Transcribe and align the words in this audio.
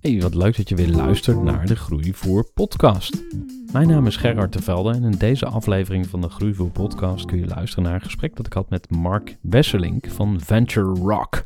Hey, 0.00 0.20
wat 0.20 0.34
leuk 0.34 0.56
dat 0.56 0.68
je 0.68 0.74
weer 0.74 0.90
luistert 0.90 1.42
naar 1.42 1.66
de 1.66 1.76
Groeivoer 1.76 2.50
podcast. 2.54 3.22
Mijn 3.72 3.88
naam 3.88 4.06
is 4.06 4.16
Gerard 4.16 4.52
de 4.52 4.62
Velde 4.62 4.92
en 4.92 5.02
in 5.02 5.10
deze 5.18 5.46
aflevering 5.46 6.06
van 6.06 6.20
de 6.20 6.28
Groeivoer 6.28 6.70
podcast 6.70 7.24
kun 7.24 7.38
je 7.38 7.46
luisteren 7.46 7.84
naar 7.84 7.94
een 7.94 8.00
gesprek 8.00 8.36
dat 8.36 8.46
ik 8.46 8.52
had 8.52 8.70
met 8.70 8.90
Mark 8.90 9.36
Wesselink 9.40 10.08
van 10.08 10.40
Venture 10.40 11.00
Rock. 11.00 11.44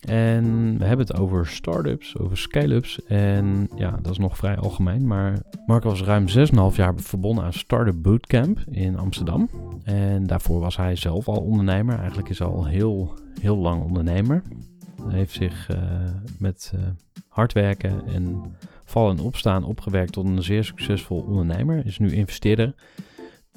En 0.00 0.78
we 0.78 0.84
hebben 0.84 1.06
het 1.06 1.16
over 1.16 1.46
startups, 1.46 2.18
over 2.18 2.38
scale-ups 2.38 3.04
en 3.04 3.68
ja, 3.76 3.98
dat 4.02 4.12
is 4.12 4.18
nog 4.18 4.36
vrij 4.36 4.56
algemeen, 4.56 5.06
maar 5.06 5.38
Mark 5.66 5.82
was 5.82 6.02
ruim 6.02 6.26
6,5 6.28 6.76
jaar 6.76 6.94
verbonden 6.96 7.44
aan 7.44 7.52
Startup 7.52 8.02
Bootcamp 8.02 8.58
in 8.70 8.98
Amsterdam. 8.98 9.50
En 9.84 10.26
daarvoor 10.26 10.60
was 10.60 10.76
hij 10.76 10.96
zelf 10.96 11.28
al 11.28 11.40
ondernemer, 11.40 11.98
eigenlijk 11.98 12.28
is 12.28 12.38
hij 12.38 12.48
al 12.48 12.66
heel, 12.66 13.14
heel 13.40 13.56
lang 13.56 13.82
ondernemer. 13.82 14.42
Hij 15.02 15.16
heeft 15.16 15.32
zich 15.32 15.68
uh, 15.70 15.78
met 16.38 16.72
uh, 16.74 16.80
hard 17.36 17.52
werken 17.52 18.06
en 18.06 18.42
vallen 18.84 19.18
en 19.18 19.24
opstaan 19.24 19.64
opgewerkt 19.64 20.12
tot 20.12 20.24
een 20.24 20.42
zeer 20.42 20.64
succesvol 20.64 21.20
ondernemer. 21.20 21.86
Is 21.86 21.98
nu 21.98 22.12
investeerder 22.12 22.74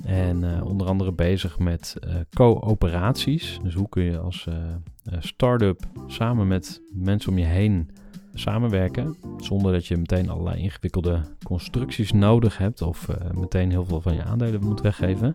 en 0.03 0.43
uh, 0.43 0.65
onder 0.65 0.87
andere 0.87 1.11
bezig 1.11 1.59
met 1.59 1.95
coöperaties. 2.33 3.59
Dus 3.63 3.73
hoe 3.73 3.89
kun 3.89 4.03
je 4.03 4.17
als 4.17 4.47
start-up 5.19 5.79
samen 6.07 6.47
met 6.47 6.81
mensen 6.93 7.31
om 7.31 7.37
je 7.37 7.45
heen 7.45 7.89
samenwerken. 8.33 9.15
Zonder 9.37 9.71
dat 9.71 9.85
je 9.85 9.97
meteen 9.97 10.29
allerlei 10.29 10.61
ingewikkelde 10.61 11.21
constructies 11.43 12.11
nodig 12.11 12.57
hebt 12.57 12.81
of 12.81 13.07
meteen 13.33 13.69
heel 13.69 13.85
veel 13.85 14.01
van 14.01 14.13
je 14.13 14.23
aandelen 14.23 14.63
moet 14.63 14.81
weggeven. 14.81 15.31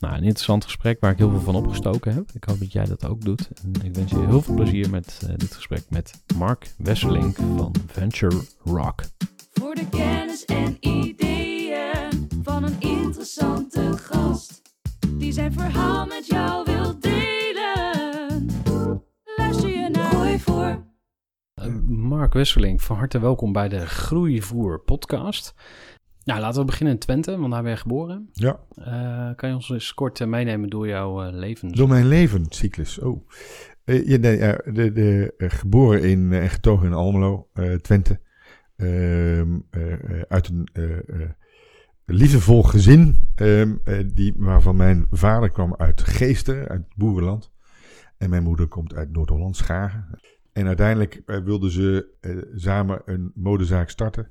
Nou, 0.00 0.14
een 0.14 0.22
interessant 0.22 0.64
gesprek 0.64 1.00
waar 1.00 1.10
ik 1.10 1.18
heel 1.18 1.30
veel 1.30 1.40
van 1.40 1.54
opgestoken 1.54 2.14
heb. 2.14 2.30
Ik 2.32 2.44
hoop 2.44 2.58
dat 2.58 2.72
jij 2.72 2.84
dat 2.84 3.06
ook 3.06 3.24
doet. 3.24 3.48
En 3.62 3.84
ik 3.84 3.94
wens 3.94 4.10
je 4.10 4.26
heel 4.26 4.42
veel 4.42 4.54
plezier 4.54 4.90
met 4.90 5.20
uh, 5.24 5.34
dit 5.36 5.54
gesprek 5.54 5.82
met 5.88 6.22
Mark 6.36 6.74
Wesselink 6.78 7.36
van 7.36 7.74
Venture 7.86 8.40
Rock. 8.64 9.02
Voor 9.52 9.74
de 9.74 9.88
kennis 9.88 10.44
en 10.44 10.76
ideeën 10.80 12.28
van 12.42 12.64
een 12.64 12.76
interessante 12.80 13.96
gast. 13.96 14.62
Die 15.10 15.32
zijn 15.32 15.52
verhaal 15.52 16.06
met 16.06 16.26
jou 16.26 16.64
wil 16.64 17.00
delen. 17.00 18.50
Luister 19.36 19.68
je 19.68 19.88
naar 19.88 20.10
Gooi 20.10 20.38
voor. 20.38 20.84
Uh, 21.62 21.74
Mark 21.88 22.32
Wesselink, 22.32 22.80
van 22.80 22.96
harte 22.96 23.18
welkom 23.18 23.52
bij 23.52 23.68
de 23.68 23.86
Groeivoer 23.86 24.80
podcast. 24.80 25.54
Nou, 26.26 26.40
laten 26.40 26.60
we 26.60 26.66
beginnen 26.66 26.94
in 26.94 27.00
Twente, 27.00 27.38
want 27.38 27.52
daar 27.52 27.62
ben 27.62 27.70
je 27.70 27.76
geboren. 27.76 28.28
Ja. 28.32 28.60
Uh, 28.78 29.34
kan 29.34 29.48
je 29.48 29.54
ons 29.54 29.70
eens 29.70 29.94
kort 29.94 30.20
uh, 30.20 30.28
meenemen 30.28 30.68
door 30.68 30.88
jouw 30.88 31.26
uh, 31.26 31.32
leven? 31.32 31.72
Door 31.72 31.88
mijn 31.88 32.06
levenscyclus, 32.06 32.98
oh. 32.98 33.28
ja, 33.84 34.16
nee, 34.16 34.38
de, 34.72 34.92
de, 34.92 35.34
geboren 35.36 36.02
in, 36.02 36.32
en 36.32 36.50
getogen 36.50 36.86
in 36.86 36.92
Almelo, 36.92 37.48
Twente. 37.80 38.20
Ehm, 38.76 39.58
uit 40.28 40.48
een 40.48 40.68
liefdevol 42.04 42.62
gezin, 42.62 43.28
um, 43.36 43.80
die, 44.14 44.34
waarvan 44.36 44.76
mijn 44.76 45.06
vader 45.10 45.50
kwam 45.50 45.74
uit 45.76 46.02
Geesten, 46.02 46.68
uit 46.68 46.82
Boerenland. 46.96 47.52
En 48.18 48.30
mijn 48.30 48.42
moeder 48.42 48.66
komt 48.66 48.94
uit 48.94 49.12
Noord-Holland, 49.12 49.56
Schagen. 49.56 50.20
En 50.52 50.66
uiteindelijk 50.66 51.22
wilden 51.44 51.70
ze 51.70 52.14
samen 52.54 53.02
een 53.04 53.32
modezaak 53.34 53.90
starten. 53.90 54.30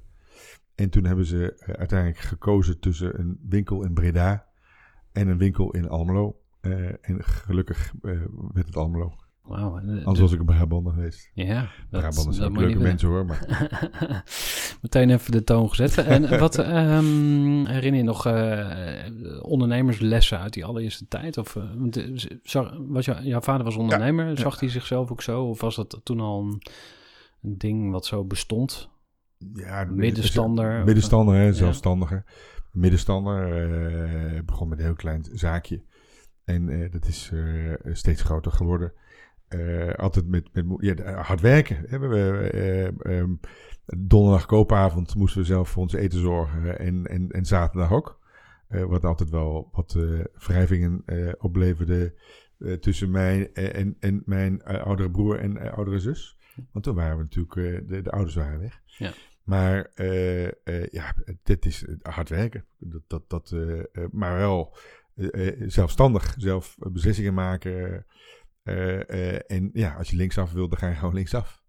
En 0.75 0.89
toen 0.89 1.05
hebben 1.05 1.25
ze 1.25 1.65
uh, 1.67 1.75
uiteindelijk 1.75 2.19
gekozen 2.19 2.79
tussen 2.79 3.19
een 3.19 3.39
winkel 3.47 3.83
in 3.83 3.93
Breda 3.93 4.45
en 5.11 5.27
een 5.27 5.37
winkel 5.37 5.71
in 5.71 5.89
Almelo. 5.89 6.39
Uh, 6.61 6.87
en 6.87 7.23
gelukkig 7.23 7.93
uh, 8.01 8.21
werd 8.53 8.67
het 8.67 8.75
Almelo. 8.75 9.13
Wauw. 9.41 9.75
Anders 9.79 10.19
was 10.19 10.31
ik 10.31 10.39
een 10.39 10.45
Brabander 10.45 10.93
geweest. 10.93 11.31
Ja. 11.33 11.69
Brabanders 11.89 12.37
zijn 12.37 12.49
ook 12.49 12.57
leuke 12.57 12.79
mensen 12.79 13.07
hoor. 13.07 13.25
Maar... 13.25 13.69
Meteen 14.81 15.09
even 15.09 15.31
de 15.31 15.43
toon 15.43 15.69
gezet. 15.69 15.97
En 15.97 16.29
wat 16.39 16.57
um, 16.57 17.65
herinner 17.65 17.99
je 17.99 18.03
nog 18.03 18.25
ondernemerslessen 19.41 20.39
uit 20.39 20.53
die 20.53 20.65
allereerste 20.65 21.07
tijd? 21.07 21.37
Of, 21.37 21.57
was 22.87 23.05
jou, 23.05 23.23
jouw 23.23 23.41
vader 23.41 23.65
was 23.65 23.75
ondernemer. 23.75 24.27
Ja, 24.27 24.35
Zag 24.35 24.59
hij 24.59 24.69
zichzelf 24.69 25.11
ook 25.11 25.21
zo? 25.21 25.43
Of 25.43 25.61
was 25.61 25.75
dat 25.75 26.01
toen 26.03 26.19
al 26.19 26.41
een, 26.41 26.61
een 27.41 27.57
ding 27.57 27.91
wat 27.91 28.05
zo 28.05 28.23
bestond? 28.23 28.89
Ja, 29.53 29.85
middenstander. 29.85 30.83
Middenstander, 30.83 31.35
hè, 31.35 31.53
zelfstandige. 31.53 32.13
Ja. 32.15 32.23
Middenstander 32.71 33.69
uh, 34.35 34.41
begon 34.45 34.69
met 34.69 34.77
een 34.79 34.85
heel 34.85 34.95
klein 34.95 35.25
zaakje. 35.31 35.83
En 36.43 36.69
uh, 36.69 36.91
dat 36.91 37.05
is 37.05 37.31
uh, 37.33 37.73
steeds 37.83 38.21
groter 38.21 38.51
geworden. 38.51 38.93
altijd 39.95 40.27
met, 40.27 40.49
met 40.53 40.65
ja, 40.77 41.21
hard 41.21 41.41
werken. 41.41 41.83
Hè. 41.87 41.99
We, 41.99 42.93
um, 43.03 43.39
donderdag 43.85 44.45
koopavond 44.45 45.15
moesten 45.15 45.41
we 45.41 45.47
zelf 45.47 45.69
voor 45.69 45.81
ons 45.81 45.93
eten 45.93 46.19
zorgen. 46.19 46.79
En, 46.79 47.05
en, 47.05 47.29
en 47.29 47.45
zaterdag 47.45 47.91
ook. 47.91 48.19
wat 48.67 49.05
altijd 49.05 49.29
wel 49.29 49.69
wat 49.71 49.97
wrijvingen 50.33 51.03
opleverde 51.37 52.13
tussen 52.79 53.11
mij 53.11 53.51
en, 53.51 53.95
en 53.99 54.21
mijn 54.25 54.63
oudere 54.63 55.11
broer 55.11 55.39
en 55.39 55.71
oudere 55.71 55.99
zus. 55.99 56.37
Want 56.71 56.85
toen 56.85 56.95
waren 56.95 57.17
we 57.17 57.23
natuurlijk, 57.23 57.87
de, 57.89 58.01
de 58.01 58.11
ouders 58.11 58.35
waren 58.35 58.59
weg. 58.59 58.81
Ja. 58.85 59.11
Maar 59.45 59.91
uh, 59.95 60.43
uh, 60.43 60.87
ja, 60.91 61.15
dit 61.43 61.65
is 61.65 61.85
hard 62.01 62.29
werken. 62.29 62.65
Dat, 62.77 63.01
dat, 63.07 63.29
dat, 63.29 63.51
uh, 63.51 63.83
maar 64.11 64.37
wel 64.37 64.77
zelfstandig, 65.67 66.35
zelf 66.37 66.75
beslissingen 66.79 67.33
maken. 67.33 68.05
en 69.47 69.69
ja, 69.73 69.93
als 69.93 70.09
je 70.09 70.15
linksaf 70.15 70.51
wil, 70.51 70.69
dan 70.69 70.77
ga 70.77 70.87
je 70.87 70.95
gewoon 70.95 71.13
linksaf. 71.13 71.63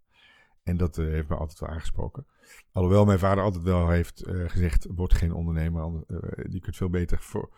En 0.62 0.76
dat 0.76 0.96
heeft 0.96 1.28
me 1.28 1.36
altijd 1.36 1.60
wel 1.60 1.68
aangesproken. 1.68 2.26
Alhoewel 2.72 3.04
mijn 3.04 3.18
vader 3.18 3.44
altijd 3.44 3.64
wel 3.64 3.88
heeft 3.88 4.22
gezegd: 4.26 4.86
word 4.94 5.14
geen 5.14 5.32
ondernemer. 5.32 6.04
je 6.48 6.60
kunt 6.60 6.76
veel 6.76 6.90
beter 6.90 7.18
voor 7.18 7.50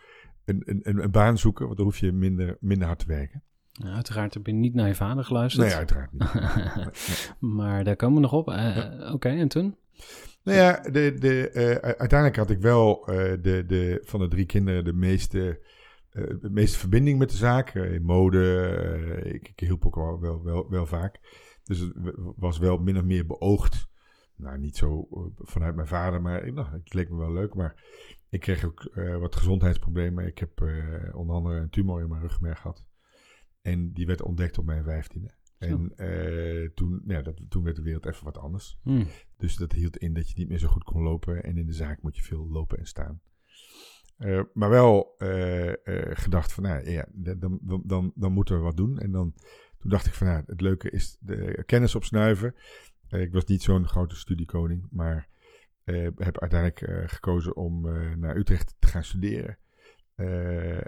een, 0.45 0.63
een, 0.65 1.03
een 1.03 1.11
baan 1.11 1.37
zoeken, 1.37 1.65
want 1.65 1.77
dan 1.77 1.85
hoef 1.85 1.97
je 1.97 2.11
minder, 2.11 2.57
minder 2.59 2.87
hard 2.87 2.99
te 2.99 3.07
werken. 3.07 3.43
Nou, 3.79 3.95
uiteraard 3.95 4.33
heb 4.33 4.45
je 4.45 4.53
niet 4.53 4.73
naar 4.73 4.87
je 4.87 4.95
vader 4.95 5.23
geluisterd. 5.23 5.67
Nee, 5.67 5.75
uiteraard 5.75 6.11
niet. 6.11 7.35
maar 7.57 7.83
daar 7.83 7.95
komen 7.95 8.15
we 8.15 8.21
nog 8.21 8.33
op. 8.33 8.47
Ja. 8.47 8.93
Oké, 8.99 9.11
okay, 9.13 9.39
en 9.39 9.47
toen? 9.47 9.75
Nou 10.43 10.57
ja, 10.57 10.81
de, 10.81 11.13
de, 11.13 11.51
uh, 11.53 11.75
uiteindelijk 11.75 12.35
had 12.35 12.49
ik 12.49 12.59
wel 12.59 13.09
uh, 13.09 13.15
de, 13.41 13.63
de, 13.65 14.01
van 14.03 14.19
de 14.19 14.27
drie 14.27 14.45
kinderen 14.45 14.85
de 14.85 14.93
meeste, 14.93 15.59
uh, 16.11 16.27
de 16.41 16.49
meeste 16.49 16.77
verbinding 16.77 17.19
met 17.19 17.29
de 17.29 17.37
zaak. 17.37 17.73
in 17.73 18.03
mode, 18.03 19.21
ik, 19.23 19.47
ik 19.47 19.59
hielp 19.59 19.85
ook 19.85 19.95
wel, 19.95 20.19
wel, 20.19 20.43
wel, 20.43 20.69
wel, 20.69 20.85
vaak. 20.85 21.19
Dus 21.63 21.79
het 21.79 21.93
was 22.35 22.57
wel 22.57 22.77
min 22.77 22.97
of 22.97 23.03
meer 23.03 23.25
beoogd. 23.25 23.87
Nou, 24.35 24.57
niet 24.57 24.77
zo 24.77 25.07
vanuit 25.35 25.75
mijn 25.75 25.87
vader, 25.87 26.21
maar 26.21 26.53
nou, 26.53 26.67
het 26.71 26.93
leek 26.93 27.09
me 27.09 27.17
wel 27.17 27.33
leuk. 27.33 27.53
Maar 27.53 27.75
ik 28.29 28.39
kreeg 28.39 28.63
ook 28.63 28.83
eh, 28.83 29.17
wat 29.17 29.35
gezondheidsproblemen. 29.35 30.25
Ik 30.25 30.37
heb 30.37 30.61
eh, 30.61 31.15
onder 31.15 31.35
andere 31.35 31.59
een 31.59 31.69
tumor 31.69 32.01
in 32.01 32.09
mijn 32.09 32.21
rugmerg 32.21 32.61
gehad. 32.61 32.85
En 33.61 33.91
die 33.93 34.05
werd 34.05 34.21
ontdekt 34.21 34.57
op 34.57 34.65
mijn 34.65 34.83
vijftiende. 34.83 35.37
En 35.57 35.93
eh, 35.95 36.69
toen, 36.69 37.01
ja, 37.07 37.21
dat, 37.21 37.41
toen 37.49 37.63
werd 37.63 37.75
de 37.75 37.81
wereld 37.81 38.05
even 38.05 38.23
wat 38.23 38.37
anders. 38.37 38.79
Hm. 38.83 39.03
Dus 39.39 39.55
dat 39.55 39.71
hield 39.71 39.97
in 39.97 40.13
dat 40.13 40.29
je 40.29 40.33
niet 40.37 40.49
meer 40.49 40.57
zo 40.57 40.67
goed 40.67 40.83
kon 40.83 41.01
lopen. 41.01 41.43
En 41.43 41.57
in 41.57 41.65
de 41.65 41.73
zaak 41.73 42.01
moet 42.01 42.15
je 42.15 42.23
veel 42.23 42.47
lopen 42.49 42.77
en 42.77 42.85
staan. 42.85 43.21
Eh, 44.19 44.41
maar 44.53 44.69
wel 44.69 45.15
eh, 45.17 45.69
eh, 45.69 46.17
gedacht 46.17 46.53
van, 46.53 46.63
nou 46.63 46.89
ja, 46.89 47.05
dan, 47.11 47.59
dan, 47.85 48.11
dan, 48.15 48.31
moeten 48.31 48.55
we 48.55 48.61
wat 48.61 48.77
doen. 48.77 48.99
En 48.99 49.11
dan, 49.11 49.33
toen 49.77 49.89
dacht 49.89 50.05
ik 50.05 50.13
van, 50.13 50.27
nou, 50.27 50.43
het 50.45 50.61
leuke 50.61 50.89
is 50.89 51.17
de 51.19 51.63
kennis 51.65 51.95
opsnuiven. 51.95 52.55
Ik 53.09 53.31
was 53.31 53.45
niet 53.45 53.61
zo'n 53.61 53.87
grote 53.87 54.15
studiekoning, 54.15 54.87
maar 54.91 55.27
heb 56.15 56.39
uiteindelijk 56.39 57.09
gekozen 57.11 57.55
om 57.55 57.81
naar 58.19 58.35
Utrecht 58.37 58.75
te 58.79 58.87
gaan 58.87 59.03
studeren. 59.03 59.57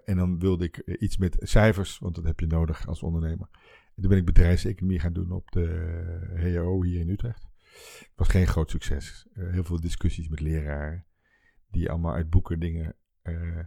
En 0.05 0.17
dan 0.17 0.39
wilde 0.39 0.65
ik 0.65 0.77
iets 0.77 1.17
met 1.17 1.37
cijfers, 1.39 1.99
want 1.99 2.15
dat 2.15 2.23
heb 2.23 2.39
je 2.39 2.47
nodig 2.47 2.87
als 2.87 3.03
ondernemer. 3.03 3.47
En 3.95 4.01
toen 4.01 4.09
ben 4.09 4.17
ik 4.17 4.25
bedrijfseconomie 4.25 4.99
gaan 4.99 5.13
doen 5.13 5.31
op 5.31 5.51
de 5.51 6.35
HAO 6.35 6.83
hier 6.83 6.99
in 6.99 7.09
Utrecht. 7.09 7.50
Het 7.99 8.11
was 8.15 8.27
geen 8.27 8.47
groot 8.47 8.69
succes. 8.69 9.27
Eh, 9.33 9.49
heel 9.51 9.63
veel 9.63 9.79
discussies 9.81 10.27
met 10.27 10.39
leraren, 10.39 11.05
die 11.71 11.89
allemaal 11.89 12.13
uit 12.13 12.29
boeken 12.29 12.59
dingen 12.59 12.95
eh, 13.21 13.59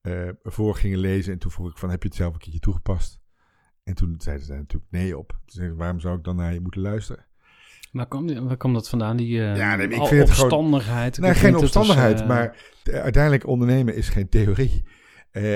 eh, 0.00 0.28
voor 0.42 0.74
gingen 0.76 0.98
lezen. 0.98 1.32
En 1.32 1.38
toen 1.38 1.50
vroeg 1.50 1.70
ik 1.70 1.78
van, 1.78 1.90
heb 1.90 2.02
je 2.02 2.08
het 2.08 2.16
zelf 2.16 2.32
een 2.32 2.38
keertje 2.40 2.60
toegepast? 2.60 3.20
En 3.84 3.94
toen 3.94 4.14
zeiden 4.18 4.44
ze 4.44 4.50
daar 4.50 4.60
natuurlijk 4.60 4.92
nee 4.92 5.18
op. 5.18 5.28
Toen 5.28 5.38
zeiden 5.46 5.74
ze, 5.74 5.80
waarom 5.82 6.00
zou 6.00 6.18
ik 6.18 6.24
dan 6.24 6.36
naar 6.36 6.52
je 6.52 6.60
moeten 6.60 6.80
luisteren? 6.80 7.26
Waar 7.92 8.08
kwam, 8.08 8.26
die- 8.26 8.40
waar 8.40 8.56
kwam 8.56 8.72
dat 8.72 8.88
vandaan, 8.88 9.16
die 9.16 9.40
eh 9.40 9.56
Ja, 9.56 9.76
nee, 9.76 9.86
ik 9.88 9.92
vind 9.92 10.10
het 10.10 10.30
gewoon- 10.30 10.50
opstandigheid? 10.50 11.18
Geen 11.34 11.56
opstandigheid, 11.56 12.26
maar 12.26 12.56
uiteindelijk 13.02 13.46
ondernemen 13.46 13.94
is 13.94 14.08
geen 14.08 14.28
theorie. 14.28 14.82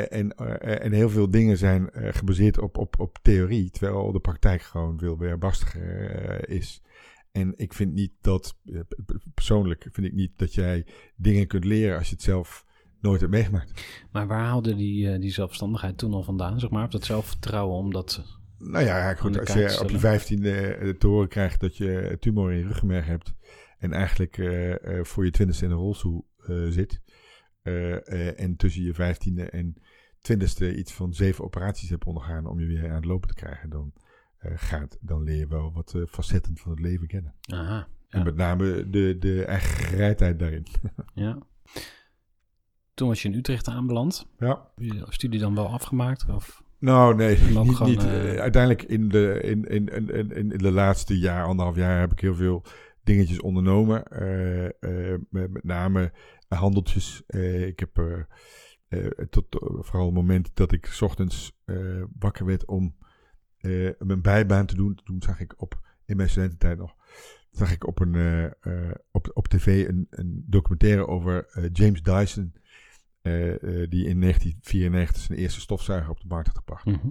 En, 0.08 0.34
en 0.80 0.92
heel 0.92 1.10
veel 1.10 1.30
dingen 1.30 1.58
zijn 1.58 1.88
gebaseerd 1.92 2.58
op, 2.58 2.76
op, 2.78 3.00
op 3.00 3.18
theorie, 3.22 3.70
terwijl 3.70 4.12
de 4.12 4.20
praktijk 4.20 4.62
gewoon 4.62 4.98
veel 4.98 5.18
weerbarstiger 5.18 6.48
is. 6.48 6.82
En 7.36 7.52
ik 7.56 7.72
vind 7.72 7.92
niet 7.94 8.12
dat, 8.20 8.56
eh, 8.64 8.80
persoonlijk 9.34 9.88
vind 9.92 10.06
ik 10.06 10.12
niet 10.12 10.38
dat 10.38 10.54
jij 10.54 10.86
dingen 11.16 11.46
kunt 11.46 11.64
leren 11.64 11.98
als 11.98 12.08
je 12.08 12.14
het 12.14 12.24
zelf 12.24 12.64
nooit 13.00 13.20
hebt 13.20 13.32
meegemaakt. 13.32 13.84
Maar 14.12 14.26
waar 14.26 14.44
haalde 14.44 14.74
die, 14.74 15.12
eh, 15.12 15.20
die 15.20 15.32
zelfstandigheid 15.32 15.98
toen 15.98 16.12
al 16.12 16.22
vandaan, 16.22 16.60
zeg 16.60 16.70
maar? 16.70 16.84
Of 16.84 16.90
dat 16.90 17.04
zelfvertrouwen 17.04 17.76
om 17.76 17.92
dat... 17.92 18.24
Nou 18.58 18.84
ja, 18.84 19.14
goed, 19.14 19.38
als 19.38 19.52
je 19.52 19.80
op 19.80 19.90
je 19.90 19.98
vijftiende 19.98 20.94
te 20.98 21.06
horen 21.06 21.28
krijgt 21.28 21.60
dat 21.60 21.76
je 21.76 22.16
tumor 22.20 22.52
in 22.52 22.58
je 22.58 22.66
ruggenmerg 22.66 23.06
hebt 23.06 23.34
en 23.78 23.92
eigenlijk 23.92 24.38
eh, 24.38 24.98
eh, 24.98 25.04
voor 25.04 25.24
je 25.24 25.30
twintigste 25.30 25.64
in 25.64 25.70
een 25.70 25.76
rolstoel 25.76 26.26
eh, 26.46 26.66
zit 26.68 27.00
eh, 27.66 28.08
eh, 28.08 28.40
en 28.40 28.56
tussen 28.56 28.82
je 28.82 28.94
vijftiende 28.94 29.50
en 29.50 29.76
twintigste 30.20 30.76
iets 30.76 30.92
van 30.92 31.14
zeven 31.14 31.44
operaties 31.44 31.88
hebt 31.88 32.04
ondergaan 32.04 32.46
om 32.46 32.60
je 32.60 32.66
weer 32.66 32.88
aan 32.88 32.94
het 32.94 33.04
lopen 33.04 33.28
te 33.28 33.34
krijgen, 33.34 33.70
dan, 33.70 33.92
eh, 33.94 34.02
gaat, 34.54 34.98
dan 35.00 35.22
leer 35.22 35.36
je 35.36 35.46
wel 35.48 35.72
wat 35.72 35.94
eh, 35.94 36.02
facetten 36.08 36.56
van 36.56 36.70
het 36.70 36.80
leven 36.80 37.06
kennen. 37.06 37.34
Aha, 37.52 37.88
En 38.08 38.24
met 38.24 38.36
name 38.36 38.90
de, 38.90 39.16
de 39.18 39.44
eigen 39.44 39.84
gereidheid 39.84 40.38
daarin. 40.38 40.66
ja. 41.14 41.38
Toen 42.94 43.08
was 43.08 43.22
je 43.22 43.28
in 43.28 43.34
Utrecht 43.38 43.68
aanbeland. 43.68 44.26
ja. 44.38 44.70
Je 44.76 45.04
studie 45.08 45.40
dan 45.40 45.54
wel 45.54 45.66
afgemaakt? 45.68 46.26
Of? 46.30 46.62
Nou, 46.78 47.14
nee, 47.14 47.38
niet. 47.86 48.04
eh, 48.04 48.34
Eh, 48.34 48.40
uiteindelijk 48.40 48.82
in 48.82 49.08
de, 49.08 49.40
in, 49.42 49.64
in, 49.64 49.86
in, 49.88 50.10
in, 50.10 50.52
in 50.52 50.58
de 50.58 50.70
laatste 50.72 51.18
jaar, 51.18 51.44
anderhalf 51.46 51.76
jaar, 51.76 52.00
heb 52.00 52.12
ik 52.12 52.20
heel 52.20 52.34
veel 52.34 52.62
dingetjes 53.04 53.40
ondernomen. 53.40 54.04
Eh, 54.04 54.64
eh, 54.66 55.20
met, 55.30 55.50
met 55.52 55.64
name 55.64 56.12
handeltjes. 56.48 57.22
Eh, 57.26 57.66
ik 57.66 57.78
heb 57.80 57.98
eh, 57.98 58.20
eh, 58.88 59.06
tot 59.30 59.58
eh, 59.60 59.68
vooral 59.80 60.06
het 60.06 60.14
moment 60.14 60.50
dat 60.54 60.72
ik 60.72 60.86
's 60.86 61.00
ochtends 61.02 61.52
eh, 61.64 62.02
wakker 62.18 62.46
werd 62.46 62.66
om 62.66 62.96
eh, 63.66 64.06
mijn 64.06 64.22
bijbaan 64.22 64.66
te 64.66 64.74
doen. 64.74 64.98
Toen 65.04 65.22
zag 65.22 65.40
ik 65.40 65.54
op, 65.56 65.80
in 66.04 66.16
mijn 66.16 66.28
studententijd 66.28 66.78
nog, 66.78 66.94
zag 67.50 67.72
ik 67.72 67.86
op, 67.86 68.00
een, 68.00 68.14
eh, 68.14 68.44
eh, 68.44 68.94
op, 69.10 69.30
op 69.34 69.48
tv 69.48 69.88
een, 69.88 70.06
een 70.10 70.44
documentaire 70.46 71.06
over 71.06 71.68
James 71.72 72.02
Dyson. 72.02 72.52
die 73.88 74.06
in 74.06 74.20
1994 74.20 75.22
zijn 75.22 75.38
eerste 75.38 75.60
stofzuiger 75.60 76.10
op 76.10 76.20
de 76.20 76.26
markt 76.28 76.46
had 76.46 76.56
gebracht. 76.56 76.84
Mhm. 76.84 77.08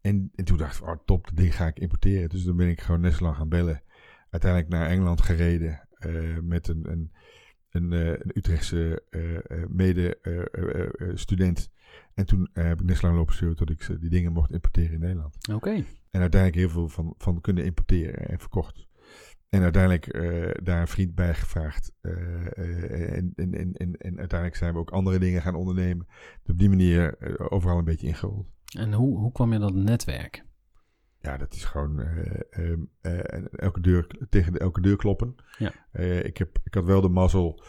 En, 0.00 0.30
en 0.34 0.44
toen 0.44 0.56
dacht 0.56 0.76
ik, 0.76 0.86
oh 0.86 0.96
top, 1.04 1.24
dat 1.24 1.36
ding 1.36 1.54
ga 1.54 1.66
ik 1.66 1.78
importeren. 1.78 2.28
Dus 2.28 2.44
dan 2.44 2.56
ben 2.56 2.68
ik 2.68 2.80
gewoon 2.80 3.00
net 3.00 3.14
zo 3.14 3.24
lang 3.24 3.36
gaan 3.36 3.48
bellen. 3.48 3.82
Uiteindelijk 4.30 4.72
naar 4.72 4.88
Engeland 4.88 5.20
gereden 5.20 5.88
met 6.42 6.68
een, 6.68 6.90
een, 6.90 7.12
een, 7.76 7.92
eh, 7.92 8.06
een 8.06 8.30
Utrechtse 8.34 9.02
mede-student. 9.68 11.70
en 12.14 12.26
toen 12.26 12.48
eh, 12.52 12.64
heb 12.64 12.80
ik 12.80 12.86
net 12.86 12.96
zo 12.96 13.06
lang 13.06 13.18
lopen 13.18 13.34
sturen 13.34 13.56
tot 13.56 13.70
ik 13.70 14.00
die 14.00 14.10
dingen 14.10 14.32
mocht 14.32 14.52
importeren 14.52 14.92
in 14.92 15.00
Nederland. 15.00 15.36
Oké. 15.52 15.84
En 16.10 16.20
uiteindelijk 16.20 16.60
heel 16.60 16.68
veel 16.68 16.88
van, 16.88 17.14
van 17.18 17.40
kunnen 17.40 17.64
importeren 17.64 18.28
en 18.28 18.38
verkocht. 18.38 18.86
En 19.48 19.62
uiteindelijk 19.62 20.06
eh, 20.06 20.50
daar 20.62 20.80
een 20.80 20.88
vriend 20.88 21.14
bij 21.14 21.34
gevraagd. 21.34 21.92
Eh, 22.00 22.46
eh, 22.46 23.16
en, 23.16 23.32
en, 23.36 23.54
en, 23.54 23.96
en, 23.96 24.18
uiteindelijk 24.18 24.56
zijn 24.56 24.72
we 24.72 24.78
ook 24.78 24.90
andere 24.90 25.18
dingen 25.18 25.42
gaan 25.42 25.54
ondernemen. 25.54 26.06
Op 26.46 26.58
die 26.58 26.68
manier 26.68 27.18
eh, 27.18 27.46
overal 27.48 27.78
een 27.78 27.84
beetje 27.84 28.06
ingerold. 28.06 28.46
En 28.78 28.92
hoe, 28.92 29.18
hoe 29.18 29.32
kwam 29.32 29.52
je 29.52 29.58
dat 29.58 29.74
netwerk? 29.74 30.44
Ja, 31.26 31.36
dat 31.36 31.54
is 31.54 31.64
gewoon 31.64 32.00
eh, 32.00 32.40
ehm, 32.50 32.80
eh, 33.00 33.44
elke 33.52 33.80
deur, 33.80 34.06
tegen 34.30 34.52
de, 34.52 34.58
elke 34.58 34.80
deur 34.80 34.96
kloppen. 34.96 35.36
Ja. 35.58 35.72
Eh, 35.92 36.24
ik, 36.24 36.36
heb, 36.36 36.58
ik 36.64 36.74
had 36.74 36.84
wel 36.84 37.00
de 37.00 37.08
mazzel 37.08 37.62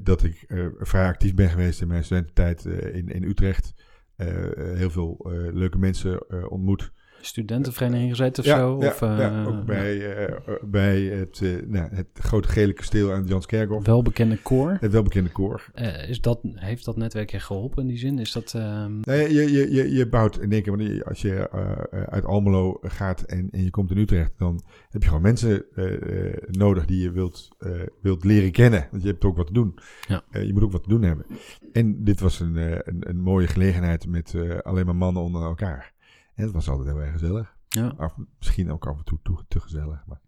dat 0.00 0.22
ik 0.22 0.44
vrij 0.78 1.06
actief 1.06 1.34
ben 1.34 1.48
geweest 1.48 1.80
in 1.80 1.88
mijn 1.88 2.04
studententijd 2.04 2.64
in, 2.64 3.08
in 3.08 3.22
Utrecht. 3.22 3.74
Heel 4.16 4.90
veel 4.90 5.20
leuke 5.52 5.78
mensen 5.78 6.30
ontmoet. 6.50 6.92
Studentenvereniging 7.24 8.10
gezeten 8.10 8.42
of 8.42 8.48
ja, 8.48 8.58
zo? 8.58 8.78
ja, 8.80 8.86
of, 8.88 9.02
eh, 9.02 9.18
ja, 9.18 9.44
ook 9.44 9.64
bij, 9.64 10.14
eh, 10.16 10.24
eh, 10.24 10.38
bij 10.62 11.00
het, 11.02 11.40
eh, 11.42 11.50
nou, 11.66 11.88
het 11.94 12.06
grote 12.14 12.48
gele 12.48 12.72
kasteel 12.72 13.12
aan 13.12 13.22
de 13.22 13.28
Janskerkhof. 13.28 13.86
welbekende 13.86 14.36
koor. 14.42 14.76
Het 14.80 14.92
welbekende 14.92 15.30
koor. 15.30 15.70
Eh, 15.74 16.08
is 16.08 16.20
dat, 16.20 16.38
heeft 16.42 16.84
dat 16.84 16.96
netwerk 16.96 17.30
je 17.30 17.40
geholpen 17.40 17.82
in 17.82 17.88
die 17.88 17.98
zin? 17.98 18.18
Is 18.18 18.32
dat... 18.32 18.54
ehm, 18.54 18.92
Nee, 19.00 19.32
je, 19.34 19.52
je, 19.52 19.72
je, 19.72 19.92
je 19.92 20.08
bouwt 20.08 20.38
in 20.40 20.52
één 20.52 20.62
keer, 20.62 20.76
wanneer 20.76 21.04
als 21.04 21.20
je 21.22 21.48
eh, 21.48 21.70
eh, 21.90 22.02
uit 22.02 22.24
Almelo 22.24 22.78
gaat 22.82 23.22
en, 23.22 23.48
en 23.50 23.64
je 23.64 23.70
komt 23.70 23.90
in 23.90 23.96
Utrecht, 23.98 24.32
dan 24.38 24.62
heb 24.90 25.02
je 25.02 25.08
gewoon 25.08 25.22
mensen 25.22 25.64
eh, 25.74 26.26
eh, 26.28 26.34
nodig 26.50 26.84
die 26.86 27.02
je 27.02 27.10
wilt, 27.10 27.48
eh, 27.58 27.70
wilt 28.02 28.24
leren 28.24 28.50
kennen. 28.52 28.88
Want 28.90 29.02
je 29.02 29.08
hebt 29.08 29.24
ook 29.24 29.36
wat 29.36 29.46
te 29.46 29.52
doen. 29.52 29.74
Ja. 30.08 30.22
Eh, 30.30 30.44
je 30.46 30.52
moet 30.52 30.62
ook 30.62 30.72
wat 30.72 30.82
te 30.82 30.88
doen 30.88 31.02
hebben. 31.02 31.26
En 31.72 32.04
dit 32.04 32.20
was 32.20 32.40
een, 32.40 32.56
eh, 32.56 32.70
een, 32.70 32.96
een 33.08 33.20
mooie 33.20 33.46
gelegenheid 33.46 34.06
met 34.06 34.34
eh, 34.34 34.58
alleen 34.58 34.86
maar 34.86 34.96
mannen 34.96 35.22
onder 35.22 35.42
elkaar. 35.42 35.92
En 36.34 36.44
het 36.44 36.52
was 36.52 36.68
altijd 36.68 36.88
heel 36.88 37.00
erg 37.00 37.12
gezellig. 37.12 37.56
ja, 37.68 37.94
Af, 37.96 38.14
misschien 38.38 38.70
ook 38.72 38.86
af 38.86 38.98
en 38.98 39.04
toe 39.04 39.18
te, 39.22 39.34
te 39.48 39.60
gezellig. 39.60 40.04
Maar. 40.06 40.20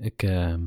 ik, 0.00 0.22
ehm, 0.22 0.64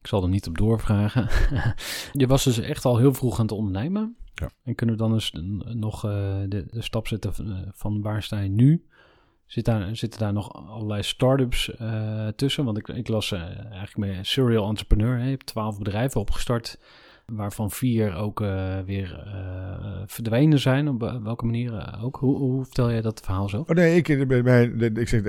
ik 0.00 0.06
zal 0.06 0.22
er 0.22 0.28
niet 0.28 0.46
op 0.46 0.58
doorvragen. 0.58 1.28
je 2.20 2.26
was 2.26 2.44
dus 2.44 2.58
echt 2.58 2.84
al 2.84 2.98
heel 2.98 3.14
vroeg 3.14 3.38
aan 3.38 3.46
het 3.46 3.54
ondernemen. 3.54 4.16
Ja. 4.34 4.50
En 4.64 4.74
kunnen 4.74 4.96
we 4.96 5.02
dan 5.02 5.12
eens 5.12 5.32
nog 5.74 6.04
eh, 6.04 6.10
de, 6.48 6.66
de 6.70 6.82
stap 6.82 7.06
zetten 7.06 7.34
van, 7.34 7.52
eh, 7.52 7.68
van 7.72 8.02
waar 8.02 8.22
sta 8.22 8.40
je 8.40 8.48
nu? 8.48 8.86
Zit 9.46 9.64
daar, 9.64 9.96
zitten 9.96 10.20
daar 10.20 10.32
nog 10.32 10.52
allerlei 10.52 11.02
start-ups 11.02 11.76
eh, 11.76 12.28
tussen? 12.28 12.64
Want 12.64 12.78
ik, 12.78 12.88
ik 12.88 13.08
las 13.08 13.32
eigenlijk 13.32 13.96
met 13.96 14.26
serial 14.26 14.68
entrepreneur. 14.68 15.16
Hè? 15.16 15.24
Je 15.24 15.30
hebt 15.30 15.46
twaalf 15.46 15.78
bedrijven 15.78 16.20
opgestart, 16.20 16.78
waarvan 17.32 17.70
vier 17.70 18.14
ook 18.14 18.40
eh, 18.40 18.80
weer 18.80 19.22
eh, 19.26 20.02
verdwenen 20.06 20.58
zijn. 20.58 20.88
Op 20.88 21.00
wel- 21.00 21.22
welke 21.22 21.44
manier 21.44 21.74
eh, 21.74 22.04
ook? 22.04 22.16
Hoe, 22.16 22.36
hoe 22.38 22.64
vertel 22.64 22.90
jij 22.90 23.00
dat 23.00 23.20
verhaal 23.20 23.48
zo? 23.48 23.60
Oh 23.60 23.76
nee, 23.76 23.96
ik, 23.96 24.08
eh, 24.08 24.20
ik, 24.94 25.08
zeg, 25.08 25.24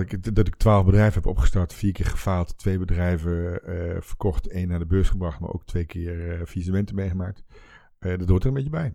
ik, 0.00 0.12
ik, 0.12 0.34
dat 0.34 0.46
ik 0.46 0.56
twaalf 0.56 0.84
bedrijven 0.84 1.14
heb 1.14 1.26
opgestart. 1.30 1.74
Vier 1.74 1.92
keer 1.92 2.06
gefaald, 2.06 2.58
twee 2.58 2.78
bedrijven 2.78 3.62
eh, 3.64 3.96
verkocht. 4.00 4.48
één 4.48 4.68
naar 4.68 4.78
de 4.78 4.86
beurs 4.86 5.08
gebracht, 5.08 5.40
maar 5.40 5.52
ook 5.52 5.64
twee 5.64 5.84
keer 5.84 6.30
eh 6.32 6.46
faillissementen 6.46 6.94
meegemaakt. 6.94 7.44
Eh, 7.98 8.18
dat 8.18 8.28
hoort 8.28 8.42
er 8.42 8.48
een 8.48 8.54
beetje 8.54 8.70
bij. 8.70 8.94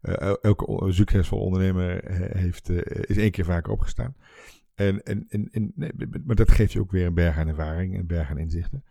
Eh, 0.00 0.14
el- 0.28 0.40
elke 0.40 0.92
succesvol 0.92 1.40
ondernemer 1.40 2.04
eh, 2.04 2.40
heeft, 2.40 2.68
eh, 2.70 2.76
is 3.06 3.16
één 3.16 3.30
keer 3.30 3.44
vaker 3.44 3.72
opgestaan. 3.72 4.14
En, 4.74 5.02
en, 5.02 5.24
en, 5.28 5.48
en, 5.52 5.72
nee, 5.74 5.90
maar 6.24 6.36
dat 6.36 6.50
geeft 6.50 6.72
je 6.72 6.80
ook 6.80 6.90
weer 6.90 7.06
een 7.06 7.14
berg 7.14 7.38
aan 7.38 7.48
ervaring, 7.48 7.98
een 7.98 8.06
berg 8.06 8.30
aan 8.30 8.38
inzichten. 8.38 8.84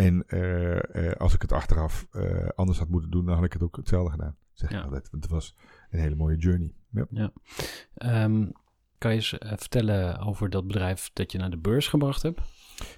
En 0.00 0.24
eh, 0.26 1.08
eh, 1.08 1.16
als 1.16 1.34
ik 1.34 1.42
het 1.42 1.52
achteraf 1.52 2.06
eh, 2.10 2.48
anders 2.54 2.78
had 2.78 2.88
moeten 2.88 3.10
doen, 3.10 3.26
dan 3.26 3.34
had 3.34 3.44
ik 3.44 3.52
het 3.52 3.62
ook 3.62 3.76
hetzelfde 3.76 4.10
gedaan. 4.10 4.36
Zeg 4.52 4.70
ik 4.70 4.76
Ja. 4.76 4.82
altijd. 4.82 5.08
Het 5.10 5.28
was 5.28 5.56
een 5.90 6.00
hele 6.00 6.14
mooie 6.14 6.36
journey. 6.36 6.72
Ja. 7.10 7.32
Ehm, 7.94 8.46
kan 8.98 9.10
je 9.10 9.16
eens 9.16 9.36
vertellen 9.38 10.18
over 10.18 10.50
dat 10.50 10.66
bedrijf 10.66 11.10
dat 11.12 11.32
je 11.32 11.38
naar 11.38 11.50
de 11.50 11.58
beurs 11.58 11.88
gebracht 11.88 12.22
hebt? 12.22 12.40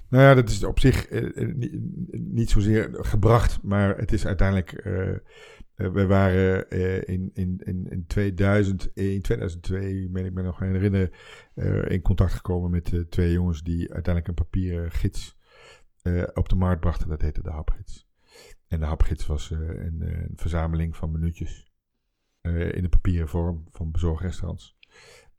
Nou 0.08 0.22
ja, 0.22 0.34
dat 0.34 0.48
is 0.48 0.64
op 0.64 0.78
zich 0.78 1.10
niet, 1.54 1.78
niet 2.12 2.50
zozeer 2.50 2.88
gebracht, 2.92 3.62
maar 3.62 3.96
het 3.96 4.12
is 4.12 4.26
uiteindelijk. 4.26 4.82
we 5.74 6.06
waren 6.06 6.68
in, 7.06 7.30
in, 7.34 7.60
in, 7.64 7.86
in 7.90 8.04
2001, 8.06 9.22
2002, 9.22 10.08
meen 10.10 10.24
ik 10.24 10.32
me 10.32 10.42
nog 10.42 10.58
herinneren, 10.58 11.10
in 11.88 12.02
contact 12.02 12.32
gekomen 12.32 12.70
met 12.70 13.04
twee 13.10 13.32
jongens 13.32 13.62
die 13.62 13.92
uiteindelijk 13.92 14.28
een 14.28 14.44
papieren 14.44 14.90
gids 14.90 15.36
eh, 16.02 16.22
op 16.34 16.48
de 16.48 16.54
markt 16.54 16.80
brachten. 16.80 17.08
Dat 17.08 17.20
heette 17.20 17.42
de 17.42 17.50
Hapgids. 17.50 18.06
En 18.68 18.80
de 18.80 18.86
hapgids 18.86 19.26
was 19.26 19.50
eh, 19.50 19.58
een, 19.58 20.02
eh, 20.02 20.20
een 20.20 20.36
verzameling 20.36 20.96
van 20.96 21.10
minuutjes 21.10 21.70
in 22.42 22.82
de 22.82 22.88
papieren 22.88 23.28
vorm 23.28 23.64
van 23.70 23.90
bezorgrestaurants. 23.90 24.76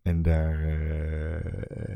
En 0.01 0.21
daar 0.21 0.59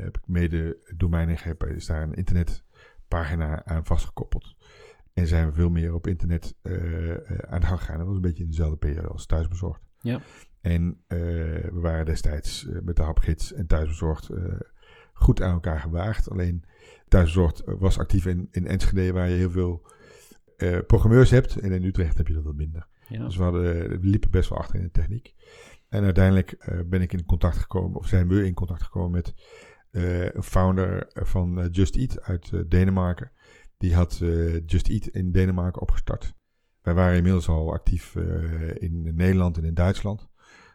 heb 0.02 0.16
ik 0.16 0.26
mede 0.26 0.78
domein 0.96 1.28
ingegeven. 1.28 1.74
Is 1.74 1.86
daar 1.86 2.02
een 2.02 2.14
internetpagina 2.14 3.64
aan 3.64 3.84
vastgekoppeld. 3.84 4.56
En 5.12 5.26
zijn 5.26 5.46
we 5.46 5.52
veel 5.52 5.70
meer 5.70 5.94
op 5.94 6.06
internet 6.06 6.54
aan 6.62 7.60
de 7.60 7.66
gang 7.66 7.78
gegaan. 7.78 7.98
Dat 7.98 8.06
was 8.06 8.16
een 8.16 8.22
beetje 8.22 8.42
in 8.42 8.50
dezelfde 8.50 8.76
periode 8.76 9.08
als 9.08 9.26
thuisbezorgd. 9.26 9.82
Ja. 10.00 10.20
En 10.60 11.04
we 11.06 11.78
waren 11.80 12.06
destijds 12.06 12.66
met 12.82 12.96
de 12.96 13.02
hapgids 13.02 13.52
en 13.52 13.66
thuisbezorgd 13.66 14.30
goed 15.18 15.42
aan 15.42 15.52
elkaar 15.52 15.80
gewaagd. 15.80 16.30
Alleen 16.30 16.64
thuisbezorgd 17.08 17.62
was 17.64 17.98
actief 17.98 18.26
in, 18.26 18.48
in 18.50 18.66
Enschede, 18.66 19.12
waar 19.12 19.28
je 19.28 19.36
heel 19.36 19.50
veel 19.50 19.86
eh, 20.56 20.78
programmeurs 20.86 21.30
hebt. 21.30 21.56
En 21.56 21.72
in 21.72 21.84
Utrecht 21.84 22.16
heb 22.16 22.26
je 22.26 22.34
dat 22.34 22.44
wat 22.44 22.56
minder. 22.56 22.88
Ja. 23.08 23.24
Dus 23.24 23.36
we, 23.36 23.42
hadden, 23.42 23.88
we 24.00 24.06
liepen 24.06 24.30
best 24.30 24.48
wel 24.48 24.58
achter 24.58 24.76
in 24.76 24.84
de 24.84 24.90
techniek. 24.90 25.34
En 25.88 26.04
uiteindelijk 26.04 26.52
eh, 26.52 26.78
ben 26.86 27.00
ik 27.00 27.12
in 27.12 27.24
contact 27.24 27.56
gekomen, 27.56 27.98
of 27.98 28.06
zijn 28.06 28.28
we 28.28 28.46
in 28.46 28.54
contact 28.54 28.82
gekomen 28.82 29.10
met 29.10 29.34
eh, 29.90 30.32
een 30.32 30.42
founder 30.42 31.10
van 31.12 31.68
Just 31.70 31.96
Eat 31.96 32.22
uit 32.22 32.70
Denemarken. 32.70 33.32
Die 33.76 33.94
had 33.94 34.22
Just 34.66 34.88
Eat 34.88 35.06
in 35.06 35.32
Denemarken 35.32 35.82
opgestart. 35.82 36.34
Wij 36.82 36.94
waren 36.94 37.16
inmiddels 37.16 37.48
al 37.48 37.72
actief 37.72 38.16
in 38.74 39.14
Nederland 39.14 39.56
en 39.56 39.64
in 39.64 39.74
Duitsland, 39.74 40.28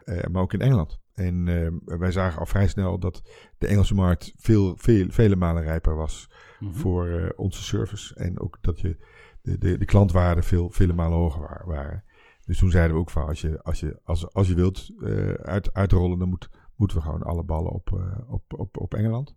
maar 0.05 0.41
ook 0.41 0.53
in 0.53 0.62
Engeland. 0.62 1.02
En 1.13 1.48
eh, 1.48 1.98
wij 2.00 2.12
zagen 2.12 2.39
al 2.39 2.46
vrij 2.46 2.67
snel 2.67 3.00
dat 3.00 3.22
de 3.58 3.67
Engelse 3.67 3.93
markt 3.93 4.34
veel, 4.38 4.75
veel, 4.77 5.05
vele 5.10 5.36
malen 5.36 5.63
rijper 5.63 5.96
was 5.96 6.29
Mhm. 6.60 6.74
voor 6.74 7.08
eh, 7.08 7.29
onze 7.36 7.63
service. 7.63 8.15
En 8.15 8.39
ook 8.39 8.58
dat 8.62 8.79
je 8.79 8.98
de, 9.41 9.58
de, 9.58 9.77
de 9.77 9.86
klantwaarden 9.86 10.43
veel, 10.43 10.70
vele 10.70 10.93
malen 10.93 11.17
hoger 11.17 11.41
wa- 11.41 11.63
waren. 11.65 12.03
Dus 12.46 12.58
toen 12.58 12.72
zeiden 12.72 12.96
we 12.96 13.01
ook 13.01 13.10
van 13.10 13.25
als 13.27 13.41
je, 13.41 13.63
als 13.63 13.79
je, 13.79 14.00
als, 14.03 14.34
als 14.34 14.48
je 14.48 14.55
wilt 14.55 14.89
eh, 15.03 15.34
uit, 15.34 15.74
uitrollen, 15.74 16.20
dan 16.20 16.29
moet, 16.29 16.50
moeten 16.75 16.98
we 16.98 17.03
gewoon 17.03 17.24
alle 17.24 17.43
ballen 17.43 17.72
op, 17.72 17.91
op, 18.27 18.43
op, 18.60 18.77
op 18.77 18.93
Engeland. 18.93 19.36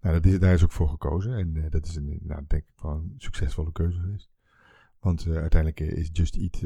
Nou, 0.00 0.14
dat 0.20 0.32
is, 0.32 0.38
daar 0.38 0.52
is 0.54 0.64
ook 0.64 0.72
voor 0.72 0.88
gekozen. 0.88 1.34
En 1.34 1.66
dat 1.70 1.86
is 1.86 1.94
een, 1.96 2.18
nou, 2.22 2.44
denk 2.46 2.62
ik 2.62 2.82
wel 2.82 2.92
een 2.92 3.14
succesvolle 3.18 3.72
keuze 3.72 4.00
geweest. 4.00 4.30
Want 5.00 5.26
uiteindelijk 5.26 5.80
is 5.80 6.08
Just 6.12 6.36
Eat... 6.36 6.62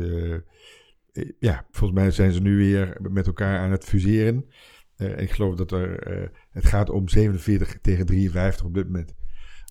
eh, 1.13 1.31
ja, 1.39 1.67
volgens 1.71 2.01
mij 2.01 2.11
zijn 2.11 2.33
ze 2.33 2.41
nu 2.41 2.57
weer 2.57 2.97
met 3.11 3.27
elkaar 3.27 3.59
aan 3.59 3.71
het 3.71 3.85
fuseren. 3.85 4.45
Eh, 4.97 5.19
ik 5.19 5.31
geloof 5.31 5.55
dat 5.55 5.73
er... 5.73 5.99
eh, 5.99 6.29
het 6.51 6.65
gaat 6.65 6.91
om 6.91 7.09
47 7.09 7.79
tegen 7.81 8.07
53 8.07 8.65
op 8.67 8.75
dit 8.75 8.85
moment. 8.87 9.15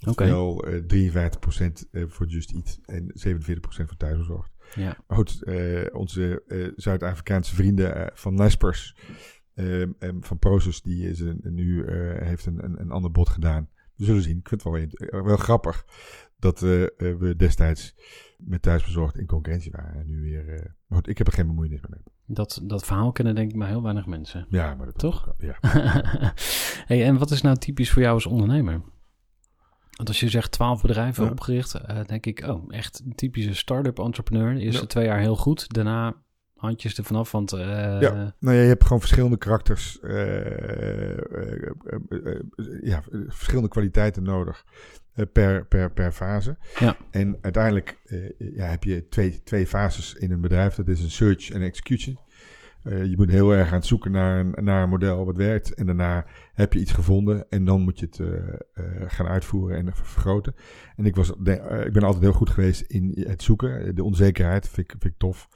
Oké. 0.01 0.09
Oftewel 0.09 0.65
eh 0.65 0.81
53% 0.81 1.87
eh, 1.91 2.03
voor 2.07 2.27
Just 2.27 2.51
Eat 2.51 2.79
en 2.85 3.11
47% 3.27 3.59
voor 3.61 3.97
thuisbezorgd. 3.97 4.51
Ja. 4.75 4.97
Maar 5.07 5.17
goed, 5.17 5.43
onze 5.93 6.43
Zuid-Afrikaanse 6.75 7.55
vrienden 7.55 8.11
van 8.13 8.33
Nespers, 8.33 8.95
en 9.53 10.17
van 10.19 10.39
Proces, 10.39 10.81
die 10.81 11.09
is 11.09 11.19
een, 11.19 11.39
nu 11.43 11.83
heeft 12.23 12.45
een, 12.45 12.63
een, 12.63 12.81
een 12.81 12.91
ander 12.91 13.11
bod 13.11 13.29
gedaan. 13.29 13.69
We 13.95 14.05
zullen 14.05 14.21
zien. 14.21 14.37
Ik 14.37 14.47
vind 14.47 14.63
het 14.63 14.73
wel, 15.11 15.23
wel 15.23 15.37
grappig 15.37 15.85
dat 16.41 16.61
eh, 16.63 16.81
eh, 16.83 16.89
we 16.97 17.35
destijds 17.35 17.95
met 18.37 18.61
thuisbezorgd 18.61 19.17
in 19.17 19.25
concurrentie 19.25 19.71
waren. 19.71 19.99
En 19.99 20.07
nu 20.07 20.21
weer. 20.21 20.49
eh, 20.53 20.65
maar 20.87 20.97
goed, 20.97 21.07
ik 21.07 21.17
heb 21.17 21.27
er 21.27 21.33
geen 21.33 21.47
bemoeienis 21.47 21.81
meer 21.81 21.89
mee. 21.89 22.13
Dat, 22.25 22.61
dat 22.63 22.85
verhaal 22.85 23.11
kennen 23.11 23.35
denk 23.35 23.49
ik 23.49 23.55
maar 23.55 23.67
heel 23.67 23.83
weinig 23.83 24.05
mensen. 24.05 24.45
Ja, 24.49 24.75
maar 24.75 24.85
dat 24.85 24.97
Toch? 24.97 25.33
Ja. 25.37 25.57
hey, 26.89 27.05
en 27.05 27.17
wat 27.17 27.31
is 27.31 27.41
nou 27.41 27.57
typisch 27.57 27.91
voor 27.91 28.01
jou 28.01 28.13
als 28.13 28.25
ondernemer? 28.25 28.81
Want 29.91 30.09
als 30.09 30.19
je 30.19 30.29
zegt 30.29 30.51
12 30.51 30.81
bedrijven 30.81 31.23
Ja. 31.23 31.29
opgericht, 31.31 31.77
denk 32.07 32.25
ik, 32.25 32.43
oh, 32.47 32.63
echt 32.67 33.01
een 33.05 33.15
typische 33.15 33.53
start-up 33.53 33.99
entrepreneur. 33.99 34.53
De 34.53 34.59
eerste 34.61 34.81
Ja. 34.81 34.87
twee 34.87 35.05
jaar 35.05 35.19
heel 35.19 35.35
goed, 35.35 35.73
daarna 35.73 36.15
handjes 36.61 36.97
er 36.97 37.03
vanaf, 37.03 37.31
want... 37.31 37.51
eh, 37.53 37.59
Ja. 38.01 38.33
Nou 38.39 38.55
ja, 38.55 38.61
je 38.61 38.67
hebt 38.67 38.83
gewoon 38.83 38.99
verschillende 38.99 39.37
karakters, 39.37 39.99
eh, 39.99 41.17
eh, 41.17 41.71
ja, 42.81 43.01
verschillende 43.27 43.69
kwaliteiten 43.69 44.23
nodig 44.23 44.65
per, 45.31 45.65
per, 45.65 45.91
per 45.91 46.11
fase. 46.11 46.57
Ja. 46.79 46.97
En 47.11 47.37
uiteindelijk 47.41 47.97
ja, 48.37 48.65
heb 48.65 48.83
je 48.83 49.07
twee, 49.09 49.43
twee 49.43 49.67
fases 49.67 50.13
in 50.13 50.31
een 50.31 50.41
bedrijf. 50.41 50.75
Dat 50.75 50.87
is 50.87 51.03
een 51.03 51.11
search 51.11 51.49
en 51.49 51.61
execution. 51.61 52.17
Je 52.83 53.13
moet 53.15 53.29
heel 53.29 53.51
erg 53.53 53.67
aan 53.67 53.73
het 53.73 53.85
zoeken 53.85 54.11
naar 54.11 54.39
een, 54.39 54.53
naar 54.63 54.83
een 54.83 54.89
model 54.89 55.25
wat 55.25 55.37
werkt. 55.37 55.73
En 55.73 55.85
daarna 55.85 56.25
heb 56.53 56.73
je 56.73 56.79
iets 56.79 56.91
gevonden 56.91 57.45
en 57.49 57.65
dan 57.65 57.81
moet 57.81 57.99
je 57.99 58.05
het 58.11 58.19
gaan 59.13 59.27
uitvoeren 59.27 59.77
en 59.77 59.95
ver- 59.95 60.05
vergroten. 60.05 60.55
En 60.95 61.05
ik, 61.05 61.15
was, 61.15 61.31
de- 61.39 61.83
ik 61.85 61.93
ben 61.93 62.03
altijd 62.03 62.23
heel 62.23 62.33
goed 62.33 62.49
geweest 62.49 62.81
in 62.81 63.25
het 63.27 63.43
zoeken. 63.43 63.95
De 63.95 64.03
onzekerheid 64.03 64.67
vind 64.69 64.87
ik, 64.93 64.95
vind 64.99 65.13
ik 65.13 65.19
tof. 65.19 65.49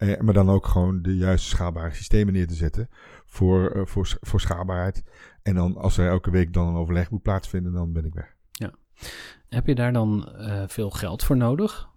Eh, 0.00 0.20
maar 0.20 0.34
dan 0.34 0.50
ook 0.50 0.66
gewoon 0.66 1.02
de 1.02 1.16
juiste 1.16 1.48
schaalbare 1.48 1.94
systemen 1.94 2.32
neer 2.32 2.46
te 2.46 2.54
zetten 2.54 2.88
voor, 3.26 3.70
eh, 3.70 3.86
voor, 3.86 4.16
voor 4.20 4.40
schaalbaarheid. 4.40 5.02
En 5.42 5.54
dan 5.54 5.76
als 5.76 5.98
er 5.98 6.08
elke 6.08 6.30
week 6.30 6.52
dan 6.52 6.66
een 6.68 6.74
overleg 6.74 7.10
moet 7.10 7.22
plaatsvinden, 7.22 7.72
dan 7.72 7.92
ben 7.92 8.04
ik 8.04 8.14
weg. 8.14 8.34
Heb 9.48 9.66
je 9.66 9.74
daar 9.74 9.92
dan 9.92 10.28
eh, 10.36 10.62
veel 10.66 10.90
geld 10.90 11.24
voor 11.24 11.36
nodig? 11.36 11.88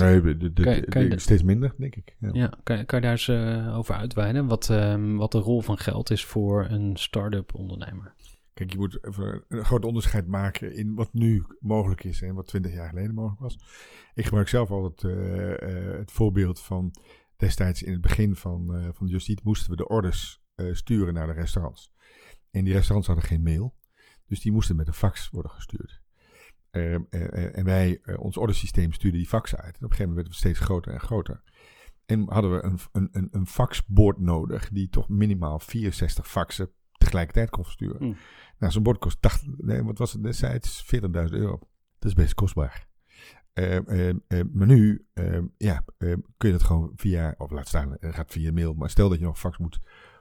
Nee, 0.00 0.20
de, 0.20 0.36
de, 0.36 0.52
de- 0.52 0.62
kan 0.62 0.74
je- 0.74 0.80
kan 0.84 1.02
je 1.02 1.08
de- 1.08 1.14
de- 1.14 1.20
steeds 1.20 1.42
minder, 1.42 1.74
denk 1.78 1.96
ik. 1.96 2.16
Ja. 2.20 2.28
Ja, 2.32 2.52
kan, 2.62 2.84
kan 2.84 2.98
je 2.98 3.04
daar 3.04 3.10
eens 3.12 3.28
eh, 3.28 3.76
over 3.78 3.94
uitweiden? 3.94 4.46
Wat, 4.46 4.70
ehm, 4.70 5.16
wat 5.16 5.32
de 5.32 5.38
rol 5.38 5.60
van 5.60 5.78
geld 5.78 6.10
is 6.10 6.24
voor 6.24 6.66
een 6.70 6.96
start-up 6.96 7.54
ondernemer? 7.54 8.14
Kijk, 8.58 8.72
je 8.72 8.78
moet 8.78 8.98
een 9.48 9.64
groot 9.64 9.84
onderscheid 9.84 10.26
maken 10.26 10.74
in 10.74 10.94
wat 10.94 11.12
nu 11.12 11.44
mogelijk 11.60 12.04
is 12.04 12.22
en 12.22 12.34
wat 12.34 12.46
twintig 12.46 12.72
jaar 12.72 12.88
geleden 12.88 13.14
mogelijk 13.14 13.40
was. 13.40 13.58
Ik 14.14 14.24
gebruik 14.24 14.48
zelf 14.48 14.70
altijd 14.70 15.04
eh, 15.04 15.62
eh, 15.62 15.98
het 15.98 16.12
voorbeeld 16.12 16.60
van 16.60 16.94
destijds 17.36 17.82
in 17.82 17.92
het 17.92 18.00
begin 18.00 18.36
van, 18.36 18.74
eh 18.74 18.88
van 18.92 19.06
Just 19.06 19.28
Eat 19.28 19.42
moesten 19.42 19.70
we 19.70 19.76
de 19.76 19.88
orders 19.88 20.42
sturen 20.72 21.14
naar 21.14 21.26
de 21.26 21.32
restaurants. 21.32 21.92
En 22.50 22.64
die 22.64 22.72
restaurants 22.72 23.06
hadden 23.06 23.26
geen 23.26 23.42
mail, 23.42 23.74
dus 24.26 24.40
die 24.40 24.52
moesten 24.52 24.76
met 24.76 24.86
een 24.86 24.92
fax 24.92 25.30
worden 25.30 25.50
gestuurd. 25.50 26.02
Eh, 26.70 26.94
eh, 26.94 27.00
eh, 27.10 27.58
en 27.58 27.64
wij, 27.64 28.00
ons 28.16 28.36
ordersysteem 28.36 28.92
stuurde 28.92 29.16
die 29.16 29.26
faxen 29.26 29.58
uit. 29.58 29.78
En 29.78 29.84
op 29.84 29.90
een 29.90 29.96
gegeven 29.96 30.08
moment 30.08 30.26
werd 30.26 30.36
het 30.36 30.44
steeds 30.44 30.66
groter 30.66 30.92
en 30.92 31.00
groter. 31.00 31.42
En 32.06 32.32
hadden 32.32 32.50
we 32.50 32.64
een, 32.92 33.08
een, 33.12 33.28
een, 33.30 33.46
faxbord 33.46 34.18
nodig 34.18 34.68
die 34.68 34.88
toch 34.88 35.08
minimaal 35.08 35.58
64 35.58 36.28
faxen 36.28 36.70
tegelijkertijd 36.98 37.50
kon 37.50 37.64
versturen. 37.64 38.06
Mm. 38.06 38.16
Nou, 38.58 38.72
zo'n 38.72 38.82
bord 38.82 38.98
kost 38.98 39.22
80, 39.22 39.48
nee, 39.56 39.82
wat 39.82 39.98
was 39.98 40.12
het 40.12 40.22
destijds? 40.22 40.84
40.000 40.84 41.00
euro. 41.30 41.58
Dat 41.98 42.08
is 42.10 42.14
best 42.14 42.34
kostbaar. 42.34 42.86
Eh, 43.52 43.76
eh, 43.88 44.08
eh, 44.26 44.44
maar 44.52 44.66
nu, 44.66 45.06
ja, 45.56 45.84
kun 46.36 46.48
je 46.48 46.52
dat 46.52 46.62
gewoon 46.62 46.92
via, 46.96 47.34
of 47.38 47.50
laat 47.50 47.68
staan, 47.68 47.96
het 48.00 48.14
gaat 48.14 48.30
via 48.32 48.52
mail. 48.52 48.74
Maar 48.74 48.90
stel 48.90 49.08
dat 49.08 49.18
je 49.18 49.24
nog 49.24 49.38
fax 49.38 49.58
moet, 49.58 49.80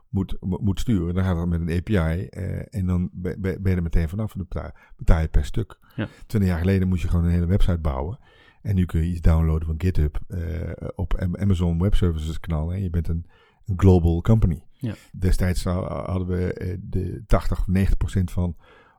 moet, 0.10 0.38
mo- 0.40 0.60
moet 0.62 0.80
sturen, 0.80 1.14
dan 1.14 1.24
gaat 1.24 1.38
het 1.38 1.48
met 1.50 1.62
een 1.62 1.78
API. 1.78 2.26
eh, 2.28 2.76
en 2.80 2.86
dan 2.86 3.10
ben, 3.14 3.42
je 3.64 3.76
er 3.76 3.82
meteen 3.84 4.10
vanaf 4.10 4.36
en 4.36 4.46
dan 4.50 4.72
betaal, 4.98 5.22
je 5.22 5.28
per 5.28 5.46
stuk. 5.46 5.80
Ja. 5.96 6.08
20 6.28 6.50
jaar 6.50 6.60
geleden 6.60 6.88
moest 6.88 7.02
je 7.02 7.08
gewoon 7.08 7.26
een 7.26 7.32
hele 7.32 7.46
website 7.46 7.78
bouwen. 7.78 8.20
En 8.62 8.76
nu 8.76 8.86
kun 8.86 9.00
je 9.04 9.12
iets 9.12 9.22
downloaden 9.22 9.68
van 9.68 9.76
GitHub 9.82 10.20
eh, 10.28 10.72
op 10.96 11.14
Am- 11.16 11.36
Amazon 11.38 11.80
Web 11.80 11.96
Services 11.96 12.40
knallen. 12.40 12.76
En 12.76 12.84
je 12.84 12.90
bent 12.90 13.08
een, 13.08 13.26
een 13.66 13.80
global 13.80 14.22
company. 14.22 14.64
Ja. 14.78 14.96
Destijds 15.12 15.64
ha- 15.64 16.06
hadden 16.06 16.28
we 16.28 16.54
eh, 16.54 16.78
de 16.80 17.24
80 17.28 17.60
of 17.60 17.68
90 17.68 17.98
procent 17.98 18.32
van 18.32 18.56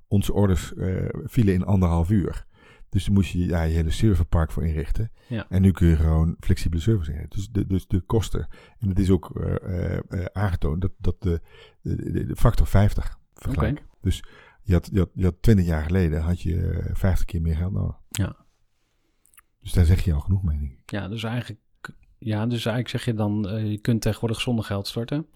onze 0.09 0.33
orders 0.33 0.75
eh, 0.75 1.09
vielen 1.25 1.55
in 1.55 1.65
anderhalf 1.65 2.11
uur. 2.11 2.47
Dus 2.89 3.05
daar 3.05 3.15
moest 3.15 3.31
je 3.31 3.47
ja, 3.47 3.63
je 3.63 3.75
hele 3.75 3.91
serverpark 3.91 4.53
voor 4.53 4.67
inrichten. 4.67 5.11
Ja. 5.27 5.47
En 5.49 5.63
nu 5.63 5.71
kun 5.71 5.89
je 5.89 5.97
gewoon 5.97 6.37
flexibele 6.41 6.83
service 6.83 7.11
inrichten. 7.13 7.39
Dus 7.39 7.51
de, 7.51 7.67
dus 7.67 7.87
de 7.87 8.01
kosten. 8.01 8.49
En 8.79 8.89
het 8.89 8.99
is 8.99 9.11
ook 9.11 9.37
eh, 9.41 10.25
aangetoond 10.33 10.81
dat, 10.81 10.93
dat 10.99 11.23
de, 11.23 11.41
de, 11.83 12.37
factor 12.37 12.67
50 12.67 13.19
vergelijkt. 13.35 13.83
Dus 14.01 14.25
je 14.63 14.73
had, 14.73 14.89
je, 14.93 14.99
had, 14.99 15.11
je 15.15 15.25
had 15.25 15.35
20 15.41 15.67
jaar 15.67 15.83
geleden 15.83 16.21
had 16.21 16.41
je 16.41 16.71
eh, 16.71 16.95
50 16.95 17.27
keer 17.27 17.41
meer 17.41 17.57
geld 17.57 17.73
nodig. 17.73 17.97
Ja. 18.09 18.37
Dus 19.61 19.73
daar 19.73 19.85
zeg 19.85 20.05
je 20.05 20.13
al 20.13 20.21
genoeg 20.21 20.43
mee. 20.43 20.59
denk 20.59 20.73
ik. 20.73 20.91
Ja, 20.91 21.09
dus 21.09 21.23
eigenlijk, 21.23 21.61
ja, 22.19 22.47
dus 22.47 22.65
eigenlijk 22.67 22.89
zeg 22.89 23.05
je 23.05 23.15
dan, 23.15 23.63
je 23.71 23.79
kunt 23.79 24.03
tegenwoordig 24.03 24.41
zonder 24.41 24.65
geld 24.65 24.87
starten. 24.87 25.27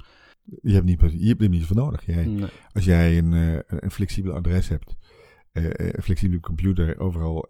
Je 0.63 0.73
hebt 0.73 0.85
niet, 0.85 1.01
je 1.01 1.29
hebt 1.29 1.43
er 1.43 1.49
niet 1.49 1.67
voor 1.67 1.77
nodig. 1.77 2.07
Jij, 2.07 2.25
Nee. 2.27 2.49
Als 2.73 2.85
jij 2.85 3.19
een, 3.19 3.33
eh, 3.33 3.59
een 3.67 3.91
flexibel 3.91 4.33
adres 4.33 4.69
hebt, 4.69 4.97
eh, 5.53 5.65
eh, 5.67 5.73
een 5.77 6.03
flexibele 6.03 6.41
computer, 6.41 6.99
overal 6.99 7.47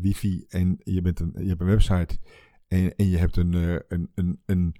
wifi 0.00 0.44
en 0.48 0.76
je, 0.82 1.02
bent 1.02 1.20
een, 1.20 1.32
je 1.38 1.48
hebt 1.48 1.60
een 1.60 1.66
website 1.66 2.18
en, 2.68 2.94
en 2.96 3.08
je 3.08 3.16
hebt 3.16 3.36
een, 3.36 3.52
een, 3.88 4.10
een, 4.14 4.40
een, 4.46 4.74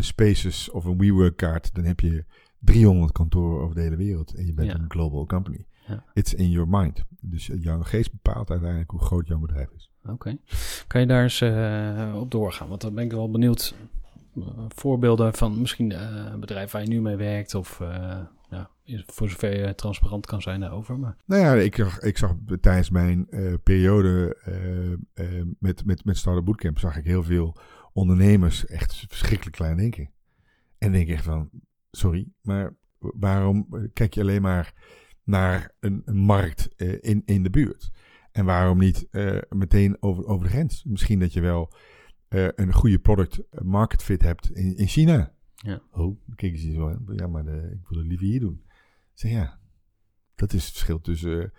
Spaces 0.00 0.70
of 0.70 0.84
een 0.84 0.98
WeWork 0.98 1.36
kaart, 1.36 1.74
dan 1.74 1.84
heb 1.84 2.00
je 2.00 2.24
300 2.58 3.12
kantoren 3.12 3.62
over 3.62 3.74
de 3.74 3.80
hele 3.80 3.96
wereld 3.96 4.34
en 4.34 4.46
je 4.46 4.54
bent 4.54 4.70
Ja. 4.70 4.78
een 4.78 4.90
global 4.90 5.26
company. 5.26 5.66
Ja. 5.86 6.04
It's 6.14 6.34
in 6.34 6.50
your 6.50 6.68
mind. 6.68 7.04
Dus 7.20 7.50
jouw 7.60 7.82
geest 7.82 8.12
bepaalt 8.12 8.50
uiteindelijk 8.50 8.90
hoe 8.90 9.00
groot 9.00 9.26
jouw 9.26 9.38
bedrijf 9.38 9.68
is. 9.76 9.90
Oké. 10.04 10.36
Kan 10.86 11.00
je 11.00 11.06
daar 11.06 11.22
eens 11.22 11.42
op 12.14 12.30
doorgaan? 12.30 12.68
Want 12.68 12.80
dan 12.80 12.94
ben 12.94 13.04
ik 13.04 13.10
wel 13.12 13.30
benieuwd. 13.30 13.74
Eh, 14.70 14.76
voorbeelden 14.76 15.34
van 15.34 15.60
misschien 15.60 15.92
eh, 15.92 16.26
een 16.32 16.40
bedrijf 16.40 16.70
waar 16.70 16.82
je 16.82 16.88
nu 16.88 17.00
mee 17.00 17.16
werkt 17.16 17.54
of, 17.54 17.80
eh, 17.80 18.20
ja, 18.50 18.70
voor 19.06 19.28
zover 19.28 19.66
je 19.66 19.74
transparant 19.74 20.26
kan 20.26 20.42
zijn 20.42 20.60
daarover. 20.60 20.98
Maar... 20.98 21.16
Nou 21.24 21.42
ja, 21.42 21.54
ik 21.54 21.76
zag, 21.76 22.00
ik 22.00 22.18
zag 22.18 22.34
tijdens 22.60 22.90
mijn 22.90 23.26
uh, 23.30 23.54
periode 23.62 24.36
met, 25.58 25.84
met, 25.84 26.04
met 26.04 26.16
Startup 26.16 26.44
Bootcamp 26.44 26.78
zag 26.78 26.96
ik 26.96 27.04
heel 27.04 27.22
veel 27.22 27.56
ondernemers 27.92 28.66
echt 28.66 29.04
verschrikkelijk 29.08 29.56
klein 29.56 29.76
denken. 29.76 30.10
En 30.78 30.92
denk 30.92 31.08
echt 31.08 31.24
van, 31.24 31.50
sorry, 31.90 32.28
maar 32.42 32.76
waarom 32.98 33.68
kijk 33.92 34.14
je 34.14 34.20
alleen 34.20 34.42
maar 34.42 34.72
naar 35.24 35.74
een, 35.80 36.02
een 36.04 36.18
markt 36.18 36.68
in, 37.00 37.22
in 37.24 37.42
de 37.42 37.50
buurt? 37.50 37.90
En 38.32 38.44
waarom 38.44 38.78
niet 38.78 39.08
meteen 39.48 39.96
over, 40.00 40.26
over 40.26 40.46
de 40.46 40.52
grens? 40.52 40.84
Misschien 40.84 41.18
dat 41.18 41.32
je 41.32 41.40
wel 41.40 41.72
een 42.28 42.72
goede 42.72 42.98
product 42.98 43.40
market 43.62 44.02
fit 44.02 44.22
hebt 44.22 44.50
in, 44.50 44.76
in 44.76 44.86
China. 44.86 45.32
Ja. 45.54 45.80
Oh, 45.92 46.16
kijk 46.36 46.52
eens 46.52 46.74
zo. 46.74 46.98
Ja, 47.16 47.26
maar 47.26 47.44
de, 47.44 47.70
ik 47.72 47.88
wil 47.88 47.98
het 47.98 48.06
liever 48.06 48.26
hier 48.26 48.40
doen. 48.40 48.62
Zeg 49.14 49.30
ja, 49.30 49.58
dat 50.34 50.52
is 50.52 50.64
het 50.64 50.72
verschil 50.72 51.00
tussen 51.00 51.52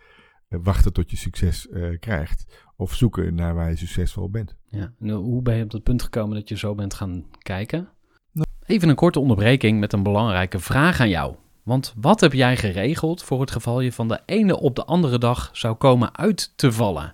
uh, 0.50 0.60
wachten 0.64 0.94
tot 0.94 1.10
je 1.10 1.18
succes 1.18 1.68
uh, 1.72 2.00
krijgt 2.00 2.66
of 2.76 2.94
zoeken 2.94 3.36
naar 3.36 3.56
waar 3.56 3.70
je 3.70 3.76
succesvol 3.76 4.30
bent. 4.30 4.56
Ja, 4.66 4.94
nou, 4.98 5.24
hoe 5.24 5.42
ben 5.42 5.56
je 5.56 5.64
op 5.64 5.72
dat 5.72 5.84
punt 5.84 6.02
gekomen 6.02 6.36
dat 6.36 6.50
je 6.50 6.58
zo 6.58 6.76
bent 6.76 6.94
gaan 6.94 7.26
kijken? 7.38 7.90
Nou. 8.32 8.48
Even 8.66 8.90
een 8.90 8.96
korte 8.96 9.20
onderbreking 9.20 9.80
met 9.80 9.94
een 9.94 10.04
belangrijke 10.04 10.60
vraag 10.60 11.00
aan 11.00 11.10
jou. 11.10 11.36
Want 11.64 11.94
wat 11.98 12.20
heb 12.20 12.34
jij 12.34 12.58
geregeld 12.58 13.24
voor 13.24 13.40
het 13.42 13.52
geval 13.52 13.80
je 13.80 13.92
van 13.92 14.08
de 14.08 14.20
ene 14.26 14.60
op 14.60 14.76
de 14.76 14.86
andere 14.86 15.18
dag 15.18 15.50
zou 15.54 15.76
komen 15.76 16.18
uit 16.18 16.54
te 16.58 16.72
vallen? 16.72 17.14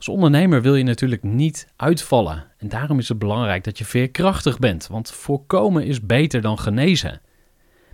Als 0.00 0.08
ondernemer 0.08 0.62
wil 0.62 0.74
je 0.74 0.84
natuurlijk 0.84 1.22
niet 1.22 1.68
uitvallen. 1.76 2.44
En 2.58 2.68
daarom 2.68 2.98
is 2.98 3.08
het 3.08 3.18
belangrijk 3.18 3.64
dat 3.64 3.78
je 3.78 3.84
veerkrachtig 3.84 4.58
bent, 4.58 4.86
want 4.86 5.10
voorkomen 5.10 5.84
is 5.84 6.06
beter 6.06 6.40
dan 6.40 6.58
genezen. 6.58 7.20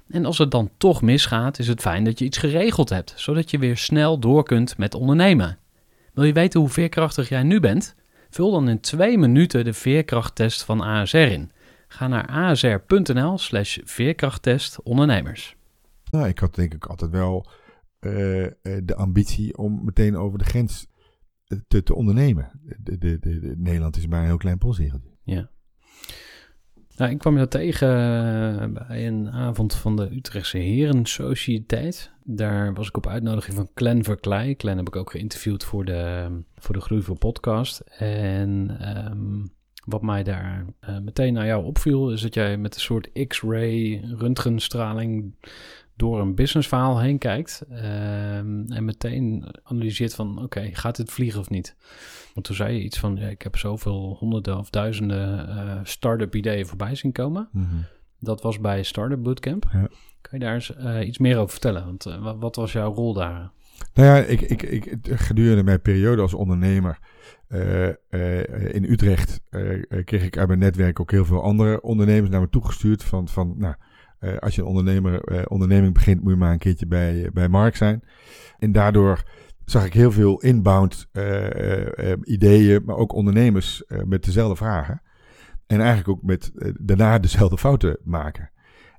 En 0.09 0.25
als 0.25 0.39
het 0.39 0.51
dan 0.51 0.71
toch 0.79 1.03
misgaat, 1.03 1.59
is 1.59 1.69
het 1.69 1.81
fijn 1.81 2.05
dat 2.05 2.19
je 2.19 2.25
iets 2.25 2.39
geregeld 2.39 2.89
hebt, 2.89 3.13
zodat 3.17 3.51
je 3.51 3.59
weer 3.59 3.77
snel 3.77 4.19
door 4.19 4.45
kunt 4.45 4.79
met 4.79 4.95
ondernemen. 4.95 5.59
Wil 6.15 6.25
je 6.25 6.33
weten 6.33 6.61
hoe 6.61 6.69
veerkrachtig 6.69 7.29
jij 7.29 7.43
nu 7.43 7.61
bent? 7.61 7.95
Vul 8.31 8.51
dan 8.51 8.69
in 8.69 8.81
twee 8.81 9.19
minuten 9.19 9.65
de 9.65 9.73
veerkrachttest 9.73 10.63
van 10.63 10.81
ASR 10.81 11.17
in. 11.17 11.51
Ga 11.89 12.09
naar 12.09 12.27
asr.nl 12.27 13.39
slash 13.39 13.79
veerkrachttest 13.85 14.83
ondernemers. 14.83 15.57
Nou, 16.11 16.29
ik 16.29 16.39
had 16.39 16.55
denk 16.55 16.75
ik 16.75 16.87
altijd 16.87 17.11
wel 17.11 17.47
uh, 18.01 18.13
de 18.83 18.95
ambitie 18.97 19.57
om 19.57 19.85
meteen 19.85 20.17
over 20.17 20.39
de 20.39 20.45
grens 20.45 20.87
te, 21.69 21.83
te 21.83 21.95
ondernemen. 21.95 22.51
De, 22.83 22.99
de, 22.99 23.19
de, 23.19 23.55
Nederland 23.57 23.97
is 23.97 24.07
maar 24.07 24.21
een 24.21 24.27
heel 24.27 24.37
klein 24.37 24.59
postzegeltje. 24.59 25.11
Ja. 25.23 25.51
Nou, 26.97 27.11
ik 27.11 27.19
kwam 27.19 27.35
jou 27.37 27.49
tegen 27.49 27.89
eh, 28.61 28.87
bij 28.87 29.07
een 29.07 29.31
avond 29.31 29.75
van 29.75 29.97
de 29.97 30.15
Utrechtse 30.15 30.59
Herensociëteit. 30.59 32.13
Daar 32.25 32.75
was 32.75 32.89
ik 32.89 32.97
op 32.97 33.07
uitnodiging 33.07 33.57
van 33.57 33.71
Clan 33.75 34.05
Verkleij. 34.05 34.55
Clan 34.55 34.77
heb 34.77 34.87
ik 34.87 34.97
ook 34.97 35.11
geïnterviewd 35.11 35.65
voor 35.65 35.85
de, 35.85 36.29
voor 36.57 36.75
de 36.75 36.81
Groei 36.81 37.03
voor 37.03 37.19
podcast. 37.19 37.81
En 37.99 38.79
um, 39.11 39.55
wat 39.85 40.03
mij 40.03 40.23
daar 40.23 40.65
uh, 40.89 40.99
meteen 40.99 41.33
naar 41.33 41.47
jou 41.47 41.65
opviel, 41.65 42.13
is 42.13 42.21
dat 42.21 42.35
jij 42.35 42.57
met 42.57 42.75
een 42.75 42.81
soort 42.81 43.27
X-ray 43.27 44.05
röntgenstraling 44.19 45.35
door 45.97 46.21
een 46.21 46.35
businessverhaal 46.35 47.01
heen 47.01 47.19
kijkt. 47.19 47.65
Um, 47.71 48.65
en 48.69 48.85
meteen 48.85 49.47
analyseert 49.63 50.15
van, 50.15 50.43
oké, 50.43 50.69
gaat 50.73 50.97
dit 50.97 51.13
vliegen 51.13 51.41
of 51.41 51.51
niet? 51.51 51.77
Want 52.35 52.47
toen 52.47 52.57
zei 52.57 52.75
je 52.75 52.83
iets 52.83 52.99
van, 52.99 53.17
ja, 53.17 53.27
ik 53.27 53.43
heb 53.43 53.57
zoveel 53.57 54.17
honderden 54.19 54.59
of 54.59 54.71
duizenden 54.71 55.49
uh, 55.49 55.81
start-up 55.83 56.35
ideeën 56.35 56.67
voorbij 56.67 56.95
zien 56.95 57.13
komen. 57.13 57.49
Mm 57.53 57.69
-hmm. 57.69 57.85
Dat 58.21 58.43
was 58.43 58.61
bij 58.61 58.83
Startup 58.83 59.23
Bootcamp. 59.23 59.69
Ja. 59.73 59.89
Kan 60.21 60.39
je 60.39 60.45
daar 60.45 60.55
eens 60.55 60.73
uh, 60.79 61.07
iets 61.07 61.19
meer 61.19 61.37
over 61.39 61.51
vertellen? 61.51 61.85
Want 61.85 62.05
wat, 62.05 62.37
wat, 62.39 62.57
was 62.57 62.73
jouw 62.73 62.95
rol 62.95 63.13
daar? 63.13 63.51
Nou 63.95 64.09
ja, 64.09 64.17
ik, 64.17 64.41
ik, 64.41 64.63
ik, 64.63 64.99
gedurende 65.05 65.63
mijn 65.63 65.83
periode 65.83 66.23
als 66.23 66.35
ondernemer 66.35 66.99
in 68.73 68.85
Utrecht 68.85 69.41
kreeg 70.05 70.25
ik 70.25 70.39
uit 70.39 70.49
mijn 70.49 70.59
netwerk 70.59 71.01
ook 71.01 71.11
heel 71.11 71.25
veel 71.25 71.43
andere 71.43 71.81
ondernemers 71.81 72.31
naar 72.31 72.41
me 72.41 72.49
toegestuurd. 72.49 73.05
Van, 73.05 73.29
van 73.29 73.55
nou, 73.59 73.75
als 74.39 74.55
je 74.55 74.61
een 74.61 74.69
ondernemer, 74.69 75.47
onderneming 75.49 75.95
begint, 75.95 76.23
moet 76.23 76.33
je 76.33 76.39
maar 76.39 76.53
een 76.53 76.59
keertje 76.59 76.87
bij, 76.87 77.31
bij 77.33 77.49
Mark 77.49 77.77
zijn. 77.77 78.03
En 78.59 78.73
daardoor 78.73 79.23
zag 79.65 79.85
ik 79.87 79.93
heel 79.93 80.13
veel 80.13 80.41
inbound 80.41 81.09
ideeën, 82.23 82.83
maar 82.85 82.97
ook 82.97 83.13
ondernemers 83.13 83.85
met 84.05 84.25
dezelfde 84.25 84.57
vragen. 84.57 85.03
En 85.67 85.81
eigenlijk 85.81 86.09
ook 86.09 86.23
met 86.23 86.53
daarna 86.81 87.19
dezelfde 87.29 87.59
fouten 87.59 87.99
maken. 88.05 88.51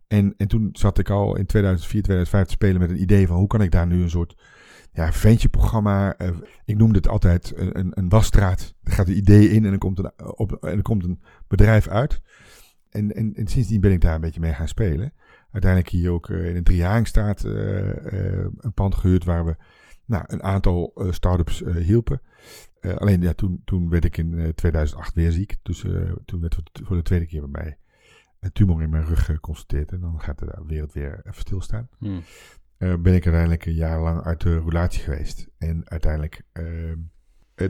En, 0.07 0.33
en 0.37 0.47
toen 0.47 0.69
zat 0.71 0.97
ik 0.97 1.09
al 1.09 1.35
in 1.35 1.45
2004, 1.45 2.01
2005 2.01 2.45
te 2.45 2.51
spelen 2.51 2.81
met 2.81 2.89
een 2.89 3.01
idee 3.01 3.27
van 3.27 3.37
hoe 3.37 3.47
kan 3.47 3.61
ik 3.61 3.71
daar 3.71 3.87
nu 3.87 4.01
een 4.01 4.09
soort 4.09 4.35
ja, 4.91 5.11
ventje-programma. 5.11 6.15
ik 6.65 6.77
noemde 6.77 6.97
het 6.97 7.07
altijd 7.07 7.53
een, 7.55 7.79
een, 7.79 7.91
een 7.93 8.09
wasstraat. 8.09 8.75
Er 8.83 8.91
gaat 8.91 9.07
een 9.07 9.17
idee 9.17 9.49
in 9.49 9.65
en 9.65 9.71
er 9.71 9.77
komt 9.77 9.99
een, 9.99 10.11
op, 10.37 10.51
en 10.51 10.77
er 10.77 10.81
komt 10.81 11.03
een 11.03 11.21
bedrijf 11.47 11.87
uit. 11.87 12.21
En, 12.97 13.15
en, 13.15 13.33
en 13.35 13.47
sindsdien 13.47 13.81
ben 13.81 13.91
ik 13.91 14.01
daar 14.01 14.15
een 14.15 14.21
beetje 14.21 14.39
mee 14.39 14.53
gaan 14.53 14.67
spelen. 14.67 15.13
Uiteindelijk 15.51 15.91
hier 15.91 16.11
ook 16.11 16.29
in 16.29 16.55
een 16.55 16.63
Driaangstraat 16.63 17.43
een 17.43 18.73
pand 18.73 18.95
gehuurd 18.95 19.23
waar 19.23 19.45
we 19.45 19.55
nou, 20.07 20.23
een 20.27 20.43
aantal 20.43 20.93
uh, 20.95 21.11
start-ups 21.11 21.61
uh, 21.61 21.75
hielpen. 21.75 22.21
Uh, 22.81 22.95
alleen 22.95 23.21
ja, 23.21 23.33
toen, 23.33 23.61
toen 23.65 23.89
werd 23.89 24.05
ik 24.05 24.17
in 24.17 24.51
2008 24.55 25.13
weer 25.13 25.31
ziek. 25.31 25.55
Dus 25.61 25.85
toen 26.25 26.41
werd 26.41 26.61
voor 26.83 26.95
de 26.95 27.01
tweede 27.01 27.25
keer 27.25 27.49
bij 27.49 27.63
mij 27.63 27.77
een 28.39 28.51
tumor 28.51 28.81
in 28.81 28.89
mijn 28.89 29.05
rug 29.05 29.25
geconstateerd. 29.25 29.91
En 29.91 29.99
dan 29.99 30.21
gaat 30.21 30.39
de 30.39 30.63
wereld 30.67 30.93
weer 30.93 31.21
even 31.23 31.41
stilstaan. 31.41 31.89
Hmm. 31.97 32.23
ben 32.77 33.13
ik 33.13 33.25
uiteindelijk 33.25 33.65
een 33.65 33.73
jaar 33.73 34.01
lang 34.01 34.23
uit 34.23 34.41
de 34.41 34.57
roulatie 34.57 35.01
geweest. 35.01 35.47
En 35.57 35.89
uiteindelijk, 35.89 36.41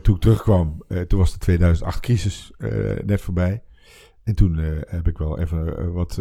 toen 0.01 0.15
ik 0.15 0.21
terugkwam, 0.21 0.83
toen 1.07 1.19
was 1.19 1.31
de 1.31 1.37
2008 1.37 1.99
crisis 1.99 2.53
net 3.05 3.21
voorbij. 3.21 3.63
En 4.27 4.35
toen 4.35 4.57
heb 4.87 5.07
ik 5.07 5.17
wel 5.17 5.39
even 5.39 5.93
wat, 5.93 6.19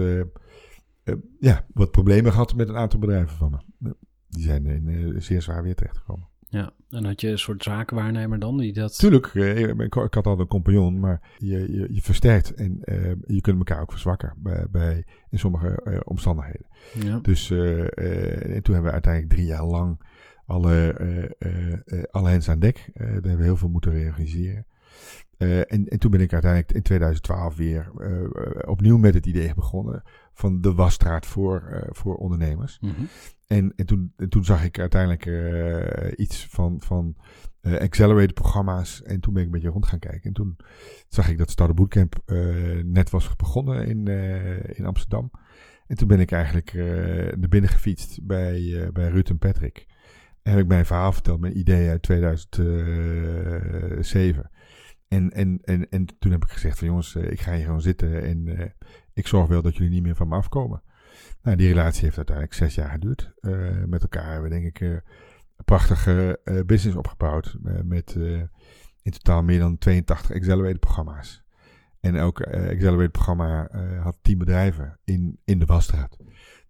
ja, 1.39 1.67
wat 1.75 1.91
problemen 1.91 2.33
gehad 2.33 2.55
met 2.55 2.69
een 2.69 2.77
aantal 2.77 2.99
bedrijven 2.99 3.37
van 3.37 3.51
me 3.79 3.95
die 4.29 4.43
zijn 4.43 4.67
in 4.67 5.23
zeer 5.23 5.43
zwaar 5.43 5.63
weer 5.63 5.75
terechtgekomen. 5.75 6.29
Ja, 6.49 6.73
en 6.89 7.05
had 7.05 7.21
je 7.21 7.29
een 7.29 7.39
soort 7.39 7.63
zakenwaarnemer 7.63 8.39
dan 8.39 8.59
die 8.59 8.73
dat... 8.73 8.99
Tuurlijk, 8.99 9.27
ik, 9.35 9.95
ik, 9.95 10.15
had 10.15 10.27
al 10.27 10.41
een 10.41 10.47
compagnon, 10.47 11.01
maar 11.01 11.21
je, 11.39 11.73
je, 11.73 11.89
je 11.91 12.03
versterkt 12.03 12.55
en 12.55 12.79
je 13.27 13.41
kunt 13.41 13.59
elkaar 13.59 13.81
ook 13.81 13.91
verzwakken 13.91 14.35
bij, 14.37 14.67
bij 14.71 15.05
in 15.31 15.39
sommige 15.39 16.03
omstandigheden. 16.05 16.67
Ja. 16.95 17.19
Dus 17.19 17.51
en 17.51 18.63
toen 18.63 18.75
hebben 18.75 18.83
we 18.83 18.91
uiteindelijk 18.91 19.33
drie 19.33 19.47
jaar 19.47 19.65
lang 19.65 20.01
alle, 20.47 20.95
alle 22.11 22.29
hens 22.29 22.49
aan 22.49 22.59
dek. 22.61 22.91
daar 22.93 23.13
hebben 23.13 23.37
we 23.37 23.43
heel 23.43 23.57
veel 23.57 23.69
moeten 23.69 23.93
reorganiseren. 23.93 24.67
Uh, 25.39 25.59
en, 25.59 25.89
en, 25.89 25.99
toen 25.99 26.11
ben 26.11 26.21
ik 26.21 26.33
uiteindelijk 26.33 26.73
in 26.73 26.83
2012 26.83 27.57
weer 27.57 27.91
uh, 27.99 28.29
opnieuw 28.69 28.99
met 28.99 29.15
het 29.15 29.27
idee 29.27 29.55
begonnen 29.55 30.03
van 30.33 30.61
de 30.61 30.75
wasstraat 30.75 31.27
voor, 31.27 31.69
uh, 31.71 31.81
voor 31.89 32.17
ondernemers. 32.17 32.79
Mm 32.81 32.91
-hmm. 32.91 33.09
en, 33.47 33.73
en, 33.77 33.87
toen, 33.87 34.13
en 34.17 34.29
toen 34.29 34.45
zag 34.45 34.65
ik 34.65 34.79
uiteindelijk 34.79 35.27
iets 36.19 36.47
van, 36.47 36.81
van 36.81 37.17
accelerated 37.63 38.35
programma's. 38.35 39.03
En 39.03 39.21
toen 39.21 39.33
ben 39.33 39.43
ik 39.43 39.49
een 39.49 39.55
beetje 39.55 39.71
rond 39.71 39.87
gaan 39.87 39.99
kijken. 39.99 40.23
En 40.23 40.33
toen 40.33 40.57
zag 41.09 41.29
ik 41.29 41.39
dat 41.39 41.51
Startup 41.51 41.77
Bootcamp 41.77 42.23
net 42.85 43.11
was 43.11 43.37
begonnen 43.37 43.87
in, 43.87 44.07
in 44.77 44.87
Amsterdam. 44.87 45.31
En 45.87 45.97
toen 45.97 46.09
ben 46.09 46.21
ik 46.21 46.33
eigenlijk 46.33 46.73
naar 47.37 47.49
binnen 47.49 47.71
gefietst 47.71 48.19
bij, 48.23 48.91
bij 48.93 49.09
Ruud 49.09 49.29
en 49.29 49.39
Patrick. 49.39 49.87
En 50.43 50.53
heb 50.53 50.61
ik 50.61 50.69
mijn 50.69 50.87
verhaal 50.87 51.13
verteld, 51.13 51.41
mijn 51.41 51.59
idee 51.59 51.89
uit 51.89 52.03
2007. 52.03 54.51
En, 55.09 55.31
en, 55.31 55.61
en, 55.65 55.89
en 55.91 56.07
toen 56.19 56.33
heb 56.33 56.45
ik 56.45 56.51
gezegd 56.51 56.79
van 56.79 56.87
jongens, 56.87 57.15
ik 57.15 57.41
ga 57.41 57.55
hier 57.55 57.65
gewoon 57.65 57.81
zitten 57.81 58.23
en 58.23 58.47
uh, 58.47 58.65
ik 59.13 59.27
zorg 59.27 59.49
wel 59.49 59.63
dat 59.63 59.77
jullie 59.77 59.93
niet 59.93 60.03
meer 60.03 60.15
van 60.17 60.29
me 60.29 60.35
afkomen. 60.35 60.83
Nou, 61.43 61.57
die 61.57 61.69
relatie 61.69 62.05
heeft 62.05 62.17
uiteindelijk 62.17 62.57
zes 62.57 62.75
jaar 62.75 62.91
geduurd. 62.91 63.33
Uh, 63.41 63.85
met 63.85 64.03
elkaar 64.03 64.33
hebben 64.33 64.51
we 64.51 64.61
denk 64.61 64.67
ik 64.67 64.81
een 64.81 65.65
prachtige 65.65 66.41
business 66.67 66.97
opgebouwd. 66.97 67.57
met 67.85 68.15
in 69.03 69.13
totaal 69.13 69.43
meer 69.43 69.59
dan 69.59 69.79
82 69.79 70.37
Accelerated 70.37 70.81
programma's. 70.81 71.45
En 72.01 72.17
elk 72.17 72.41
Accelerated 72.43 73.13
programma 73.13 73.69
had 74.03 74.19
10 74.23 74.39
bedrijven 74.39 74.99
in, 75.05 75.41
in 75.45 75.59
de 75.59 75.65
Wasstraat. 75.65 76.17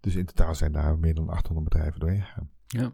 Dus 0.00 0.14
in 0.14 0.24
totaal 0.24 0.54
zijn 0.54 0.72
daar 0.72 0.98
meer 0.98 1.14
dan 1.14 1.28
800 1.28 1.68
bedrijven 1.68 2.00
doorheen 2.00 2.22
gegaan. 2.22 2.50
Ja. 2.66 2.92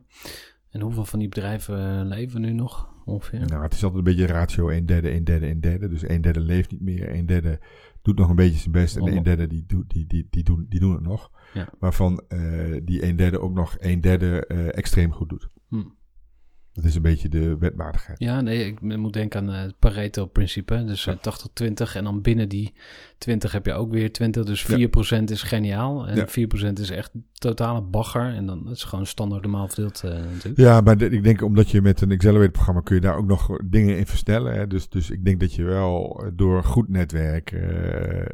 En 0.72 0.80
hoeveel 0.80 1.04
van 1.04 1.18
die 1.18 1.28
bedrijven 1.28 1.98
eh, 2.00 2.06
leven 2.06 2.40
nu 2.40 2.52
nog 2.52 2.88
ongeveer? 3.04 3.46
Nou, 3.46 3.62
het 3.62 3.72
is 3.72 3.84
altijd 3.84 4.06
een 4.06 4.14
beetje 4.16 4.32
ratio 4.32 4.68
1 4.68 4.86
derde, 4.86 5.08
1 5.08 5.24
derde, 5.24 5.46
1 5.46 5.60
derde. 5.60 5.88
Dus 5.88 6.02
1 6.02 6.20
derde 6.22 6.40
leeft 6.40 6.70
niet 6.70 6.80
meer, 6.80 7.08
1 7.08 7.26
derde 7.26 7.60
doet 8.02 8.18
nog 8.18 8.28
een 8.28 8.36
beetje 8.36 8.58
zijn 8.58 8.72
best 8.72 8.96
en. 8.96 9.06
1 9.06 9.22
derde 9.22 9.46
die, 9.46 9.64
doet- 9.66 9.90
die, 9.90 10.06
die, 10.06 10.26
die, 10.30 10.42
doen, 10.42 10.66
die 10.68 10.80
doen 10.80 10.92
het 10.92 11.02
nog. 11.02 11.30
Ja. 11.54 11.68
Waarvan 11.78 12.22
eh, 12.28 12.80
die 12.84 13.00
1 13.02 13.16
derde 13.16 13.40
ook 13.40 13.54
nog 13.54 13.76
1 13.76 14.00
derde 14.00 14.46
eh, 14.46 14.76
extreem 14.76 15.12
goed 15.12 15.28
doet. 15.28 15.48
Hm. 15.68 15.82
Dat 16.74 16.84
is 16.84 16.94
een 16.94 17.02
beetje 17.02 17.28
de 17.28 17.56
wetmatigheid. 17.58 18.18
Ja, 18.18 18.40
nee, 18.40 18.66
ik 18.66 18.80
moet 18.80 19.12
denken 19.12 19.40
aan 19.40 19.54
eh, 19.54 19.60
het 19.60 19.78
Pareto-principe. 19.78 20.84
Dus 20.84 21.08
80-20 21.08 21.12
eh, 21.62 21.96
en 21.96 22.04
dan 22.04 22.20
binnen 22.20 22.48
die 22.48 22.72
20 23.18 23.52
heb 23.52 23.66
je 23.66 23.72
ook 23.72 23.90
weer 23.90 24.12
20. 24.12 24.44
Dus 24.44 24.66
4% 25.20 25.24
is 25.24 25.42
geniaal 25.42 26.08
en 26.08 26.28
4% 26.28 26.72
is 26.72 26.90
echt 26.90 27.10
totale 27.32 27.82
bagger. 27.82 28.34
En 28.34 28.46
dan 28.46 28.64
is 28.64 28.80
het 28.80 28.88
gewoon 28.88 29.06
standaard 29.06 29.42
normaal 29.42 29.68
verdeeld 29.68 30.02
eh, 30.04 30.10
natuurlijk. 30.10 30.56
Ja, 30.56 30.80
maar 30.80 31.02
ik 31.02 31.24
denk 31.24 31.42
omdat 31.42 31.70
je 31.70 31.82
met 31.82 32.00
een 32.00 32.12
accelerator 32.12 32.50
programma 32.50 32.80
kun 32.80 32.94
je 32.94 33.00
daar 33.00 33.16
ook 33.16 33.26
nog 33.26 33.56
dingen 33.64 33.98
in 33.98 34.06
verstellen. 34.06 34.54
Hè? 34.54 34.66
Dus, 34.66 34.88
dus 34.88 35.10
ik 35.10 35.24
denk 35.24 35.40
dat 35.40 35.54
je 35.54 35.64
wel 35.64 36.24
door 36.34 36.64
goed 36.64 36.88
netwerk 36.88 37.52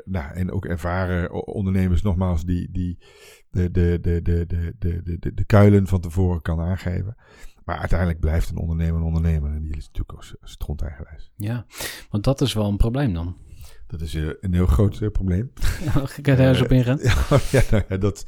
nou, 0.05 0.35
en 0.35 0.51
ook 0.51 0.64
ervaren 0.64 1.46
ondernemers 1.46 2.03
nogmaals 2.03 2.44
die... 2.44 2.68
die 2.72 2.98
de, 3.51 3.70
de, 3.70 3.98
de, 4.01 4.22
de, 4.22 4.46
de, 4.79 5.18
de, 5.18 5.35
de 5.35 5.44
kuilen 5.44 5.87
van 5.87 6.01
tevoren 6.01 6.42
kan 6.42 6.61
aangeven. 6.61 7.16
Maar 7.68 7.78
uiteindelijk 7.78 8.20
blijft 8.20 8.50
een 8.50 8.57
ondernemer 8.57 8.96
een 9.00 9.07
ondernemer. 9.07 9.50
En 9.50 9.62
die 9.62 9.76
is 9.76 9.87
natuurlijk 9.87 10.12
ook 10.12 10.24
stront 10.42 10.83
eigenwijs. 10.83 11.31
Ja, 11.37 11.66
want 12.11 12.24
dat 12.24 12.40
is 12.40 12.52
wel 12.52 12.68
een 12.68 12.76
probleem 12.76 13.14
dan. 13.14 13.37
Dat 13.87 14.00
is 14.00 14.14
eh, 14.14 14.28
een 14.40 14.54
heel 14.54 14.66
groot 14.66 15.00
eh, 15.00 15.11
probleem. 15.11 15.52
Kan 15.92 16.07
je 16.22 16.35
daar 16.37 16.48
eens 16.48 16.61
op 16.61 16.72
ingaan? 16.72 16.98
Ja, 17.09 17.38
ja, 17.50 17.62
nou 17.70 17.83
ja, 17.88 17.96
dat, 17.96 18.24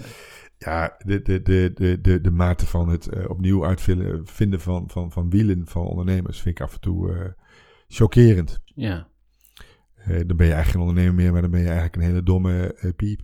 ja 0.59 0.95
de, 0.99 1.23
de, 1.23 1.43
de, 1.43 1.71
de, 1.75 2.01
de, 2.01 2.21
de 2.21 2.31
mate 2.31 2.67
van 2.67 2.89
het 2.89 3.07
eh, 3.07 3.31
opnieuw 3.31 3.67
uitvinden 3.67 4.27
vinden 4.27 4.61
van, 4.61 4.91
van, 4.91 5.13
van 5.13 5.31
wielen 5.31 5.67
van 5.67 5.87
ondernemers 5.87 6.41
vind 6.41 6.59
ik 6.59 6.65
af 6.65 6.75
en 6.75 6.81
toe 6.81 7.15
eh, 7.15 7.29
chockerend. 7.89 8.61
Ja. 8.65 9.09
Eh, 9.95 10.21
dan 10.27 10.37
ben 10.37 10.47
je 10.47 10.53
eigenlijk 10.53 10.71
geen 10.71 10.81
ondernemer 10.81 11.15
meer, 11.15 11.33
maar 11.33 11.43
dan 11.43 11.51
ben 11.51 11.61
je 11.61 11.67
eigenlijk 11.67 11.97
een 11.97 12.09
hele 12.09 12.23
domme 12.23 12.75
eh, 12.75 12.91
piep. 12.97 13.21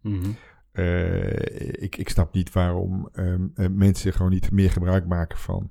Mhm. 0.00 0.30
Eh, 0.72 1.82
ik, 1.82 1.96
ik 1.96 2.08
snap 2.08 2.34
niet 2.34 2.52
waarom 2.52 3.08
ehm, 3.12 3.46
eh, 3.54 3.68
mensen 3.68 4.12
gewoon 4.12 4.30
niet 4.30 4.50
meer 4.50 4.70
gebruik 4.70 5.06
maken 5.06 5.38
van 5.38 5.70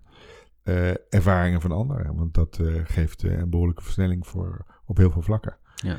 eh, 0.63 0.89
ervaringen 1.09 1.61
van 1.61 1.71
anderen. 1.71 2.15
Want 2.15 2.33
dat 2.33 2.59
geeft 2.83 3.23
een 3.23 3.49
behoorlijke 3.49 3.83
versnelling 3.83 4.27
voor, 4.27 4.65
op 4.85 4.97
heel 4.97 5.11
veel 5.11 5.21
vlakken. 5.21 5.57
Ja. 5.75 5.97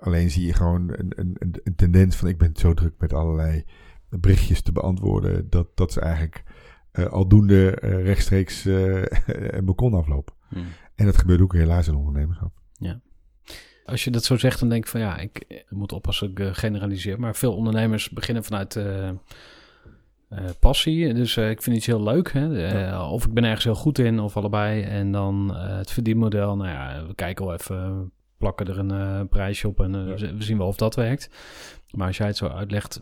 Alleen 0.00 0.30
zie 0.30 0.46
je 0.46 0.52
gewoon 0.52 0.88
een, 0.88 1.12
een, 1.16 1.36
een, 1.64 1.74
tendens 1.76 2.16
van 2.16 2.28
ik 2.28 2.38
ben 2.38 2.50
zo 2.54 2.74
druk 2.74 2.94
met 2.98 3.12
allerlei 3.12 3.64
berichtjes 4.08 4.62
te 4.62 4.72
beantwoorden. 4.72 5.50
Dat, 5.50 5.76
dat 5.76 5.92
ze 5.92 6.00
eigenlijk 6.00 6.44
aldoende 7.10 7.70
rechtstreeks 7.80 8.64
een 9.56 9.64
balkon 9.64 9.94
aflopen. 9.94 10.34
Hm. 10.48 10.58
En 10.94 11.04
dat 11.06 11.16
gebeurt 11.16 11.40
ook 11.40 11.54
helaas 11.54 11.88
in 11.88 11.94
ondernemerschap. 11.94 12.61
Als 13.84 14.04
je 14.04 14.10
dat 14.10 14.24
zo 14.24 14.36
zegt, 14.36 14.60
dan 14.60 14.68
denk 14.68 14.84
ik 14.84 14.90
van 14.90 15.00
ja, 15.00 15.18
ik 15.18 15.64
moet 15.68 15.92
oppassen 15.92 16.34
dat 16.34 16.38
ik 16.38 16.50
eh, 16.52 16.58
generaliseer. 16.58 17.20
Maar 17.20 17.36
veel 17.36 17.54
ondernemers 17.54 18.10
beginnen 18.10 18.44
vanuit 18.44 18.76
eh, 18.76 19.08
eh, 19.08 19.14
passie. 20.60 21.14
Dus 21.14 21.36
ik 21.36 21.62
vind 21.62 21.76
iets 21.76 21.86
heel 21.86 22.02
leuk. 22.02 22.32
Hè? 22.32 22.98
Of 23.00 23.26
ik 23.26 23.34
ben 23.34 23.44
ergens 23.44 23.64
heel 23.64 23.74
goed 23.74 23.98
in, 23.98 24.20
of 24.20 24.36
allebei. 24.36 24.82
En 24.82 25.12
dan 25.12 25.54
het 25.56 25.90
verdienmodel. 25.90 26.56
Nou 26.56 26.68
ja, 26.68 27.06
we 27.06 27.14
kijken 27.14 27.44
wel 27.44 27.54
even, 27.54 28.12
plakken 28.38 28.66
er 28.66 28.78
een 28.78 29.28
prijsje 29.28 29.68
op 29.68 29.80
en 29.80 29.92
Ja. 29.92 30.34
we 30.34 30.42
zien 30.42 30.58
wel 30.58 30.66
of 30.66 30.76
dat 30.76 30.94
werkt. 30.94 31.30
Maar 31.90 32.06
als 32.06 32.16
jij 32.16 32.26
het 32.26 32.36
zo 32.36 32.46
uitlegt, 32.46 33.00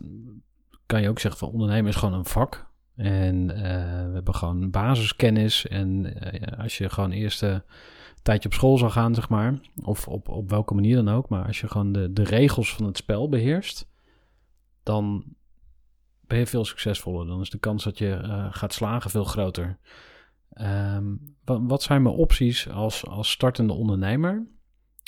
kan 0.85 1.01
je 1.01 1.09
ook 1.09 1.19
zeggen 1.19 1.39
van 1.39 1.51
ondernemen 1.51 1.89
is 1.89 1.95
gewoon 1.95 2.17
een 2.17 2.25
vak. 2.25 2.69
En 2.95 3.47
we 3.47 4.13
hebben 4.13 4.35
gewoon 4.35 4.71
basiskennis. 4.71 5.67
En 5.67 6.13
als 6.57 6.77
je 6.77 6.89
gewoon 6.89 7.11
eerst 7.11 7.45
tijdje 8.21 8.49
op 8.49 8.55
school 8.55 8.77
zou 8.77 8.91
gaan, 8.91 9.15
zeg 9.15 9.29
maar. 9.29 9.59
Of 9.83 10.07
op, 10.07 10.29
op 10.29 10.49
welke 10.49 10.73
manier 10.73 10.95
dan 10.95 11.09
ook. 11.09 11.29
Maar 11.29 11.45
als 11.45 11.59
je 11.59 11.67
gewoon 11.67 11.91
de, 11.91 12.13
de 12.13 12.23
regels 12.23 12.73
van 12.75 12.85
het 12.85 12.97
spel 12.97 13.29
beheerst. 13.29 13.89
Dan 14.83 15.23
ben 16.21 16.37
je 16.37 16.47
veel 16.47 16.65
succesvoller. 16.65 17.27
Dan 17.27 17.41
is 17.41 17.49
de 17.49 17.59
kans 17.59 17.83
dat 17.83 17.97
je 17.97 18.13
eh, 18.13 18.47
gaat 18.49 18.73
slagen 18.73 19.09
veel 19.09 19.23
groter. 19.23 19.77
Ehm, 20.49 21.15
wat, 21.43 21.59
wat 21.63 21.83
zijn 21.83 22.01
mijn 22.01 22.15
opties 22.15 22.69
als, 22.69 23.05
als 23.05 23.31
startende 23.31 23.73
ondernemer? 23.73 24.47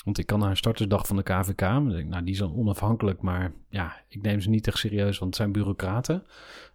Want 0.04 0.18
ik 0.18 0.26
kan 0.26 0.38
naar 0.38 0.50
een 0.50 0.56
startersdag 0.56 1.06
van 1.06 1.16
de 1.16 1.22
KVK. 1.22 1.60
Nou, 1.60 2.24
die 2.24 2.34
zijn 2.34 2.54
onafhankelijk, 2.54 3.22
maar 3.22 3.52
ja, 3.68 3.96
ik 4.08 4.22
neem 4.22 4.40
ze 4.40 4.48
niet 4.48 4.66
echt 4.66 4.78
serieus, 4.78 5.18
want 5.18 5.24
het 5.30 5.36
zijn 5.36 5.52
bureaucraten. 5.52 6.24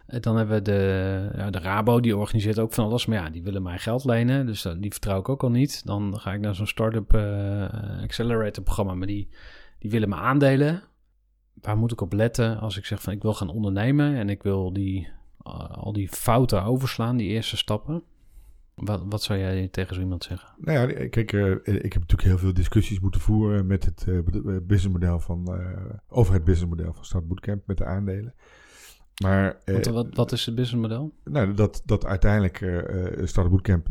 En 0.05 0.21
dan 0.21 0.37
hebben 0.37 0.55
we 0.55 0.61
de, 0.61 1.29
ja, 1.35 1.49
de 1.49 1.59
Rabo, 1.59 1.99
die 1.99 2.17
organiseert 2.17 2.59
ook 2.59 2.73
van 2.73 2.85
alles. 2.85 3.05
Maar 3.05 3.17
ja, 3.17 3.29
die 3.29 3.43
willen 3.43 3.63
mij 3.63 3.77
geld 3.77 4.05
lenen, 4.05 4.45
dus 4.45 4.61
dat- 4.61 4.81
die 4.81 4.91
vertrouw 4.91 5.19
ik 5.19 5.29
ook 5.29 5.43
al 5.43 5.49
niet. 5.49 5.85
Dan 5.85 6.19
ga 6.19 6.33
ik 6.33 6.39
naar 6.39 6.55
zo'n 6.55 6.67
start-up 6.67 7.13
eh, 7.13 8.01
accelerator 8.01 8.63
programma, 8.63 8.93
maar 8.93 9.07
die, 9.07 9.29
die 9.79 9.89
willen 9.91 10.09
me 10.09 10.15
aandelen. 10.15 10.83
Waar 11.53 11.77
moet 11.77 11.91
ik 11.91 12.01
op 12.01 12.13
letten 12.13 12.59
als 12.59 12.77
ik 12.77 12.85
zeg 12.85 13.01
van 13.01 13.13
ik 13.13 13.21
wil 13.21 13.33
gaan 13.33 13.49
ondernemen 13.49 14.15
en 14.15 14.29
ik 14.29 14.43
wil 14.43 14.73
die, 14.73 15.07
eh, 15.43 15.69
al 15.69 15.93
die 15.93 16.07
fouten 16.09 16.63
overslaan, 16.63 17.17
die 17.17 17.27
eerste 17.29 17.57
stappen? 17.57 18.03
Wat, 18.79 19.01
wat 19.05 19.23
zou 19.23 19.39
jij 19.39 19.67
tegen 19.67 19.95
zo 19.95 20.01
iemand 20.01 20.23
zeggen? 20.23 20.49
Nou 20.57 20.79
ja, 20.79 21.07
kijk, 21.07 21.33
eh, 21.33 21.51
ik 21.51 21.93
heb 21.93 22.01
natuurlijk 22.01 22.21
heel 22.21 22.37
veel 22.37 22.53
discussies 22.53 22.99
moeten 22.99 23.21
voeren 23.21 23.67
met 23.67 23.85
het 23.85 24.05
eh, 24.07 24.17
businessmodel 24.63 25.19
van, 25.19 25.59
over 26.07 26.33
het 26.33 26.43
businessmodel 26.43 26.93
van 26.93 27.05
Start 27.05 27.27
Bootcamp 27.27 27.67
met 27.67 27.77
de 27.77 27.85
aandelen. 27.85 28.33
Maar 29.23 29.57
Want, 29.65 29.85
wat, 29.85 30.15
wat 30.15 30.31
is 30.31 30.45
het 30.45 30.55
businessmodel? 30.55 31.13
nou, 31.23 31.53
dat, 31.53 31.81
dat 31.85 32.05
uiteindelijk 32.05 32.61
eh, 32.61 33.25
Start 33.25 33.49
Bootcamp 33.49 33.87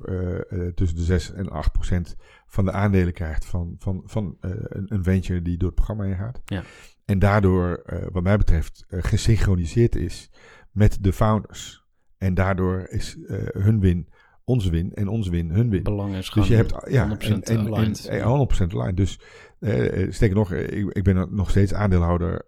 tussen 0.75 0.97
de 0.97 1.05
6 1.05 1.33
en 1.33 1.49
8 1.49 1.73
procent 1.73 2.17
van 2.47 2.65
de 2.65 2.73
aandelen 2.73 3.13
krijgt 3.13 3.45
van, 3.45 3.75
van, 3.79 4.03
van 4.05 4.37
een, 4.41 4.87
een 4.89 5.03
venture 5.03 5.43
die 5.43 5.57
door 5.57 5.69
het 5.69 5.77
programma 5.77 6.05
heen 6.05 6.17
gaat. 6.17 6.41
Ja. 6.45 6.63
En 7.05 7.19
daardoor, 7.19 7.83
wat 8.13 8.23
mij 8.23 8.37
betreft, 8.37 8.85
gesynchroniseerd 8.89 9.97
is 9.97 10.31
met 10.71 10.99
de 11.01 11.13
founders. 11.13 11.87
En 12.19 12.35
daardoor 12.35 12.87
is 12.89 13.17
hun 13.53 13.81
win 13.81 14.09
onze 14.49 14.71
win 14.71 14.95
en 14.95 15.09
onze 15.09 15.31
win 15.31 15.51
hun 15.51 15.71
win. 15.71 15.83
Belang 15.83 16.15
is 16.15 16.31
Dus 16.31 16.49
je 16.49 16.55
hebt 16.55 16.75
ja, 16.89 17.17
100% 17.17 17.19
en, 17.19 17.43
en, 17.43 17.59
aligned. 17.59 18.07
en, 18.07 18.21
en 18.21 18.49
100% 18.71 18.75
aligned. 18.75 18.97
Dus 18.97 19.21
eh, 19.61 20.03
eh, 20.03 20.13
sterker 20.13 20.37
nog, 20.37 20.53
eh, 20.53 20.79
ik, 20.79 20.93
ik 20.93 21.03
ben 21.03 21.29
nog 21.31 21.51
steeds 21.51 21.75
aandeelhouder 21.75 22.47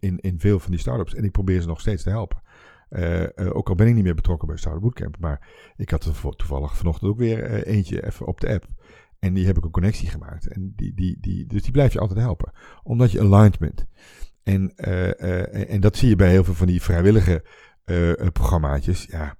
in, 0.00 0.18
in 0.20 0.40
veel 0.40 0.58
van 0.58 0.70
die 0.70 0.80
startups. 0.80 1.14
En 1.14 1.24
ik 1.24 1.32
probeer 1.32 1.60
ze 1.60 1.66
nog 1.66 1.80
steeds 1.80 2.02
te 2.02 2.10
helpen. 2.10 2.42
Ook 3.52 3.68
al 3.68 3.74
ben 3.74 3.86
ik 3.86 3.94
niet 3.94 4.04
meer 4.04 4.14
betrokken 4.14 4.48
bij 4.48 4.56
Startup 4.56 4.82
Bootcamp. 4.82 5.16
Maar 5.20 5.48
ik 5.76 5.90
had 5.90 6.04
er 6.04 6.36
toevallig 6.36 6.76
vanochtend 6.76 7.10
ook 7.10 7.18
weer 7.18 7.62
eentje 7.66 8.06
even 8.06 8.26
op 8.26 8.40
de 8.40 8.48
app. 8.48 8.66
En 9.18 9.34
die 9.34 9.46
heb 9.46 9.56
ik 9.56 9.64
een 9.64 9.70
connectie 9.70 10.08
gemaakt. 10.08 10.46
En 10.48 10.72
die, 10.76 10.94
die, 10.94 11.16
die, 11.20 11.46
dus 11.46 11.62
die 11.62 11.72
blijf 11.72 11.92
je 11.92 11.98
altijd 12.00 12.18
helpen. 12.18 12.52
Omdat 12.82 13.10
je 13.12 13.20
aligned 13.20 13.58
bent. 13.58 13.86
En, 14.42 14.74
en- 14.76 15.68
en 15.68 15.80
dat 15.80 15.96
zie 15.96 16.08
je 16.08 16.16
bij 16.16 16.30
heel 16.30 16.44
veel 16.44 16.54
van 16.54 16.66
die 16.66 16.82
vrijwillige 16.82 17.44
programmaatjes. 18.32 19.04
Ja, 19.10 19.36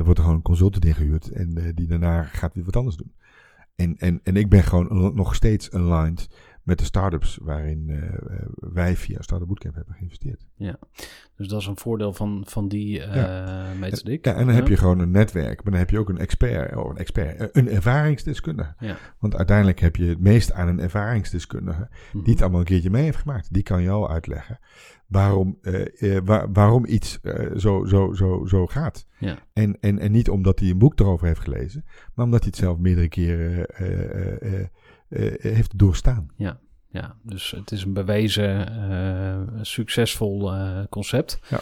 daar 0.00 0.08
wordt 0.08 0.18
er 0.18 0.24
gewoon 0.24 0.40
een 0.40 0.50
consultant 0.56 0.84
ingehuurd. 0.84 1.28
En 1.28 1.56
eh, 1.56 1.72
die 1.74 1.86
daarna 1.86 2.22
gaat 2.22 2.54
weer 2.54 2.64
wat 2.64 2.76
anders 2.76 2.96
doen. 2.96 3.14
En, 3.76 3.96
en, 3.98 4.20
en 4.22 4.36
ik 4.36 4.48
ben 4.48 4.62
gewoon 4.62 5.14
nog 5.14 5.34
steeds 5.34 5.70
aligned 5.70 6.28
met 6.62 6.78
de 6.78 6.84
startups 6.84 7.38
waarin 7.42 7.84
eh, 7.88 7.96
eh, 8.02 8.46
wij 8.54 8.96
via 8.96 9.22
Startup 9.22 9.48
Bootcamp 9.48 9.74
hebben 9.74 9.94
geïnvesteerd. 9.94 10.46
Dus 11.36 11.48
dat 11.48 11.60
is 11.60 11.66
een 11.66 11.76
voordeel 11.78 12.12
van, 12.12 12.44
van 12.48 12.68
die 12.68 13.02
eh 13.02 13.78
methodiek. 13.78 14.24
Ja, 14.24 14.34
en 14.34 14.46
dan 14.46 14.54
heb 14.54 14.68
je 14.68 14.76
gewoon 14.76 14.98
een 14.98 15.10
netwerk, 15.10 15.62
maar 15.62 15.70
dan 15.72 15.80
heb 15.80 15.90
je 15.90 15.98
ook 15.98 16.08
een 16.08 16.18
expert, 16.18 16.76
oh, 16.76 16.90
een 16.90 16.96
expert, 16.96 17.56
een 17.56 17.68
ervaringsdeskundige. 17.68 18.74
Ja. 18.78 18.96
Want 19.18 19.36
uiteindelijk 19.36 19.80
heb 19.80 19.96
je 19.96 20.04
het 20.04 20.20
meest 20.20 20.52
aan 20.52 20.68
een 20.68 20.80
ervaringsdeskundige 20.80 21.88
Mhm. 22.12 22.24
die 22.24 22.32
het 22.32 22.42
allemaal 22.42 22.60
een 22.60 22.66
keertje 22.66 22.90
mee 22.90 23.02
heeft 23.04 23.18
gemaakt. 23.18 23.52
Die 23.52 23.62
kan 23.62 23.82
jou 23.82 24.08
uitleggen 24.10 24.58
waarom, 25.06 25.58
waar- 26.24 26.52
waarom 26.52 26.84
iets 26.86 27.18
zo, 27.56 27.84
zo, 27.84 28.12
zo, 28.12 28.44
zo 28.46 28.66
gaat. 28.66 29.06
Ja. 29.18 29.36
En, 29.52 29.76
en, 29.80 29.98
en 29.98 30.12
niet 30.12 30.30
omdat 30.30 30.58
hij 30.58 30.70
een 30.70 30.78
boek 30.78 31.00
erover 31.00 31.26
heeft 31.26 31.40
gelezen, 31.40 31.84
maar 32.14 32.24
omdat 32.24 32.40
hij 32.40 32.48
het 32.48 32.60
zelf 32.60 32.78
meerdere 32.78 33.08
keren 33.08 33.66
heeft 35.38 35.78
doorstaan. 35.78 36.28
Ja, 36.92 37.16
dus 37.22 37.50
het 37.50 37.70
is 37.70 37.84
een 37.84 37.92
bewezen 37.92 38.68
eh, 38.90 39.38
succesvol 39.62 40.52
eh, 40.52 40.78
concept. 40.88 41.38
Ja. 41.48 41.60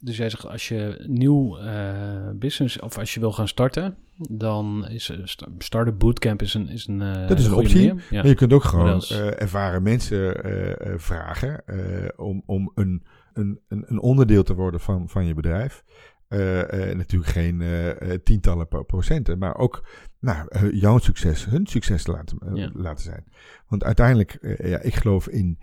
Dus 0.00 0.16
jij 0.16 0.30
zegt 0.30 0.46
als 0.46 0.68
je 0.68 1.04
nieuw 1.06 1.58
eh, 1.58 2.30
business 2.34 2.80
of 2.80 2.98
als 2.98 3.14
je 3.14 3.20
wil 3.20 3.32
gaan 3.32 3.48
starten, 3.48 3.96
dan 4.16 4.88
is 4.88 5.12
Startup 5.58 5.98
Bootcamp 5.98 6.42
is 6.42 6.54
een 6.54 6.68
is 6.68 6.86
een 6.86 7.02
eh, 7.02 7.28
Dat 7.28 7.38
is 7.38 7.46
een 7.46 7.54
optie. 7.54 7.94
Ja. 8.10 8.22
Je 8.22 8.34
kunt 8.34 8.52
ook 8.52 8.64
gewoon 8.64 9.00
eh, 9.00 9.40
ervaren 9.40 9.82
mensen 9.82 10.44
eh, 10.44 10.70
eh, 10.92 10.98
vragen 10.98 11.66
eh, 11.66 12.08
om, 12.16 12.42
om 12.46 12.72
een, 12.74 13.04
een, 13.32 13.60
een, 13.68 13.84
een 13.86 14.00
onderdeel 14.00 14.42
te 14.42 14.54
worden 14.54 14.80
van, 14.80 15.08
van 15.08 15.26
je 15.26 15.34
bedrijf. 15.34 15.84
Eh, 16.28 16.90
eh, 16.90 16.96
natuurlijk 16.96 17.30
geen 17.30 17.60
eh, 17.62 18.10
tientallen 18.24 18.68
pro- 18.68 18.82
procenten, 18.82 19.38
maar 19.38 19.56
ook 19.56 19.86
nou, 20.20 20.48
jouw 20.76 20.98
succes, 20.98 21.44
hun 21.44 21.66
succes 21.66 22.02
te 22.02 22.10
laten, 22.10 22.38
Ja. 22.56 22.70
laten 22.74 23.04
zijn. 23.04 23.24
Want 23.66 23.84
uiteindelijk, 23.84 24.56
ja, 24.62 24.80
ik 24.80 24.94
geloof 24.94 25.28
in, 25.28 25.58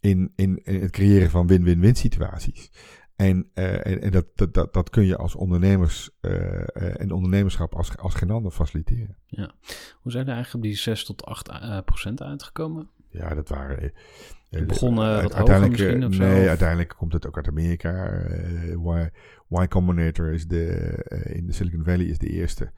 in, 0.00 0.32
in, 0.36 0.60
in 0.64 0.80
het 0.80 0.90
creëren 0.90 1.30
van 1.30 1.46
win-win-win 1.46 1.94
situaties. 1.94 2.70
En, 3.16 3.50
en, 3.54 4.00
en 4.02 4.10
dat, 4.10 4.26
dat, 4.34 4.54
dat, 4.54 4.74
dat 4.74 4.90
kun 4.90 5.04
je 5.06 5.16
als 5.16 5.34
ondernemers 5.34 6.10
en 6.76 7.10
ondernemerschap 7.12 7.74
als, 7.74 7.96
als 7.96 8.14
geen 8.14 8.30
ander 8.30 8.50
faciliteren. 8.52 9.16
Hoe 10.00 10.12
zijn 10.12 10.26
er 10.28 10.34
eigenlijk 10.34 10.64
die 10.64 10.76
6 10.76 11.04
tot 11.04 11.24
8 11.24 11.48
eh, 11.48 11.78
procent 11.84 12.22
uitgekomen? 12.22 12.88
Ja, 13.10 13.34
dat 13.34 13.48
waren. 13.48 13.92
Het 14.50 14.66
begon, 14.66 14.94
wat 14.94 15.06
hoger 15.06 15.34
uiteindelijk, 15.34 15.70
misschien 15.70 16.04
of 16.06 16.14
zo, 16.14 16.22
Nee, 16.22 16.42
of? 16.42 16.48
uiteindelijk 16.48 16.94
komt 16.96 17.12
het 17.12 17.26
ook 17.26 17.36
uit 17.36 17.48
Amerika. 17.48 18.06
Eh, 18.06 18.74
y, 19.48 19.66
Combinator 19.68 20.32
is 20.32 20.46
de, 20.46 20.66
eh, 20.66 21.36
in 21.36 21.46
de 21.46 21.52
Silicon 21.52 21.84
Valley 21.84 22.06
is 22.06 22.18
de 22.18 22.28
eerste. 22.28 22.72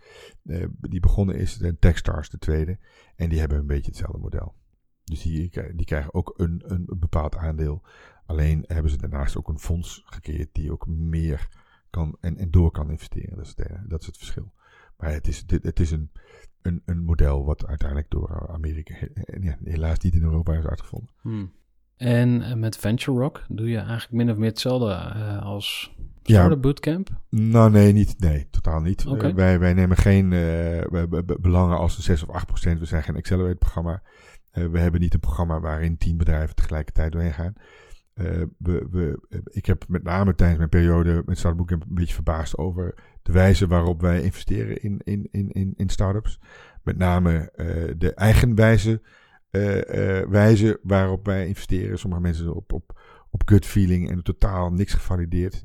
Eh, 0.45 0.67
die 0.81 1.01
begonnen 1.01 1.37
is 1.37 1.61
en 1.61 1.79
Techstars 1.79 2.31
de 2.31 2.39
tweede. 2.39 2.79
En 3.17 3.29
die 3.29 3.39
hebben 3.39 3.59
een 3.59 3.67
beetje 3.67 3.91
hetzelfde 3.91 4.19
model. 4.19 4.55
Dus 5.05 5.23
die, 5.23 5.51
die 5.75 5.87
krijgen 5.87 6.15
ook 6.15 6.35
een, 6.37 6.63
een 6.67 6.87
bepaald 6.99 7.37
aandeel. 7.37 7.83
Alleen 8.27 8.65
hebben 8.67 8.91
ze 8.91 8.99
daarnaast 8.99 9.37
ook 9.37 9.49
een 9.49 9.59
fonds 9.59 10.03
gecreëerd 10.05 10.49
die 10.53 10.73
ook 10.73 10.87
meer 10.87 11.49
kan 11.91 12.17
en, 12.21 12.37
en 12.37 12.51
door 12.51 12.71
kan 12.71 12.91
investeren. 12.91 13.37
Dat 13.37 13.47
is 13.47 13.55
het, 13.57 13.91
dat 13.91 14.01
is 14.01 14.07
het 14.07 14.17
verschil. 14.17 14.53
Maar 14.97 15.13
het 15.13 15.29
is, 15.29 15.45
het 15.47 15.81
is 15.81 15.91
een, 15.91 16.11
een, 16.63 16.83
een 16.85 17.05
model 17.05 17.45
wat 17.45 17.67
uiteindelijk 17.67 18.11
door 18.11 18.49
Amerika 18.49 18.95
ja, 19.41 19.59
helaas 19.65 19.99
niet 19.99 20.15
in 20.15 20.23
Europa 20.23 20.55
is 20.55 20.67
uitgevonden. 20.67 21.11
Hmm. 21.21 21.53
En 21.97 22.43
eh, 22.43 22.55
met 22.55 22.77
Venture 22.77 23.19
Rock 23.19 23.45
doe 23.49 23.69
je 23.69 23.79
eigenlijk 23.79 24.13
min 24.13 24.31
of 24.31 24.37
meer 24.37 24.49
hetzelfde 24.49 24.95
als 25.41 25.97
Ja. 26.29 26.35
Startup 26.37 26.63
Bootcamp? 26.63 27.09
Nou, 27.31 27.71
nee, 27.71 27.93
niet, 27.93 28.15
nee, 28.19 28.49
totaal 28.51 28.81
niet. 28.81 29.05
Eh, 29.05 29.35
wij, 29.35 29.59
wij 29.59 29.75
nemen 29.75 29.97
geen 29.97 30.31
we- 30.31 31.37
belangen 31.41 31.79
als 31.79 31.97
een 31.97 32.03
6 32.03 32.23
of 32.23 32.31
8 32.35 32.47
procent. 32.47 32.79
We 32.79 32.85
zijn 32.85 33.03
geen 33.03 33.17
Accelerate-programma. 33.17 34.03
Eh, 34.51 34.67
we 34.67 34.79
hebben 34.79 35.01
niet 35.01 35.15
een 35.15 35.21
programma 35.21 35.61
waarin 35.61 35.97
10 35.99 36.17
bedrijven 36.17 36.55
tegelijkertijd 36.55 37.13
doorheen 37.13 37.33
gaan. 37.33 37.53
We, 38.59 38.87
we, 38.91 39.21
ik 39.45 39.67
heb 39.67 39.85
met 39.89 40.03
name 40.03 40.35
tijdens 40.35 40.59
mijn 40.59 40.71
periode 40.71 41.23
met 41.27 41.39
Startup 41.39 41.59
Bootcamp 41.59 41.83
een 41.89 41.95
beetje 41.95 42.15
verbaasd 42.15 42.59
over 42.59 42.95
de 43.23 43.33
wijze 43.33 43.67
waarop 43.67 44.01
wij 44.01 44.23
investeren 44.23 44.83
in, 44.83 45.01
in, 45.05 45.29
in, 45.31 45.51
in, 45.51 45.75
in 45.77 45.89
startups. 45.89 46.41
Met 46.83 46.97
name 46.97 47.53
de 47.99 48.15
eigenwijze 48.15 49.01
eh, 49.51 50.29
wijze 50.29 50.81
waarop 50.83 51.27
wij 51.27 51.47
investeren. 51.47 51.99
Sommige 51.99 52.23
mensen 52.23 52.55
op, 52.55 52.73
op, 52.73 53.01
op 53.31 53.43
gut 53.45 53.67
feeling 53.67 54.11
en 54.11 54.23
totaal 54.23 54.73
niks 54.73 54.95
gevalideerd. 54.95 55.65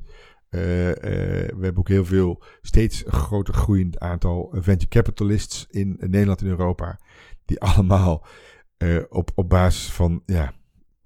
Eh, 0.54 0.90
eh, 0.90 0.96
we 1.56 1.64
hebben 1.64 1.78
ook 1.78 1.88
heel 1.88 2.04
veel, 2.04 2.42
steeds 2.60 3.04
groter 3.06 3.54
groeiend 3.54 3.98
aantal 3.98 4.48
venture 4.52 4.88
capitalists 4.88 5.66
in 5.70 5.96
Nederland 6.00 6.40
en 6.40 6.46
Europa. 6.46 6.98
Die 7.44 7.60
allemaal 7.70 8.26
eh, 8.76 9.02
op, 9.08 9.30
op 9.34 9.48
basis 9.48 9.92
van, 9.92 10.22
ja, 10.26 10.52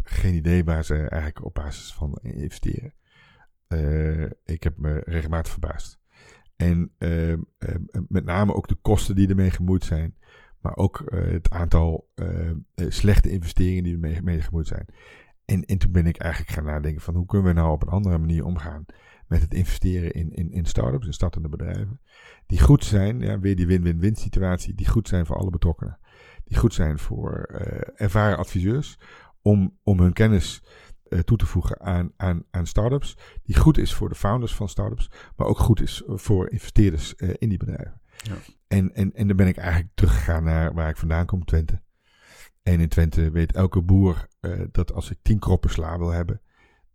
geen 0.04 0.34
idee 0.34 0.64
waar 0.64 0.84
ze 0.84 0.94
eigenlijk 0.94 1.44
op 1.44 1.54
basis 1.54 1.94
van 1.94 2.18
investeren. 2.22 2.92
Ik 4.44 4.62
heb 4.62 4.78
me 4.78 5.02
regelmatig 5.04 5.52
verbaasd. 5.52 5.98
En 6.56 6.90
eh, 6.98 7.32
eh, 7.32 7.38
met 8.08 8.24
name 8.24 8.54
ook 8.54 8.68
de 8.68 8.74
kosten 8.74 9.14
die 9.14 9.28
ermee 9.28 9.50
gemoeid 9.50 9.84
zijn. 9.84 10.16
Maar 10.60 10.76
ook 10.76 11.02
het 11.14 11.50
aantal 11.50 12.08
slechte 12.74 13.30
investeringen 13.30 13.82
die 13.82 13.92
ermee 13.92 14.22
mee 14.22 14.40
gemoeid 14.40 14.66
zijn. 14.66 14.86
En, 15.44 15.64
en 15.64 15.78
toen 15.78 15.92
ben 15.92 16.06
ik 16.06 16.16
eigenlijk 16.16 16.52
gaan 16.52 16.64
nadenken 16.64 17.00
van 17.00 17.14
hoe 17.14 17.26
kunnen 17.26 17.46
we 17.46 17.52
nou 17.52 17.72
op 17.72 17.82
een 17.82 17.88
andere 17.88 18.18
manier 18.18 18.44
omgaan 18.44 18.84
met 19.28 19.40
het 19.40 19.54
investeren 19.54 20.12
in, 20.12 20.32
in, 20.32 20.50
in 20.50 20.64
start-ups, 20.64 21.06
in 21.06 21.12
startende 21.12 21.48
bedrijven. 21.48 22.00
Die 22.46 22.60
goed 22.60 22.84
zijn, 22.84 23.20
ja, 23.20 23.38
weer 23.38 23.56
die 23.56 23.66
win-win-win 23.66 24.16
situatie, 24.16 24.74
die 24.74 24.88
goed 24.88 25.08
zijn 25.08 25.26
voor 25.26 25.36
alle 25.36 25.50
betrokkenen. 25.50 25.98
Die 26.44 26.56
goed 26.56 26.74
zijn 26.74 26.98
voor 26.98 27.42
eh, 27.42 28.04
ervaren 28.04 28.38
adviseurs 28.38 28.98
om, 29.42 29.78
om 29.82 30.00
hun 30.00 30.12
kennis 30.12 30.62
eh, 31.02 31.18
toe 31.18 31.36
te 31.36 31.46
voegen 31.46 31.80
aan, 31.80 32.12
aan, 32.16 32.44
aan 32.50 32.66
start-ups. 32.66 33.16
Die 33.42 33.56
goed 33.56 33.78
is 33.78 33.94
voor 33.94 34.08
de 34.08 34.14
founders 34.14 34.54
van 34.54 34.68
start-ups, 34.68 35.10
maar 35.36 35.46
ook 35.46 35.58
goed 35.58 35.80
is 35.80 36.02
voor 36.06 36.50
investeerders 36.50 37.14
eh, 37.14 37.34
in 37.38 37.48
die 37.48 37.58
bedrijven. 37.58 38.00
Ja. 38.16 38.34
En, 38.68 38.94
en, 38.94 39.14
en 39.14 39.26
dan 39.26 39.36
ben 39.36 39.46
ik 39.46 39.56
eigenlijk 39.56 39.90
teruggegaan 39.94 40.44
naar 40.44 40.74
waar 40.74 40.88
ik 40.88 40.96
vandaan 40.96 41.26
kom, 41.26 41.44
Twente. 41.44 41.82
En 42.62 42.80
in 42.80 42.88
Twente 42.88 43.30
weet 43.30 43.52
elke 43.52 43.82
boer 43.82 44.28
dat 44.70 44.92
als 44.92 45.10
ik 45.10 45.18
tien 45.22 45.38
kroppen 45.38 45.70
sla 45.70 45.98
wil 45.98 46.10
hebben, 46.10 46.40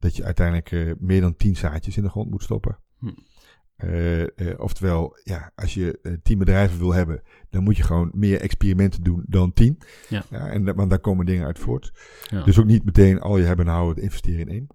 dat 0.04 0.16
je 0.16 0.24
uiteindelijk 0.24 0.72
eh, 0.72 0.92
meer 1.00 1.22
dan 1.22 1.36
tien 1.36 1.56
zaadjes 1.56 1.98
in 1.98 2.04
de 2.04 2.10
grond 2.10 2.30
moet 2.30 2.44
stoppen. 2.44 2.78
Hm. 3.00 3.10
Eh, 3.76 4.22
eh, 4.22 4.60
oftewel, 4.60 5.20
ja, 5.24 5.52
als 5.56 5.74
je 5.74 6.18
tien 6.24 6.38
bedrijven 6.38 6.80
wil 6.80 6.94
hebben, 6.94 7.22
dan 7.50 7.64
moet 7.64 7.78
je 7.78 7.84
gewoon 7.84 8.12
meer 8.14 8.42
experimenten 8.42 9.04
doen 9.04 9.24
dan 9.28 9.54
tien. 9.54 9.78
Ja. 10.10 10.24
en, 10.30 10.66
da- 10.66 10.74
want 10.74 10.90
daar 10.90 11.00
komen 11.00 11.26
dingen 11.26 11.46
uit 11.46 11.60
voort. 11.60 11.92
Ja. 12.30 12.44
Dus 12.44 12.60
ook 12.60 12.66
niet 12.66 12.86
meteen 12.86 13.20
al 13.20 13.38
je 13.38 13.44
hebben 13.44 13.66
en 13.66 13.72
houden 13.72 14.04
investeren 14.04 14.40
in 14.40 14.50
één. 14.50 14.68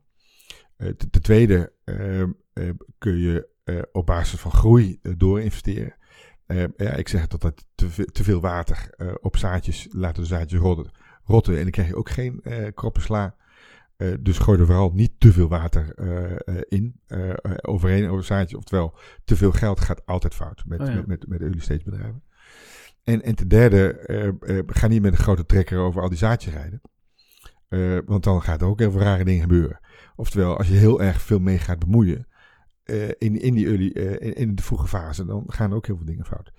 Ten, 1.10 1.22
tweede 1.22 1.72
ehm, 1.84 2.30
eh, 2.52 2.70
kun 2.98 3.18
je 3.18 3.48
op 3.92 4.06
basis 4.06 4.40
van 4.40 4.50
groei 4.50 4.98
doorinvesteren. 5.16 5.96
Uh, 6.46 6.64
ja, 6.76 6.90
ik 6.90 7.08
zeg 7.08 7.26
dat 7.26 7.40
dat 7.40 7.64
te, 7.74 7.88
ve 7.88 8.04
te 8.04 8.24
veel 8.24 8.40
water 8.40 8.90
op 9.20 9.36
zaadjes, 9.36 9.88
laten 9.90 10.22
de 10.22 10.28
zaadjes 10.28 10.60
rotten, 10.60 10.90
rotten 11.24 11.56
en 11.56 11.62
dan 11.62 11.70
krijg 11.70 11.88
je 11.88 11.96
ook 11.96 12.10
geen 12.10 12.40
uh, 12.42 12.66
kroppen 12.74 13.02
sla. 13.02 13.36
Uh, 13.98 14.14
dus 14.20 14.38
gooi 14.38 14.58
er 14.58 14.66
vooral 14.66 14.90
niet 14.94 15.12
te 15.18 15.32
veel 15.32 15.48
water 15.48 15.92
uh, 15.96 16.60
in, 16.68 17.00
overheen 17.62 18.08
over 18.08 18.24
zaadjes. 18.24 18.58
Oftewel, 18.58 18.94
te 19.24 19.36
veel 19.36 19.52
geld 19.52 19.80
gaat 19.80 20.06
altijd 20.06 20.34
fout 20.34 20.62
met, 20.66 20.80
Oh 20.80 20.86
ja. 20.86 20.94
met, 20.94 21.06
met, 21.06 21.28
met 21.28 21.40
early 21.40 21.60
stage 21.60 21.84
bedrijven. 21.84 22.22
En, 23.04 23.22
en 23.22 23.34
ten 23.34 23.48
derde, 23.48 24.64
ga 24.66 24.86
niet 24.86 25.02
met 25.02 25.12
een 25.12 25.18
grote 25.18 25.46
trekker 25.46 25.78
over 25.78 26.02
al 26.02 26.08
die 26.08 26.18
zaadjes 26.18 26.54
rijden. 26.54 26.80
Uh, 27.68 27.98
want 28.06 28.24
dan 28.24 28.42
gaat 28.42 28.60
er 28.60 28.66
ook 28.66 28.78
heel 28.78 28.90
veel 28.90 29.00
rare 29.00 29.24
dingen 29.24 29.40
gebeuren. 29.40 29.80
Oftewel, 30.16 30.56
als 30.56 30.68
je 30.68 30.74
heel 30.74 31.02
erg 31.02 31.20
veel 31.20 31.38
mee 31.38 31.58
gaat 31.58 31.78
bemoeien 31.78 32.26
uh, 32.84 33.08
in, 33.08 33.40
in, 33.40 33.54
die 33.54 33.66
early, 33.66 33.90
uh, 33.94 34.12
in, 34.12 34.34
in, 34.34 34.54
de 34.54 34.62
vroege 34.62 34.86
fase, 34.86 35.24
dan 35.24 35.44
gaan 35.46 35.70
er 35.70 35.76
ook 35.76 35.86
heel 35.86 35.96
veel 35.96 36.06
dingen 36.06 36.24
fout. 36.24 36.52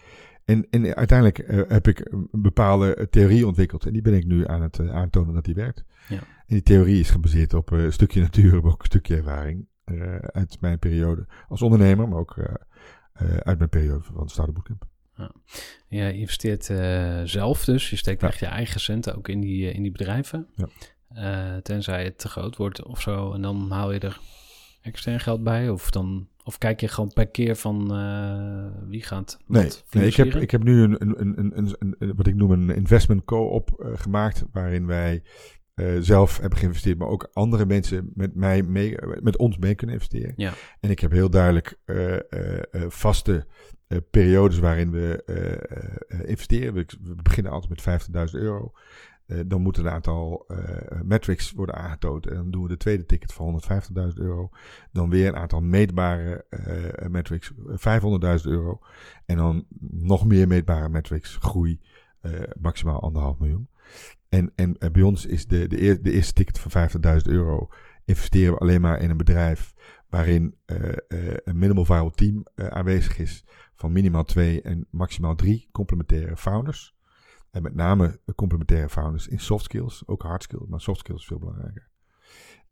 En, 0.46 0.68
en 0.70 0.96
uiteindelijk 0.96 1.68
heb 1.72 1.88
ik 1.88 2.00
een 2.12 2.30
bepaalde 2.32 3.08
theorie 3.10 3.48
ontwikkeld. 3.48 3.86
En 3.86 3.94
die 3.94 4.02
ben 4.02 4.14
ik 4.14 4.26
nu 4.26 4.48
aan 4.48 4.62
het 4.62 4.90
aantonen 4.90 5.34
dat 5.34 5.46
die 5.46 5.56
werkt. 5.56 5.84
Ja. 6.08 6.20
En 6.50 6.56
die 6.56 6.64
theorie 6.64 7.00
is 7.00 7.10
gebaseerd 7.10 7.54
op 7.54 7.72
een 7.72 7.94
stukje 7.94 8.22
natuur, 8.22 8.62
maar 8.62 8.72
ook 8.72 8.80
een 8.80 8.86
stukje 8.86 9.16
ervaring. 9.16 9.68
uit 10.22 10.58
mijn 10.60 10.80
periode 10.80 11.28
als 11.48 11.62
ondernemer, 11.62 12.08
maar 12.08 12.20
ook 12.20 12.40
uit 13.44 13.58
mijn 13.58 13.70
periode 13.70 14.04
van 14.04 14.30
Startup 14.30 14.56
Bootcamp. 14.56 14.88
Ja. 15.20 15.32
Je 15.88 16.14
investeert 16.14 16.70
uh, 16.70 17.22
zelf 17.24 17.66
dus. 17.66 17.90
Je 17.90 17.96
steekt 17.96 18.22
ja. 18.22 18.28
echt 18.28 18.40
je 18.40 18.46
eigen 18.46 18.80
centen 18.80 19.16
ook 19.16 19.28
in 19.28 19.40
die, 19.40 19.72
in 19.72 19.82
die 19.82 19.92
bedrijven. 19.92 20.48
Ja. 20.56 20.68
Uh, 21.16 21.58
tenzij 21.62 22.04
het 22.04 22.18
te 22.18 22.28
groot 22.28 22.56
wordt 22.56 22.84
of 22.84 23.02
zo. 23.02 23.34
En 23.34 23.42
dan 23.42 23.72
haal 23.72 23.92
je 23.92 24.00
er 24.00 24.20
extern 24.82 25.20
geld 25.20 25.44
bij. 25.44 25.70
Of, 25.70 25.92
dan, 25.92 26.28
of 26.44 26.58
kijk 26.58 26.82
je 26.82 26.88
gewoon 26.88 27.14
per 27.14 27.28
keer 27.28 27.56
van 27.56 27.96
uh, 27.96 28.66
wie 28.88 29.04
gaat 29.04 29.40
nee, 29.48 29.70
nee, 29.92 30.08
ik, 30.08 30.16
heb, 30.16 30.36
ik 30.36 30.52
heb 30.52 30.64
nu 30.64 30.84
een, 30.84 30.96
een, 31.02 31.40
een, 31.40 31.58
een, 31.58 31.96
een 32.00 32.16
wat 32.16 32.28
ik 32.28 32.36
noem 32.36 32.52
een 32.52 32.76
investment 32.76 33.26
co-op 33.26 33.94
gemaakt. 33.96 34.44
Waarin 34.52 34.86
wij 34.86 35.24
zelf 36.00 36.40
hebben 36.40 36.60
geïnvesteerd. 36.60 36.98
Maar 36.98 37.08
ook 37.08 37.30
andere 37.34 37.66
mensen 37.66 38.12
met, 38.14 38.36
mij 38.36 38.64
mee, 38.64 38.96
met 39.20 39.38
ons 39.38 39.58
mee 39.58 39.76
kunnen 39.76 39.96
investeren. 39.96 40.34
Ja. 40.36 40.54
En 40.80 40.90
ik 40.90 41.00
heb 41.00 41.12
heel 41.12 41.30
duidelijk 41.30 41.80
vaste 42.88 43.46
uh, 43.90 43.98
periodes 44.12 44.60
waarin 44.60 44.92
we 44.92 45.24
uh, 45.26 46.20
uh, 46.20 46.30
investeren. 46.30 46.74
We, 46.74 46.86
we, 47.04 47.16
beginnen 47.16 47.52
altijd 47.52 47.86
met 47.86 48.30
50.000 48.34 48.40
euro. 48.40 48.72
dan 49.46 49.62
moeten 49.62 49.86
een 49.86 49.92
aantal 49.92 50.48
metrics 51.04 51.52
worden 51.52 51.76
aangetoond. 51.76 52.28
En 52.28 52.36
dan 52.36 52.52
doen 52.52 52.64
we 52.64 52.68
de 52.68 52.78
tweede 52.78 53.06
ticket 53.06 53.34
van 53.34 53.62
150.000 53.98 54.14
euro. 54.14 54.50
Dan 54.92 55.10
weer 55.10 55.28
een 55.28 55.36
aantal 55.36 55.62
meetbare 55.62 56.46
metrics, 57.10 57.52
500.000 57.54 58.44
euro. 58.44 58.80
En 59.26 59.38
dan 59.38 59.66
nog 59.92 60.26
meer 60.26 60.48
meetbare 60.48 60.90
metrics, 60.90 61.38
groei, 61.42 61.80
maximaal 62.60 63.02
anderhalf 63.02 63.40
miljoen. 63.40 63.70
En, 64.30 64.52
en 64.56 64.78
bij 64.92 65.02
ons 65.02 65.26
is 65.26 65.48
de, 65.48 65.68
de, 65.68 66.02
de 66.02 66.12
eerste 66.12 66.34
ticket 66.34 66.60
van 66.60 66.90
50.000 66.90 67.22
euro 67.22 67.70
investeren 68.06 68.54
we 68.54 68.60
alleen 68.60 68.82
maar 68.82 69.00
in 69.02 69.10
een 69.10 69.18
bedrijf 69.18 69.74
waarin 70.08 70.56
uh, 70.66 70.78
uh, 71.08 71.34
een 71.44 71.58
minimal 71.58 71.86
viable 71.86 72.12
team 72.12 72.44
aanwezig 72.56 73.18
is 73.18 73.46
van 73.76 73.92
minimaal 73.92 74.24
twee 74.24 74.62
en 74.62 74.88
maximaal 74.90 75.36
drie 75.36 75.70
complementaire 75.72 76.38
founders. 76.38 76.98
En 77.52 77.62
met 77.62 77.76
name 77.76 78.20
complementaire 78.36 78.90
founders 78.90 79.28
in 79.28 79.40
soft 79.40 79.64
skills, 79.64 80.04
ook 80.06 80.22
hard 80.22 80.44
skills, 80.44 80.68
maar 80.68 80.82
soft 80.82 81.00
skills 81.00 81.22
is 81.22 81.28
veel 81.28 81.40
belangrijker. 81.40 81.90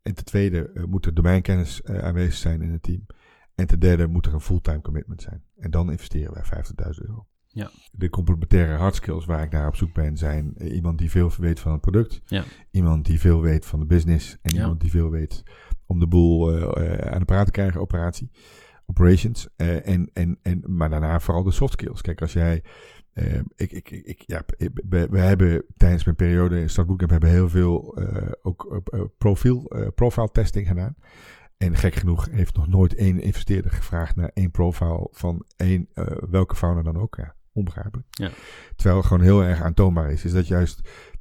En 0.02 0.14
ten 0.14 0.24
tweede 0.24 0.86
moet 0.88 1.06
er 1.06 1.14
domeinkennis 1.14 1.84
aanwezig 1.84 2.34
zijn 2.34 2.62
in 2.62 2.72
het 2.72 2.82
team. 2.82 3.06
En 3.54 3.66
ten 3.66 3.78
derde 3.78 4.06
moet 4.06 4.26
er 4.26 4.34
een 4.34 4.40
fulltime 4.40 4.80
commitment 4.80 5.22
zijn. 5.22 5.44
En 5.56 5.70
dan 5.70 5.90
investeren 5.90 6.32
wij 6.32 6.44
50.000 6.44 7.06
euro. 7.06 7.26
Ja. 7.58 7.70
De 7.92 8.10
complementaire 8.10 8.76
hard 8.76 8.94
skills 8.94 9.24
waar 9.24 9.42
ik 9.42 9.50
naar 9.50 9.66
op 9.66 9.76
zoek 9.76 9.94
ben 9.94 10.16
zijn 10.16 10.72
iemand 10.72 10.98
die 10.98 11.10
veel 11.10 11.30
weet 11.38 11.60
van 11.60 11.72
het 11.72 11.80
product, 11.80 12.20
ja. 12.24 12.44
iemand 12.70 13.04
die 13.04 13.20
veel 13.20 13.40
weet 13.40 13.66
van 13.66 13.78
de 13.78 13.86
business 13.86 14.36
en 14.42 14.54
Ja. 14.54 14.60
iemand 14.60 14.80
die 14.80 14.90
veel 14.90 15.10
weet 15.10 15.42
om 15.86 15.98
de 15.98 16.06
boel 16.06 16.58
uh, 16.58 16.98
aan 16.98 17.18
de 17.18 17.24
praat 17.24 17.46
te 17.46 17.52
krijgen, 17.52 17.80
operatie, 17.80 18.30
operations. 18.86 19.48
Uh, 19.56 19.86
en, 19.88 20.10
en, 20.12 20.38
en, 20.42 20.62
maar 20.66 20.90
daarna 20.90 21.20
vooral 21.20 21.42
de 21.42 21.50
soft 21.50 21.72
skills. 21.72 22.00
Kijk, 22.00 22.20
als 22.20 22.32
jij. 22.32 22.62
Uh, 23.14 23.40
ik, 23.56 23.72
ik, 23.72 23.90
ik, 23.90 24.22
ja, 24.26 24.42
we, 24.88 25.06
we, 25.10 25.18
hebben 25.18 25.64
tijdens 25.76 26.04
mijn 26.04 26.16
periode 26.16 26.60
in 26.60 26.70
Startbootcamp 26.70 27.10
hebben 27.10 27.30
heel 27.30 27.48
veel 27.48 27.98
ook 28.42 28.82
profiel, 29.18 29.72
profile 29.94 30.30
testing 30.30 30.66
gedaan. 30.66 30.96
En 31.58 31.76
gek 31.76 31.94
genoeg 31.94 32.28
heeft 32.30 32.56
nog 32.56 32.68
nooit 32.68 32.94
één 32.94 33.20
investeerder 33.20 33.70
gevraagd 33.70 34.16
naar 34.16 34.30
één 34.34 34.50
profile 34.50 35.08
van 35.10 35.44
één, 35.56 35.88
eh, 35.94 36.06
welke 36.30 36.54
founder 36.54 36.84
dan 36.84 36.98
ook. 36.98 37.16
Ja, 37.16 37.34
onbegrijpelijk. 37.58 38.08
Ja. 38.10 38.30
Terwijl 38.76 39.02
gewoon 39.02 39.22
heel 39.22 39.42
erg 39.42 39.62
aantoonbaar 39.62 40.12
is, 40.12 40.24
is 40.24 40.32
dat 40.32 40.46
juist 40.46 40.80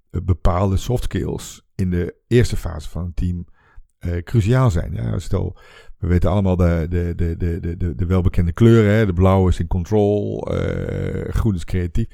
eh, 0.09 0.21
bepaalde 0.21 0.77
soft 0.77 1.03
skills 1.03 1.67
in 1.75 1.89
de 1.89 2.15
eerste 2.27 2.57
fase 2.57 2.89
van 2.89 3.03
een 3.03 3.13
team 3.13 3.47
eh, 3.99 4.23
cruciaal 4.23 4.71
zijn. 4.71 4.93
Ja, 4.93 5.19
stel, 5.19 5.57
we 5.97 6.07
weten 6.07 6.29
allemaal 6.29 6.55
de, 6.55 6.85
de, 6.89 7.13
de, 7.15 7.37
de, 7.37 7.59
de, 7.59 7.77
de, 7.77 7.95
de 7.95 8.05
welbekende 8.05 8.53
kleuren. 8.53 8.93
Hè? 8.93 9.05
De 9.05 9.13
blauw 9.13 9.47
is 9.47 9.59
in 9.59 9.67
control, 9.67 10.47
eh, 10.51 11.33
groen 11.33 11.55
is 11.55 11.65
creatief. 11.65 12.07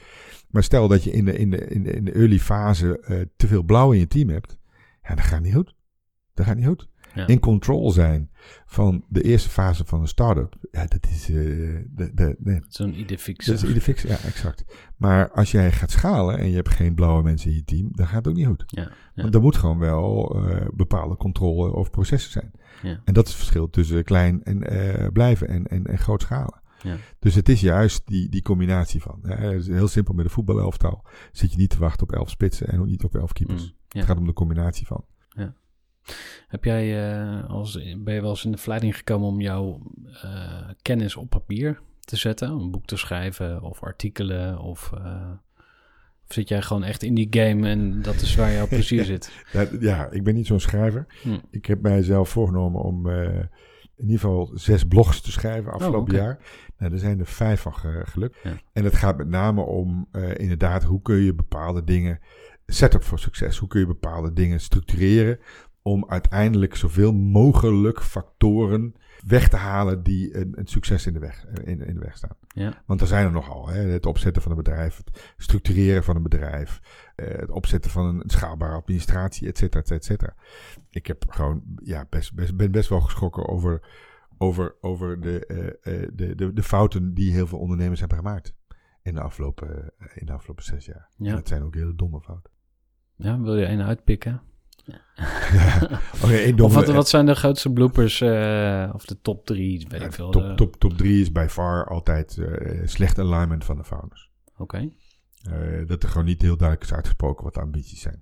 Maar 0.50 0.64
stel 0.64 0.88
dat 0.88 1.04
je 1.04 1.12
in 1.12 1.26
de, 1.26 1.38
in 1.38 1.50
de, 1.50 1.58
in 1.58 1.84
de, 1.84 1.92
in 1.92 2.06
de 2.06 2.12
early 2.12 2.40
fase 2.40 3.30
te 3.36 3.48
veel 3.48 3.64
blauw 3.64 3.92
in 3.92 4.00
je 4.00 4.08
team 4.08 4.30
hebt. 4.30 4.58
Ja, 5.02 5.16
dat 5.16 5.26
gaat 5.26 5.42
niet 5.42 5.54
goed. 5.54 5.76
Dat 6.34 6.46
gaat 6.46 6.56
niet 6.56 6.66
goed. 6.66 6.90
Ja. 7.14 7.28
In 7.28 7.40
control 7.40 7.92
zijn 7.92 8.30
van 8.66 9.06
de 9.10 9.22
eerste 9.22 9.50
fase 9.50 9.86
van 9.86 10.02
een 10.02 10.08
start-up. 10.08 10.56
Ja, 10.72 10.86
dat 10.86 11.08
is, 11.10 11.30
eh, 11.30 11.36
de, 11.36 12.12
de, 12.14 12.36
nee, 12.40 12.62
Zo'n 12.68 13.00
idee 13.00 13.20
fix. 13.20 13.46
dat 13.46 13.64
is. 13.64 14.02
Ja, 14.02 14.18
exact. 14.18 14.66
Maar 14.98 15.32
als 15.32 15.52
jij 15.52 15.72
gaat 15.72 15.92
schalen 15.92 16.38
en 16.38 16.50
je 16.50 16.56
hebt 16.56 16.70
geen 16.70 16.96
blauwe 16.96 17.24
mensen 17.24 17.50
in 17.50 17.56
je 17.56 17.64
team, 17.64 17.90
dan 17.92 18.08
gaat 18.08 18.16
het 18.16 18.28
ook 18.28 18.36
niet 18.36 18.48
goed. 18.48 18.64
Ja, 18.66 18.92
ja. 19.14 19.22
Want 19.22 19.36
er 19.36 19.42
moet 19.42 19.56
gewoon 19.56 19.80
wel 19.80 20.36
eh, 20.36 20.68
bepaalde 20.74 21.16
controle 21.16 21.74
over 21.74 21.92
processen 21.92 22.32
zijn. 22.32 22.52
Ja. 22.82 23.02
En 23.04 23.14
dat 23.14 23.26
is 23.26 23.32
het 23.32 23.40
verschil 23.40 23.70
tussen 23.70 24.04
klein 24.04 24.44
en 24.44 24.64
eh, 24.64 25.08
blijven 25.12 25.48
en, 25.48 25.68
en, 25.68 25.86
en 25.86 25.98
groot 25.98 26.22
schalen. 26.22 26.62
Ja. 26.82 26.98
Dus 27.20 27.36
het 27.36 27.50
is 27.50 27.62
juist 27.62 28.08
die, 28.08 28.30
die 28.30 28.42
combinatie 28.42 29.02
van. 29.02 29.20
Hè, 29.22 29.50
heel 29.64 29.88
simpel 29.88 30.14
met 30.14 30.26
een 30.26 30.32
voetbalelftal. 30.32 31.06
Zit 31.32 31.52
je 31.52 31.58
niet 31.58 31.70
te 31.70 31.80
wachten 31.80 32.08
op 32.08 32.14
elf 32.14 32.30
spitsen 32.30 32.68
en 32.68 32.80
ook 32.80 32.86
niet 32.86 33.04
op 33.04 33.16
elf 33.16 33.34
keepers. 33.34 33.62
Mm, 33.62 33.76
ja. 33.88 34.00
Het 34.00 34.08
gaat 34.08 34.18
om 34.18 34.26
de 34.26 34.34
combinatie 34.34 34.88
van. 34.88 35.06
Heb 36.48 36.64
jij 36.64 37.12
eh, 37.12 37.50
als, 37.50 37.74
ben 37.98 38.14
je 38.14 38.22
wel 38.22 38.30
eens 38.30 38.46
in 38.46 38.52
de 38.52 38.58
verleiding 38.58 38.98
gekomen 38.98 39.28
om 39.28 39.42
jouw 39.42 39.82
eh, 40.22 40.70
kennis 40.82 41.16
op 41.16 41.30
papier 41.30 41.82
te 42.00 42.16
zetten? 42.16 42.50
Een 42.50 42.72
boek 42.72 42.86
te 42.86 42.98
schrijven 42.98 43.62
of 43.62 43.84
artikelen? 43.84 44.60
Of, 44.60 44.92
eh, 44.98 45.32
of 46.28 46.34
zit 46.34 46.50
jij 46.50 46.62
gewoon 46.62 46.84
echt 46.84 47.04
in 47.04 47.14
die 47.14 47.28
game 47.30 47.70
en 47.70 48.02
dat 48.02 48.16
is 48.16 48.36
waar 48.36 48.52
jouw 48.54 48.68
plezier 48.68 49.06
zit? 49.14 49.32
Ja, 49.52 49.68
ja, 49.80 50.10
ik 50.12 50.24
ben 50.24 50.34
niet 50.36 50.48
zo'n 50.48 50.60
schrijver. 50.60 51.06
Hm. 51.22 51.38
Ik 51.52 51.66
heb 51.66 51.82
mijzelf 51.82 52.30
voorgenomen 52.30 52.82
om 52.82 53.10
in 53.10 54.10
ieder 54.10 54.20
geval 54.20 54.52
zes 54.54 54.84
blogs 54.84 55.22
te 55.22 55.32
schrijven 55.32 55.72
afgelopen 55.72 56.00
Oh, 56.00 56.08
oké. 56.08 56.16
jaar. 56.18 56.40
Nou, 56.78 56.92
er 56.94 57.00
zijn 57.00 57.20
er 57.20 57.26
vijf 57.26 57.62
van 57.62 57.74
ge- 57.76 58.02
gelukt. 58.06 58.38
Ja. 58.44 58.54
En 58.74 58.84
het 58.84 58.96
gaat 58.96 59.18
met 59.18 59.28
name 59.28 59.62
om 59.62 60.08
inderdaad 60.36 60.84
hoe 60.84 61.02
kun 61.02 61.16
je 61.16 61.34
bepaalde 61.36 61.84
dingen, 61.84 62.20
setup 62.66 63.04
voor 63.04 63.20
succes, 63.20 63.58
hoe 63.58 63.68
kun 63.68 63.80
je 63.80 63.86
bepaalde 63.86 64.34
dingen 64.34 64.60
structureren 64.60 65.40
om 65.84 66.06
uiteindelijk 66.08 66.76
zoveel 66.76 67.14
mogelijk 67.14 68.02
factoren 68.02 68.96
weg 69.26 69.50
te 69.50 69.56
halen 69.56 70.04
die 70.04 70.38
een, 70.38 70.60
een 70.60 70.68
succes 70.68 71.08
in 71.08 71.14
de, 71.14 71.20
weg, 71.20 71.46
in, 71.64 71.82
in 71.82 71.94
de 71.94 72.00
weg 72.00 72.18
staan. 72.18 72.36
Ja, 72.48 72.84
Want 72.86 73.02
er 73.02 73.08
zijn 73.08 73.26
er 73.26 73.32
nogal. 73.32 73.68
Hè? 73.68 73.80
Het 73.80 74.06
opzetten 74.06 74.42
van 74.42 74.52
een 74.52 74.58
bedrijf, 74.58 74.98
het 74.98 75.34
structureren 75.38 76.04
van 76.04 76.16
een 76.16 76.24
bedrijf, 76.24 76.82
eh, 77.16 77.28
het 77.28 77.50
opzetten 77.50 77.92
van 77.92 78.06
een 78.06 78.30
schaalbare 78.30 78.76
administratie, 78.76 79.48
et 79.48 79.58
cetera, 79.58 79.84
et 79.84 80.06
cetera. 80.06 80.36
Ik 80.90 81.08
heb 81.08 81.26
gewoon, 81.28 81.64
ja, 81.84 82.06
best, 82.10 82.34
best, 82.34 82.56
ben 82.56 82.72
best 82.72 82.90
wel 82.90 83.02
geschrokken 83.02 83.48
over, 83.48 83.88
over, 84.38 84.76
over 84.82 85.22
de, 85.22 85.46
eh, 85.46 86.04
eh, 86.04 86.10
de, 86.14 86.36
de, 86.36 86.54
de 86.54 86.64
fouten 86.64 87.14
die 87.14 87.32
heel 87.32 87.48
veel 87.48 87.60
ondernemers 87.60 88.00
hebben 88.00 88.18
gemaakt 88.18 88.54
in 89.02 89.14
de 89.14 89.22
afgelopen, 89.22 89.94
in 90.14 90.26
de 90.26 90.32
afgelopen 90.32 90.64
zes 90.64 90.86
jaar. 90.86 91.10
Ja. 91.18 91.36
dat 91.36 91.48
zijn 91.48 91.64
ook 91.64 91.76
hele 91.76 91.96
domme 91.96 92.22
fouten. 92.22 92.52
ja 93.16 93.42
wil 93.42 93.58
je 93.58 93.66
een 93.66 93.82
uitpikken? 93.82 94.42
Oké, 96.24 96.34
één 96.34 96.60
Of 96.60 96.74
wat, 96.74 96.88
wat 96.88 97.10
zijn 97.10 97.26
de 97.26 97.36
grootste 97.36 97.74
bloopers 97.74 98.22
eh, 98.22 98.90
of 98.94 99.06
de 99.06 99.22
top 99.22 99.46
drie? 99.46 99.88
Weet 99.90 100.00
ja, 100.00 100.06
ik 100.06 100.14
veel. 100.14 100.30
top, 100.30 100.44
de- 100.44 100.54
top, 100.56 100.76
top 100.76 100.98
drie 100.98 101.22
is 101.22 101.32
by 101.32 101.46
far 101.50 101.88
altijd 101.88 102.38
eh, 102.38 102.82
slecht 102.88 103.20
alignment 103.20 103.66
van 103.66 103.78
de 103.78 103.84
founders. 103.84 104.32
Oké. 104.58 104.90
Eh, 105.44 105.88
dat 105.88 106.04
er 106.04 106.10
gewoon 106.10 106.26
niet 106.26 106.42
heel 106.42 106.58
duidelijk 106.58 106.90
is 106.90 106.96
uitgesproken 106.96 107.44
wat 107.44 107.54
de 107.54 107.60
ambities 107.60 108.02
zijn. 108.02 108.22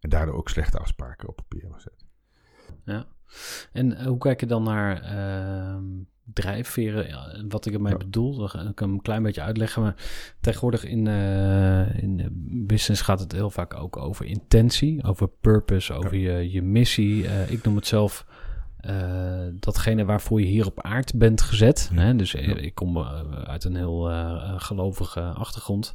En 0.00 0.10
daardoor 0.10 0.34
ook 0.34 0.48
slechte 0.48 0.78
afspraken 0.78 1.28
op 1.28 1.36
papier 1.36 1.68
zetten. 1.76 2.06
Ja. 2.84 3.06
En 3.72 3.96
eh, 3.96 4.06
hoe 4.06 4.18
kijk 4.18 4.40
je 4.40 4.46
dan 4.46 4.62
naar 4.62 5.02
ehm, 5.02 5.84
drijfveren? 6.32 7.08
Ja, 7.08 7.34
wat 7.48 7.66
ik 7.66 7.72
ermee 7.74 7.92
Ja. 7.92 7.98
bedoel, 7.98 8.36
dan 8.36 8.48
ga 8.48 8.60
ik 8.60 8.78
hem 8.78 8.92
een 8.92 9.02
klein 9.02 9.22
beetje 9.22 9.40
uitleggen. 9.42 9.82
Maar 9.82 9.94
tegenwoordig 10.40 10.84
in, 10.84 11.06
eh, 11.06 12.02
in 12.02 12.16
de 12.16 12.28
business 12.66 13.02
gaat 13.02 13.20
het 13.20 13.32
heel 13.32 13.50
vaak 13.50 13.74
ook 13.74 13.96
over 13.96 14.24
intentie, 14.26 15.04
over 15.04 15.28
purpose, 15.40 15.92
over 15.92 16.16
je, 16.16 16.50
je 16.50 16.62
missie. 16.62 17.26
Eh, 17.26 17.50
ik 17.50 17.62
noem 17.64 17.76
het 17.76 17.86
zelf 17.86 18.26
eh, 18.80 19.46
datgene 19.54 20.04
waarvoor 20.04 20.40
je 20.40 20.46
hier 20.46 20.66
op 20.66 20.82
aard 20.82 21.18
bent 21.18 21.40
gezet. 21.42 21.90
Hè? 21.94 22.16
Dus 22.16 22.34
eh, 22.34 22.48
ik 22.62 22.74
kom 22.74 22.96
eh, 22.96 23.20
uit 23.44 23.64
een 23.64 23.76
heel 23.76 24.10
eh, 24.10 24.54
gelovige 24.56 25.20
achtergrond. 25.20 25.94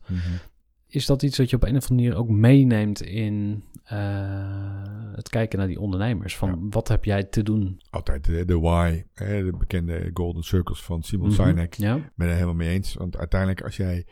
Is 0.88 1.06
dat 1.06 1.24
iets 1.24 1.38
wat 1.38 1.50
je 1.50 1.56
op 1.56 1.64
een 1.64 1.76
of 1.78 1.90
andere 1.90 1.94
manier 2.10 2.16
ook 2.20 2.30
meeneemt 2.30 3.02
in 3.02 3.64
eh, 3.84 4.75
het 5.16 5.30
kijken 5.30 5.58
naar 5.60 5.68
die 5.68 5.80
ondernemers? 5.80 6.38
Van 6.38 6.50
Ja. 6.50 6.56
wat 6.70 6.88
heb 6.88 7.04
jij 7.06 7.24
te 7.24 7.44
doen? 7.44 7.82
Altijd 7.90 8.26
de, 8.26 8.46
de 8.46 8.60
why, 8.60 9.04
hè, 9.14 9.44
de 9.44 9.58
bekende 9.58 10.10
golden 10.14 10.44
circles 10.44 10.84
van 10.84 11.04
Simon 11.04 11.28
Mhm. 11.28 11.36
Sinek. 11.48 11.74
Ik 11.74 11.80
Ja, 11.80 12.12
ben 12.16 12.28
er 12.28 12.34
helemaal 12.34 12.54
mee 12.56 12.70
eens. 12.70 12.94
Want 12.94 13.18
uiteindelijk 13.18 13.62
als 13.62 13.78
jij 13.78 14.06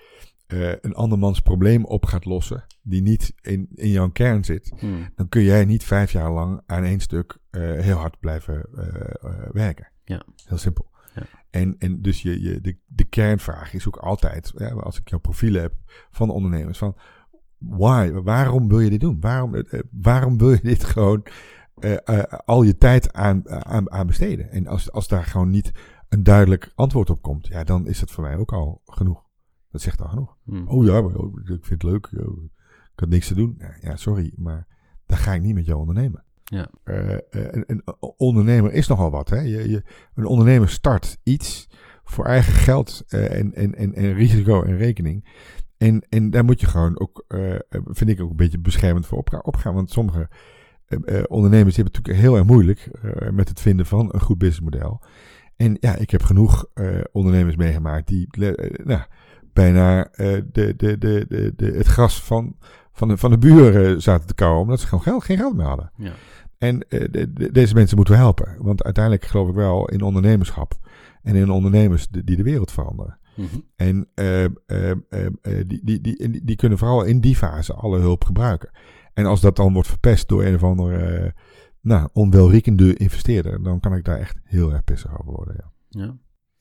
eh, 0.47 0.69
een 0.81 0.93
andermans 0.93 1.39
probleem 1.39 1.85
op 1.85 2.05
gaat 2.05 2.25
lossen, 2.25 2.65
die 2.81 3.01
niet 3.01 3.33
in, 3.41 3.67
in 3.75 3.89
jouw 3.89 4.09
kern 4.09 4.43
zit, 4.43 4.73
Hmm. 4.79 5.09
dan 5.15 5.29
kun 5.29 5.41
jij 5.43 5.65
niet 5.65 5.83
vijf 5.83 6.11
jaar 6.11 6.31
lang 6.31 6.61
aan 6.65 6.83
één 6.83 6.99
stuk 6.99 7.37
eh, 7.49 7.61
heel 7.61 7.97
hard 7.97 8.19
blijven 8.19 8.65
eh, 8.75 8.85
eh, 9.21 9.49
werken. 9.51 9.91
Ja. 10.03 10.25
Heel 10.45 10.57
simpel. 10.57 10.91
Ja. 11.15 11.23
En, 11.49 11.75
en 11.77 12.01
dus 12.01 12.21
je, 12.21 12.41
je, 12.41 12.61
de, 12.61 12.77
de 12.85 13.03
kernvraag 13.03 13.73
is 13.73 13.87
ook 13.87 13.97
altijd, 13.97 14.51
ja, 14.55 14.69
als 14.69 14.99
ik 14.99 15.09
jouw 15.09 15.19
profielen 15.19 15.61
heb 15.61 15.73
van 16.11 16.29
ondernemers, 16.29 16.77
van 16.77 16.95
why, 17.69 18.11
waarom 18.11 18.67
wil 18.67 18.79
je 18.79 18.89
dit 18.89 18.99
doen? 18.99 19.17
Waarom, 19.19 19.55
eh, 19.55 19.73
eh, 19.73 19.79
waarom 19.91 20.37
wil 20.37 20.49
je 20.49 20.59
dit 20.73 20.83
gewoon 20.83 21.25
eh, 21.79 22.23
al 22.45 22.63
je 22.63 22.77
tijd 22.77 23.13
aan, 23.13 23.49
aan, 23.49 23.91
aan 23.91 24.07
besteden? 24.07 24.51
En 24.51 24.67
als, 24.67 24.91
als 24.91 25.07
daar 25.07 25.23
gewoon 25.23 25.49
niet 25.49 25.71
een 26.09 26.23
duidelijk 26.23 26.71
antwoord 26.75 27.09
op 27.09 27.21
komt, 27.21 27.47
ja, 27.47 27.63
dan 27.63 27.87
is 27.87 27.99
dat 27.99 28.11
voor 28.11 28.23
mij 28.23 28.37
ook 28.37 28.53
al 28.53 28.81
genoeg. 28.85 29.23
Dat 29.71 29.81
zegt 29.81 30.01
al 30.01 30.07
genoeg. 30.07 30.37
Hmm. 30.43 30.67
Oh 30.67 30.85
ja, 30.85 31.01
maar, 31.01 31.15
oh, 31.15 31.39
ik 31.39 31.65
vind 31.65 31.81
het 31.81 31.83
leuk. 31.83 32.11
oh, 32.17 32.43
ik 32.93 32.99
had 32.99 33.09
niks 33.09 33.27
te 33.27 33.35
doen. 33.35 33.61
Ja, 33.81 33.95
sorry, 33.95 34.33
maar 34.35 34.67
dan 35.05 35.17
ga 35.17 35.33
ik 35.33 35.41
niet 35.41 35.55
met 35.55 35.65
jou 35.65 35.79
ondernemen. 35.79 36.23
Ja. 36.43 36.69
Een, 36.83 37.63
een 37.67 37.83
ondernemer 38.17 38.73
is 38.73 38.87
nogal 38.87 39.11
wat. 39.11 39.29
Hè? 39.29 39.39
Je, 39.39 39.69
je, 39.69 39.83
een 40.13 40.25
ondernemer 40.25 40.69
start 40.69 41.17
iets 41.23 41.69
voor 42.03 42.25
eigen 42.25 42.53
geld 42.53 43.03
en, 43.07 43.53
en, 43.53 43.75
en, 43.75 43.93
en 43.93 44.13
risico 44.13 44.63
en 44.63 44.77
rekening. 44.77 45.25
En, 45.83 46.05
en 46.09 46.29
daar 46.29 46.45
moet 46.45 46.59
je 46.59 46.67
gewoon 46.67 46.99
ook, 46.99 47.25
eh, 47.27 47.55
vind 47.85 48.09
ik 48.09 48.21
ook 48.21 48.29
een 48.29 48.35
beetje 48.35 48.59
beschermend 48.59 49.05
voor 49.05 49.17
opga- 49.17 49.41
opgaan. 49.43 49.73
Want 49.73 49.91
sommige 49.91 50.29
eh, 50.85 50.97
eh, 51.17 51.23
ondernemers 51.27 51.75
hebben 51.75 51.93
het 51.93 52.03
natuurlijk 52.05 52.25
heel 52.25 52.35
erg 52.37 52.45
moeilijk 52.45 52.79
eh, 53.01 53.29
met 53.29 53.49
het 53.49 53.59
vinden 53.59 53.85
van 53.85 54.09
een 54.13 54.21
goed 54.21 54.37
businessmodel. 54.37 55.01
En 55.55 55.77
ja, 55.79 55.95
ik 55.95 56.09
heb 56.09 56.23
genoeg 56.23 56.65
eh, 56.73 56.87
ondernemers 57.11 57.55
meegemaakt 57.55 58.07
die 58.07 58.27
eh, 58.31 58.85
nou, 58.85 59.01
bijna 59.53 60.07
eh, 60.11 60.41
de, 60.51 60.75
de, 60.75 60.97
de, 61.55 61.65
het 61.65 61.87
gras 61.87 62.23
van, 62.23 62.55
van, 62.91 63.07
de, 63.07 63.17
van 63.17 63.31
de 63.31 63.37
buren 63.37 64.01
zaten 64.01 64.27
te 64.27 64.33
kauwen, 64.35 64.61
omdat 64.61 64.79
ze 64.79 64.87
gewoon 64.87 65.03
geld, 65.03 65.23
geen 65.23 65.37
geld 65.37 65.55
meer 65.55 65.65
hadden. 65.65 65.91
Ja. 65.97 66.11
En 66.57 66.87
eh, 66.89 67.05
de- 67.11 67.33
de- 67.33 67.51
deze 67.51 67.73
mensen 67.73 67.95
moeten 67.95 68.13
we 68.13 68.19
helpen. 68.19 68.55
Want 68.59 68.83
uiteindelijk 68.83 69.25
geloof 69.25 69.47
ik 69.49 69.55
wel 69.55 69.89
in 69.89 70.01
ondernemerschap. 70.01 70.73
En 71.23 71.35
in 71.35 71.49
ondernemers 71.51 72.07
die 72.07 72.35
de 72.35 72.43
wereld 72.43 72.71
veranderen. 72.71 73.17
Mhm. 73.35 73.47
En 73.75 74.07
eh, 74.13 74.43
eh, 74.43 74.49
eh, 74.65 74.91
eh, 75.09 75.25
die, 75.67 75.79
die, 75.83 76.01
die, 76.01 76.43
die, 76.43 76.55
kunnen 76.55 76.77
vooral 76.77 77.03
in 77.03 77.19
die 77.19 77.35
fase 77.35 77.73
alle 77.73 77.99
hulp 77.99 78.23
gebruiken. 78.25 78.69
En 79.13 79.25
als 79.25 79.41
dat 79.41 79.55
dan 79.55 79.73
wordt 79.73 79.87
verpest 79.87 80.27
door 80.27 80.43
een 80.43 80.55
of 80.55 80.63
andere 80.63 80.97
eh, 80.97 81.31
nou, 81.81 82.09
onwelriekende 82.13 82.95
investeerder, 82.95 83.63
dan 83.63 83.79
kan 83.79 83.95
ik 83.95 84.03
daar 84.03 84.19
echt 84.19 84.39
heel 84.43 84.71
erg 84.71 84.83
pissig 84.83 85.19
over 85.19 85.33
worden. 85.33 85.55
Ja. 85.57 86.01
ja. 86.03 86.15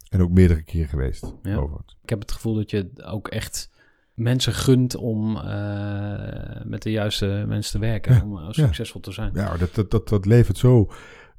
En 0.08 0.22
ook 0.22 0.30
meerdere 0.30 0.62
keren 0.62 0.88
geweest. 0.88 1.34
Ja. 1.42 1.56
overigens. 1.56 1.98
Ik 2.02 2.08
heb 2.08 2.20
het 2.20 2.32
gevoel 2.32 2.54
dat 2.54 2.70
je 2.70 2.90
ook 3.04 3.28
echt 3.28 3.70
mensen 4.14 4.52
gunt 4.52 4.96
om 4.96 5.36
eh, 5.36 6.62
met 6.64 6.82
de 6.82 6.90
juiste 6.90 7.44
mensen 7.48 7.72
te 7.72 7.86
werken. 7.86 8.14
Ja, 8.14 8.22
Om 8.22 8.52
succesvol 8.52 9.00
te 9.00 9.12
zijn. 9.12 9.30
Ja, 9.34 9.56
dat, 9.56 9.74
dat, 9.74 9.90
dat, 9.90 10.08
dat 10.08 10.26
levert 10.26 10.58
zo 10.58 10.90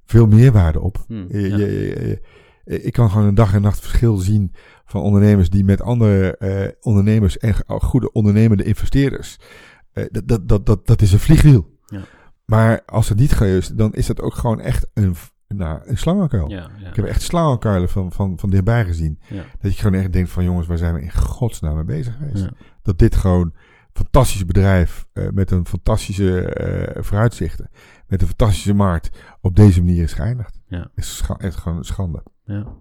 veel 0.05 0.27
meerwaarde 0.27 0.79
op. 0.79 1.03
Hmm, 1.07 1.25
Je- 1.29 1.39
ja. 1.49 1.57
je- 1.57 1.65
je- 1.65 2.07
je- 2.07 2.21
ik 2.63 2.93
kan 2.93 3.09
gewoon 3.09 3.27
een 3.27 3.35
dag 3.35 3.53
en 3.53 3.61
nacht 3.61 3.79
verschil 3.79 4.17
zien 4.17 4.53
van 4.85 5.01
ondernemers 5.01 5.49
die 5.49 5.63
met 5.63 5.81
andere 5.81 6.37
eh, 6.37 6.71
ondernemers 6.81 7.37
en 7.37 7.55
goede 7.67 8.11
ondernemende 8.11 8.63
investeerders. 8.63 9.39
Eh, 9.91 10.05
dat, 10.11 10.27
dat, 10.27 10.47
dat, 10.47 10.65
dat, 10.65 10.87
dat 10.87 11.01
is 11.01 11.13
een 11.13 11.19
vliegwiel. 11.19 11.77
Ja. 11.85 12.01
Maar 12.45 12.81
als 12.85 13.09
het 13.09 13.17
niet 13.17 13.41
is, 13.41 13.67
dan 13.67 13.93
is 13.93 14.05
dat 14.05 14.21
ook 14.21 14.33
gewoon 14.33 14.59
echt 14.59 14.87
een, 14.93 15.15
nou, 15.47 15.79
een 15.83 15.97
slangenkuil. 15.97 16.49
Ja, 16.49 16.69
ja. 16.77 16.89
Ik 16.89 16.95
heb 16.95 17.05
echt 17.05 17.21
slangenkuilen 17.21 17.89
van, 17.89 18.11
van, 18.11 18.39
van 18.39 18.49
dichtbij 18.49 18.85
gezien. 18.85 19.19
Dat 19.61 19.75
je 19.75 19.81
gewoon 19.81 19.99
echt 19.99 20.13
denkt 20.13 20.29
van 20.29 20.43
jongens, 20.43 20.67
waar 20.67 20.77
zijn 20.77 20.93
we 20.93 21.01
in 21.01 21.13
godsnaam 21.13 21.75
mee 21.75 21.83
bezig 21.83 22.15
geweest? 22.15 22.47
Dat 22.81 22.99
dit 22.99 23.15
gewoon 23.15 23.53
fantastisch 23.93 24.45
bedrijf 24.45 25.07
uh, 25.13 25.29
met 25.29 25.51
een 25.51 25.67
fantastische 25.67 26.57
uh, 26.95 27.03
vooruitzichten, 27.03 27.69
met 28.07 28.21
een 28.21 28.27
fantastische 28.27 28.73
markt, 28.73 29.17
op 29.41 29.55
deze 29.55 29.83
manier 29.83 30.03
is 30.03 30.13
geëindigd. 30.13 30.59
Ja. 30.67 30.91
Is 30.95 31.23
echt 31.37 31.55
gewoon 31.55 31.77
een 31.77 31.83
schande. 31.83 32.23
Ja. 32.45 32.75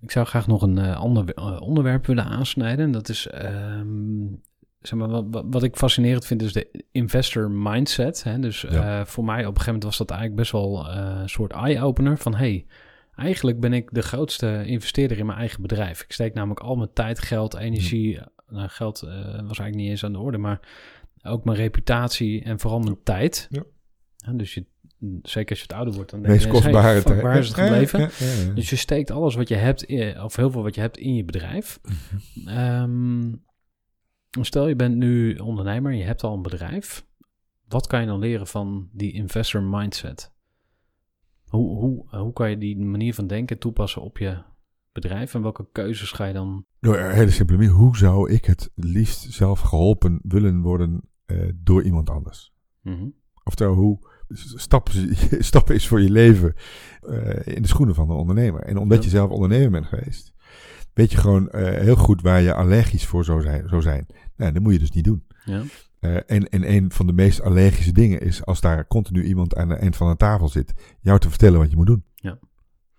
Ik 0.00 0.10
zou 0.10 0.26
graag 0.26 0.46
nog 0.46 0.62
een 0.62 0.78
uh, 0.78 0.96
ander 0.96 1.36
onderwerp 1.60 2.06
willen 2.06 2.24
aansnijden. 2.24 2.90
Dat 2.90 3.08
is, 3.08 3.28
um, 3.34 4.42
zeg 4.80 4.98
maar, 4.98 5.08
wat, 5.08 5.44
wat, 5.50 5.62
ik 5.62 5.76
fascinerend 5.76 6.26
vind, 6.26 6.42
is 6.42 6.52
de 6.52 6.84
investor 6.92 7.50
mindset. 7.50 8.22
Hè? 8.22 8.38
Dus 8.38 8.60
ja. 8.60 9.06
voor 9.06 9.24
mij 9.24 9.34
op 9.34 9.40
een 9.40 9.46
gegeven 9.46 9.72
moment 9.72 9.84
was 9.84 9.98
dat 9.98 10.10
eigenlijk 10.10 10.40
best 10.40 10.52
wel 10.52 10.88
een 10.88 11.28
soort 11.28 11.52
eye-opener 11.52 12.18
van, 12.18 12.34
hey, 12.34 12.66
eigenlijk 13.14 13.60
ben 13.60 13.72
ik 13.72 13.88
de 13.92 14.02
grootste 14.02 14.64
investeerder 14.66 15.18
in 15.18 15.26
mijn 15.26 15.38
eigen 15.38 15.62
bedrijf. 15.62 16.02
Ik 16.02 16.12
steek 16.12 16.34
namelijk 16.34 16.60
al 16.60 16.76
mijn 16.76 16.92
tijd, 16.92 17.18
geld, 17.18 17.54
energie. 17.54 18.20
Nou, 18.48 18.68
geld 18.68 19.00
was 19.00 19.10
eigenlijk 19.34 19.74
niet 19.74 19.90
eens 19.90 20.04
aan 20.04 20.12
de 20.12 20.18
orde, 20.18 20.38
maar 20.38 20.60
ook 21.22 21.44
mijn 21.44 21.56
reputatie 21.56 22.42
en 22.42 22.60
vooral 22.60 22.80
mijn 22.80 23.02
tijd. 23.02 23.48
Ja. 23.50 24.32
dus 24.32 24.54
je, 24.54 24.64
zeker 25.22 25.50
als 25.50 25.58
je 25.58 25.64
het 25.64 25.72
ouder 25.72 25.94
wordt, 25.94 26.10
dan 26.10 26.22
denk 26.22 26.40
je, 26.40 26.48
hey, 26.48 27.00
fuck, 27.00 27.20
waar 27.22 27.38
is 27.38 27.48
het 27.48 27.56
gebleven? 27.56 28.00
ja, 28.00 28.08
ja, 28.18 28.46
ja. 28.46 28.52
Dus 28.52 28.70
je 28.70 28.76
steekt 28.76 29.10
alles 29.10 29.34
wat 29.34 29.48
je 29.48 29.54
hebt, 29.54 29.82
in, 29.82 30.22
of 30.22 30.36
heel 30.36 30.50
veel 30.50 30.62
wat 30.62 30.74
je 30.74 30.80
hebt, 30.80 30.98
in 30.98 31.14
je 31.14 31.24
bedrijf. 31.24 31.80
Mhm. 31.82 32.48
Ehm, 32.48 33.34
stel 34.44 34.68
je 34.68 34.76
bent 34.76 34.96
nu 34.96 35.36
ondernemer, 35.36 35.92
je 35.92 36.04
hebt 36.04 36.22
al 36.24 36.34
een 36.34 36.42
bedrijf. 36.42 37.06
Wat 37.68 37.86
kan 37.86 38.00
je 38.00 38.06
dan 38.06 38.18
leren 38.18 38.46
van 38.46 38.88
die 38.92 39.12
investor 39.12 39.62
mindset? 39.62 40.34
Hoe, 41.44 41.78
hoe, 41.78 42.04
hoe 42.08 42.32
kan 42.32 42.50
je 42.50 42.58
die 42.58 42.76
manier 42.76 43.14
van 43.14 43.26
denken 43.26 43.58
toepassen 43.58 44.02
op 44.02 44.18
je 44.18 44.42
bedrijf 44.92 45.34
en 45.34 45.42
welke 45.42 45.66
keuzes 45.72 46.12
ga 46.12 46.24
je 46.24 46.32
dan? 46.32 46.64
Nou, 46.80 46.98
een 46.98 47.10
hele 47.10 47.30
simpele 47.30 47.58
manier. 47.58 47.72
Hoe 47.72 47.96
zou 47.96 48.30
ik 48.30 48.44
het 48.44 48.70
liefst 48.74 49.32
zelf 49.32 49.60
geholpen 49.60 50.20
willen 50.22 50.62
worden 50.62 51.00
uh, 51.26 51.48
door 51.54 51.82
iemand 51.82 52.10
anders? 52.10 52.52
Mhm. 52.82 53.08
Oftewel, 53.44 53.74
hoe 53.74 53.98
stappen, 55.38 55.74
is 55.74 55.88
voor 55.88 56.00
je 56.00 56.10
leven 56.10 56.54
uh, 57.02 57.46
in 57.56 57.62
de 57.62 57.68
schoenen 57.68 57.94
van 57.94 58.10
een 58.10 58.16
ondernemer. 58.16 58.60
En 58.62 58.76
omdat 58.76 58.98
Ja. 58.98 59.04
je 59.04 59.10
zelf 59.10 59.30
ondernemer 59.30 59.70
bent 59.70 59.86
geweest, 59.86 60.32
weet 60.92 61.10
je 61.10 61.16
gewoon 61.18 61.48
uh, 61.52 61.62
heel 61.62 61.96
goed 61.96 62.22
waar 62.22 62.40
je 62.40 62.54
allergisch 62.54 63.06
voor 63.06 63.24
zou 63.24 63.42
zijn. 63.42 63.68
Zou 63.68 63.82
zijn. 63.82 64.06
Nou, 64.36 64.52
dat 64.52 64.62
moet 64.62 64.72
je 64.72 64.78
dus 64.78 64.90
niet 64.90 65.04
doen. 65.04 65.24
Ja. 65.44 65.62
Uh, 66.00 66.16
en, 66.26 66.48
en 66.48 66.72
een 66.72 66.92
van 66.92 67.06
de 67.06 67.12
meest 67.12 67.40
allergische 67.42 67.92
dingen 67.92 68.20
is 68.20 68.44
als 68.44 68.60
daar 68.60 68.86
continu 68.86 69.22
iemand 69.22 69.54
aan 69.56 69.68
de 69.68 69.74
eind 69.74 69.96
van 69.96 70.10
de 70.10 70.16
tafel 70.16 70.48
zit, 70.48 70.72
jou 71.00 71.18
te 71.18 71.28
vertellen 71.28 71.58
wat 71.58 71.70
je 71.70 71.76
moet 71.76 71.86
doen. 71.86 72.04
Ja. 72.14 72.38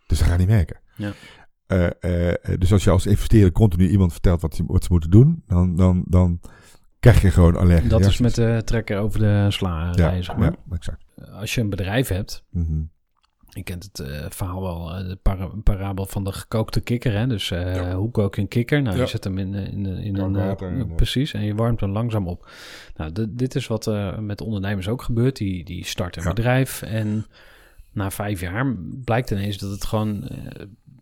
Dus 0.07 0.17
dat 0.17 0.27
ga 0.27 0.33
je 0.33 0.39
niet 0.39 0.47
merken. 0.47 0.79
Ja. 0.95 1.13
Uh, 1.67 1.89
uh, 2.01 2.57
dus 2.57 2.71
als 2.71 2.83
je 2.83 2.89
als 2.89 3.05
investeerder 3.05 3.51
continu 3.51 3.87
iemand 3.89 4.11
vertelt 4.11 4.41
wat, 4.41 4.61
wat 4.67 4.83
ze 4.83 4.91
moeten 4.91 5.09
doen, 5.09 5.43
dan, 5.45 5.75
dan, 5.75 6.03
dan 6.07 6.39
krijg 6.99 7.21
je 7.21 7.31
gewoon 7.31 7.55
allergie. 7.55 7.89
Dat 7.89 8.05
is 8.05 8.17
met 8.17 8.35
de 8.35 8.61
trekker 8.65 8.99
over 8.99 9.19
de 9.19 9.45
sla 9.49 9.91
ja, 9.95 10.21
zeg 10.21 10.35
maar. 10.35 10.51
ja, 10.51 10.75
exact. 10.75 11.05
Als 11.31 11.55
je 11.55 11.61
een 11.61 11.69
bedrijf 11.69 12.07
hebt, 12.07 12.43
Mm 12.49 12.65
-hmm. 12.65 12.89
je 13.49 13.63
kent 13.63 13.83
het 13.83 13.99
uh, 13.99 14.25
verhaal 14.29 14.61
wel, 14.61 14.99
uh, 14.99 15.09
de 15.09 15.15
para 15.15 15.49
parabel 15.63 16.05
van 16.05 16.23
de 16.23 16.31
gekookte 16.31 16.81
kikker. 16.81 17.13
Hè? 17.17 17.27
Dus 17.27 17.51
uh, 17.51 17.75
ja. 17.75 17.95
hoe 17.95 18.11
kook 18.11 18.35
je 18.35 18.41
een 18.41 18.47
kikker? 18.47 18.81
Nou, 18.81 18.95
Ja. 18.95 19.01
je 19.01 19.07
zet 19.07 19.23
hem 19.23 19.37
in, 19.37 19.53
in, 19.53 19.85
in, 19.85 20.17
een... 20.17 20.33
water 20.33 20.71
uh, 20.71 20.79
eh. 20.79 20.95
precies, 20.95 21.33
en 21.33 21.43
je 21.43 21.55
warmt 21.55 21.79
hem 21.79 21.91
langzaam 21.91 22.27
op. 22.27 22.49
Nou, 22.95 23.11
dit- 23.11 23.37
dit 23.37 23.55
is 23.55 23.67
wat 23.67 23.91
met 24.19 24.41
ondernemers 24.41 24.87
ook 24.87 25.01
gebeurt. 25.01 25.35
Die, 25.35 25.63
die 25.63 25.85
starten 25.85 26.21
een 26.21 26.33
bedrijf 26.33 26.81
en 26.81 27.25
na 27.91 28.11
vijf 28.11 28.41
jaar 28.41 28.75
blijkt 29.03 29.31
ineens 29.31 29.57
dat 29.57 29.71
het 29.71 29.85
gewoon 29.85 30.27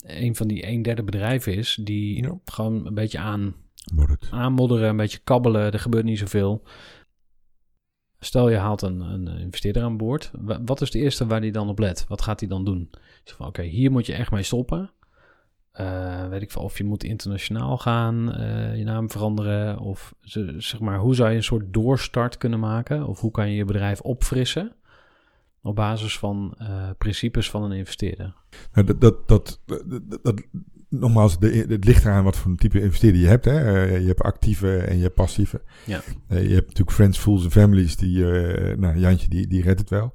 een 0.06 0.36
van 0.36 0.48
die 0.48 0.68
een 0.68 0.82
derde 0.82 1.04
bedrijven 1.04 1.56
is... 1.56 1.80
die 1.82 2.30
gewoon 2.46 2.86
een 2.86 2.94
beetje 2.94 3.20
aan 3.20 3.56
Wordt 3.94 4.28
aanmodderen, 4.32 4.90
een 4.90 4.98
beetje 4.98 5.20
kabbelen, 5.24 5.72
er 5.72 5.80
gebeurt 5.80 6.06
niet 6.06 6.20
zoveel. 6.20 6.64
Stel 8.20 8.50
je 8.50 8.58
haalt 8.58 8.82
een, 8.82 9.00
een 9.00 9.28
investeerder 9.28 9.84
aan 9.84 9.98
boord. 9.98 10.32
Wa- 10.34 10.64
Wat 10.66 10.82
is 10.82 10.92
de 10.92 11.00
eerste 11.00 11.26
waar 11.28 11.40
hij 11.40 11.52
dan 11.52 11.70
op 11.70 11.80
let? 11.80 12.06
Wat 12.08 12.22
gaat 12.22 12.40
hij 12.40 12.50
dan 12.50 12.66
doen? 12.66 12.90
Van 13.24 13.48
oké, 13.48 13.62
hier 13.62 13.92
moet 13.92 14.06
je 14.06 14.14
echt 14.14 14.32
mee 14.32 14.44
stoppen. 14.44 14.92
Eh, 15.72 16.28
weet 16.28 16.42
ik 16.42 16.52
veel, 16.52 16.62
of 16.62 16.78
je 16.78 16.84
moet 16.84 17.04
internationaal 17.04 17.78
gaan, 17.78 18.34
eh, 18.34 18.78
je 18.78 18.84
naam 18.84 19.10
veranderen. 19.10 19.80
Of 19.80 20.14
ze- 20.22 20.56
zeg 20.58 20.80
maar, 20.80 21.00
hoe 21.00 21.16
zou 21.16 21.30
je 21.30 21.36
een 21.36 21.44
soort 21.44 21.74
doorstart 21.74 22.38
kunnen 22.38 22.60
maken? 22.60 23.08
Of 23.08 23.20
hoe 23.20 23.32
kan 23.32 23.50
je 23.50 23.56
je 23.56 23.66
bedrijf 23.66 24.02
opfrissen? 24.02 24.76
Op 25.62 25.76
basis 25.76 26.18
van 26.20 26.56
eh, 26.58 26.90
principes 26.98 27.50
van 27.50 27.64
een 27.64 27.72
investeerder. 27.72 28.34
Nou, 28.74 28.88
dat, 28.88 29.02
dat, 29.02 29.28
dat, 29.28 29.60
dat- 30.22 30.42
nogmaals, 31.00 31.40
de, 31.40 31.66
het 31.68 31.86
ligt 31.86 32.06
eraan 32.06 32.24
wat 32.24 32.38
voor 32.38 32.52
een 32.52 32.58
type 32.58 32.82
investeerder 32.82 33.22
je 33.22 33.28
hebt. 33.28 33.46
Hè. 33.46 33.86
Eh, 33.86 34.00
je 34.00 34.08
hebt 34.08 34.22
actieve 34.22 34.78
en 34.78 34.96
je 34.96 35.04
hebt 35.04 35.16
passieve. 35.16 35.62
Ja. 35.86 36.02
Eh, 36.28 36.48
je 36.48 36.54
hebt 36.54 36.68
natuurlijk 36.68 36.92
friends, 36.92 37.18
fools 37.18 37.44
en 37.44 37.52
families. 37.52 37.96
Die, 37.96 38.32
eh, 38.32 38.78
nou, 38.78 38.98
Jantje, 38.98 39.28
die, 39.28 39.48
die 39.48 39.62
redt 39.62 39.80
het 39.80 39.90
wel. 39.90 40.14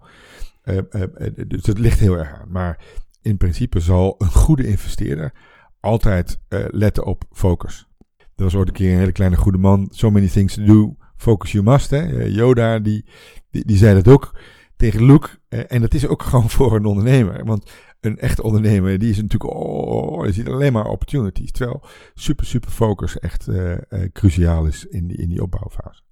Dus 1.47 1.67
het 1.67 1.79
ligt 1.79 1.99
heel 1.99 2.19
erg 2.19 2.41
aan. 2.41 2.51
Maar 2.51 2.85
in 3.23 3.37
principe 3.37 3.81
zal 3.81 4.15
een 4.19 4.33
goede 4.33 4.67
investeerder 4.67 5.33
altijd 5.81 6.41
letten 6.71 7.07
op 7.07 7.25
focus. 7.33 7.89
Er 8.37 8.45
was 8.45 8.55
ooit 8.55 8.69
een 8.69 8.75
keer 8.75 8.93
een 8.93 8.99
hele 8.99 9.13
kleine 9.13 9.37
goede 9.37 9.59
man. 9.59 9.89
So 9.91 10.11
many 10.11 10.29
things 10.29 10.55
to 10.55 10.65
do. 10.65 10.97
Focus 11.17 11.53
you 11.53 11.65
must. 11.65 11.91
Hè. 11.91 12.25
Yoda, 12.25 12.79
die, 12.79 13.05
die, 13.51 13.65
die 13.65 13.77
zei 13.77 13.95
dat 13.95 14.09
ook 14.09 14.35
tegen 14.81 15.05
Luke. 15.05 15.29
Eh, 15.49 15.61
en 15.69 15.81
dat 15.81 15.95
is 15.95 16.07
ook 16.07 16.23
gewoon 16.31 16.51
voor 16.51 16.77
een 16.77 16.85
ondernemer. 16.85 17.45
Want 17.45 17.71
een 18.01 18.19
echte 18.19 18.43
ondernemer, 18.43 18.99
die 18.99 19.11
is 19.11 19.17
natuurlijk, 19.17 19.55
oh, 19.55 20.23
die 20.23 20.33
ziet 20.33 20.49
alleen 20.49 20.73
maar 20.73 20.87
opportunities. 20.87 21.53
Terwijl 21.53 21.83
super, 22.15 22.47
super 22.47 22.71
focus 22.71 23.19
echt 23.19 23.49
eh, 23.49 23.73
eh, 23.73 24.13
cruciaal 24.13 24.67
is 24.67 24.87
in 24.87 25.07
die, 25.07 25.17
in 25.17 25.29
die 25.29 25.43
opbouwfase. 25.43 26.03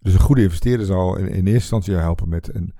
Dus 0.00 0.12
een 0.12 0.20
goede 0.20 0.42
investeerder 0.42 0.86
zal 0.86 1.16
in, 1.16 1.24
in 1.26 1.34
eerste 1.34 1.50
instantie 1.52 1.92
je 1.92 1.98
helpen 1.98 2.28
met 2.28 2.54
een 2.54 2.74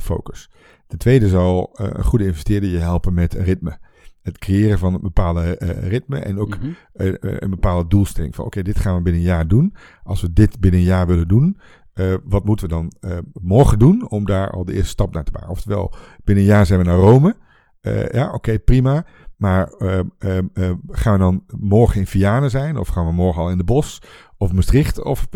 focus. 0.00 0.50
Ten 0.86 0.98
tweede 0.98 1.28
zal 1.28 1.70
een 1.72 2.04
goede 2.04 2.24
investeerder 2.24 2.70
je 2.70 2.78
helpen 2.78 3.14
met 3.14 3.34
ritme. 3.34 3.78
Het 4.22 4.38
creëren 4.38 4.78
van 4.78 4.94
een 4.94 5.00
bepaalde 5.00 5.56
ritme 5.80 6.18
en 6.18 6.38
ook 6.38 6.58
Mhm. 6.58 6.72
een 7.20 7.50
bepaalde 7.50 7.88
doelstelling. 7.88 8.34
Van 8.34 8.44
oké, 8.44 8.62
dit 8.62 8.78
gaan 8.78 8.96
we 8.96 9.02
binnen 9.02 9.22
een 9.22 9.28
jaar 9.28 9.48
doen. 9.48 9.74
Als 10.02 10.20
we 10.20 10.32
dit 10.32 10.60
binnen 10.60 10.80
een 10.80 10.86
jaar 10.86 11.06
willen 11.06 11.28
doen, 11.28 11.56
eh, 11.96 12.14
wat 12.24 12.44
moeten 12.44 12.68
we 12.68 12.74
dan 12.74 12.92
eh, 13.00 13.18
morgen 13.42 13.78
doen 13.78 14.10
om 14.10 14.24
daar 14.26 14.50
al 14.50 14.64
de 14.64 14.72
eerste 14.72 14.88
stap 14.88 15.14
naar 15.14 15.24
te 15.24 15.32
maken? 15.32 15.50
Oftewel, 15.50 15.94
binnen 16.24 16.44
een 16.44 16.50
jaar 16.50 16.66
zijn 16.66 16.78
we 16.78 16.84
naar 16.84 16.98
Rome. 16.98 17.36
Eh, 17.80 18.08
ja, 18.08 18.32
oké, 18.32 18.58
prima. 18.58 19.04
Maar 19.36 19.68
eh, 19.72 19.98
eh, 19.98 20.38
eh, 20.38 20.70
gaan 20.88 21.12
we 21.12 21.18
dan 21.18 21.44
morgen 21.58 22.00
in 22.00 22.06
Vianen 22.06 22.50
zijn? 22.50 22.76
Of 22.78 22.88
gaan 22.88 23.06
we 23.06 23.12
morgen 23.12 23.42
al 23.42 23.50
in 23.50 23.58
de 23.58 23.64
bos? 23.64 24.02
Of 24.38 24.52
Maastricht? 24.52 25.02
Of 25.04 25.26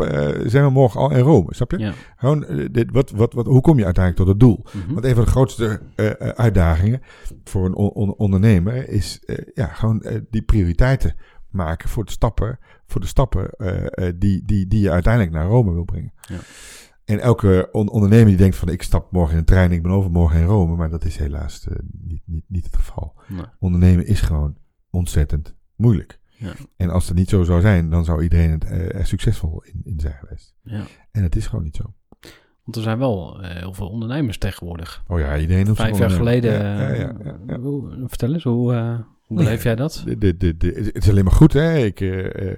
zijn 0.45 0.63
we 0.65 0.69
morgen 0.69 0.99
al 0.99 1.11
in 1.11 1.19
Rome? 1.19 1.53
Snap 1.53 1.71
je? 1.71 1.77
Ja. 1.77 1.93
Gewoon, 2.15 2.45
dit, 2.71 2.91
wat, 2.91 3.11
wat, 3.11 3.33
wat, 3.33 3.45
hoe 3.45 3.61
kom 3.61 3.77
je 3.77 3.85
uiteindelijk 3.85 4.25
tot 4.25 4.33
het 4.33 4.39
doel? 4.39 4.65
Mhm. 4.83 4.93
Want 4.93 5.05
een 5.05 5.15
van 5.15 5.23
de 5.23 5.29
grootste 5.29 5.81
uitdagingen 6.35 7.01
voor 7.43 7.65
een 7.65 7.75
on- 7.75 7.91
on- 7.93 8.15
ondernemer 8.15 8.89
is 8.89 9.23
ja, 9.53 9.65
gewoon 9.67 10.03
die 10.29 10.41
prioriteiten 10.41 11.15
maken 11.51 11.89
voor 11.89 12.05
de 12.05 12.11
stappen, 12.11 12.59
voor 12.85 13.01
de 13.01 13.07
stappen 13.07 13.49
eh, 13.49 14.07
eh, 14.07 14.15
die, 14.17 14.45
die, 14.45 14.67
die 14.67 14.79
je 14.79 14.91
uiteindelijk 14.91 15.33
naar 15.33 15.45
Rome 15.47 15.73
wil 15.73 15.83
brengen. 15.83 16.13
Ja. 16.27 16.37
En 17.05 17.19
elke 17.19 17.69
on- 17.71 17.89
ondernemer 17.89 18.27
die 18.27 18.37
denkt 18.37 18.55
van 18.55 18.69
ik 18.69 18.81
stap 18.81 19.11
morgen 19.11 19.33
in 19.33 19.39
een 19.39 19.45
trein, 19.45 19.71
ik 19.71 19.81
ben 19.81 19.91
overmorgen 19.91 20.39
in 20.39 20.45
Rome, 20.45 20.75
maar 20.75 20.89
dat 20.89 21.05
is 21.05 21.17
helaas 21.17 21.67
eh, 21.67 21.75
niet, 21.91 22.21
niet, 22.25 22.45
niet 22.47 22.65
het 22.65 22.75
geval. 22.75 23.13
Nee. 23.27 23.45
Ondernemen 23.59 24.05
is 24.05 24.21
gewoon 24.21 24.57
ontzettend 24.89 25.55
moeilijk. 25.75 26.19
Ja. 26.29 26.53
En 26.77 26.89
als 26.89 27.07
het 27.07 27.17
niet 27.17 27.29
zo 27.29 27.43
zou 27.43 27.61
zijn, 27.61 27.89
dan 27.89 28.05
zou 28.05 28.23
iedereen 28.23 28.51
het, 28.51 28.63
er 28.69 29.05
succesvol 29.07 29.63
in, 29.63 29.81
in 29.83 29.99
zijn 29.99 30.13
geweest. 30.13 30.55
Ja. 30.63 30.83
En 31.11 31.23
het 31.23 31.35
is 31.35 31.47
gewoon 31.47 31.63
niet 31.63 31.75
zo. 31.75 31.93
Want 32.63 32.75
er 32.75 32.81
zijn 32.81 32.97
wel 32.97 33.39
heel 33.41 33.73
veel 33.73 33.89
ondernemers 33.89 34.37
tegenwoordig. 34.37 35.03
Oh 35.07 35.19
ja, 35.19 35.37
iedereen 35.37 35.65
zich 35.65 35.75
Vijf 35.75 35.97
jaar 35.97 36.09
geleden. 36.09 36.53
Ja, 36.53 36.93
ja, 36.93 37.15
ja, 37.47 37.59
vertel 38.07 38.33
eens, 38.33 38.43
hoe, 38.43 39.05
hoe 39.33 39.43
beleef 39.43 39.63
jij 39.63 39.75
dat? 39.75 40.01
De, 40.05 40.17
de, 40.17 40.37
de, 40.37 40.57
de- 40.57 40.89
het 40.93 41.03
is 41.03 41.09
alleen 41.09 41.23
maar 41.23 41.33
goed, 41.33 41.53
hè? 41.53 41.77
Ik, 41.77 42.01
eh, 42.01 42.55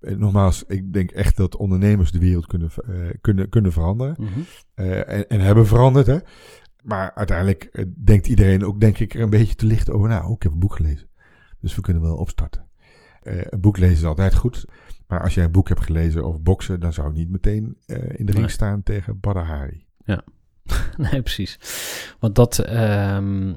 nogmaals, 0.00 0.64
ik 0.66 0.92
denk 0.92 1.10
echt 1.10 1.36
dat 1.36 1.56
ondernemers 1.56 2.10
de 2.10 2.18
wereld 2.18 2.46
kunnen, 2.46 2.70
eh, 2.88 2.94
kunnen, 3.20 3.48
kunnen 3.48 3.72
veranderen. 3.72 4.16
Mhm. 4.18 4.40
en, 4.74 5.28
en 5.28 5.40
hebben 5.40 5.66
veranderd, 5.66 6.06
hè? 6.06 6.18
Maar 6.82 7.14
uiteindelijk 7.14 7.86
denkt 8.04 8.26
iedereen 8.28 8.64
ook, 8.64 8.80
denk 8.80 8.98
ik, 8.98 9.14
er 9.14 9.20
een 9.20 9.30
beetje 9.30 9.54
te 9.54 9.66
licht 9.66 9.90
over 9.90 10.08
na. 10.08 10.26
Oh, 10.26 10.32
ik 10.32 10.42
heb 10.42 10.52
een 10.52 10.58
boek 10.58 10.74
gelezen. 10.76 11.08
Dus 11.60 11.74
we 11.74 11.80
kunnen 11.80 12.02
wel 12.02 12.16
opstarten. 12.16 12.66
Een 13.22 13.60
boek 13.60 13.78
lezen 13.78 13.96
is 13.96 14.04
altijd 14.04 14.34
goed. 14.34 14.64
Maar 15.06 15.22
als 15.22 15.34
jij 15.34 15.44
een 15.44 15.50
boek 15.50 15.68
hebt 15.68 15.84
gelezen 15.84 16.24
over 16.24 16.42
boksen, 16.42 16.80
dan 16.80 16.92
zou 16.92 17.08
ik 17.08 17.14
niet 17.14 17.30
meteen 17.30 17.76
in 17.86 18.26
de 18.26 18.32
ring 18.32 18.38
Nee. 18.38 18.48
staan 18.48 18.82
tegen 18.82 19.20
Badr 19.20 19.38
Hari. 19.38 19.86
Nee, 20.96 21.22
precies. 21.22 21.58
Want 22.20 22.34
dat 22.34 22.58
ehm, 22.58 23.54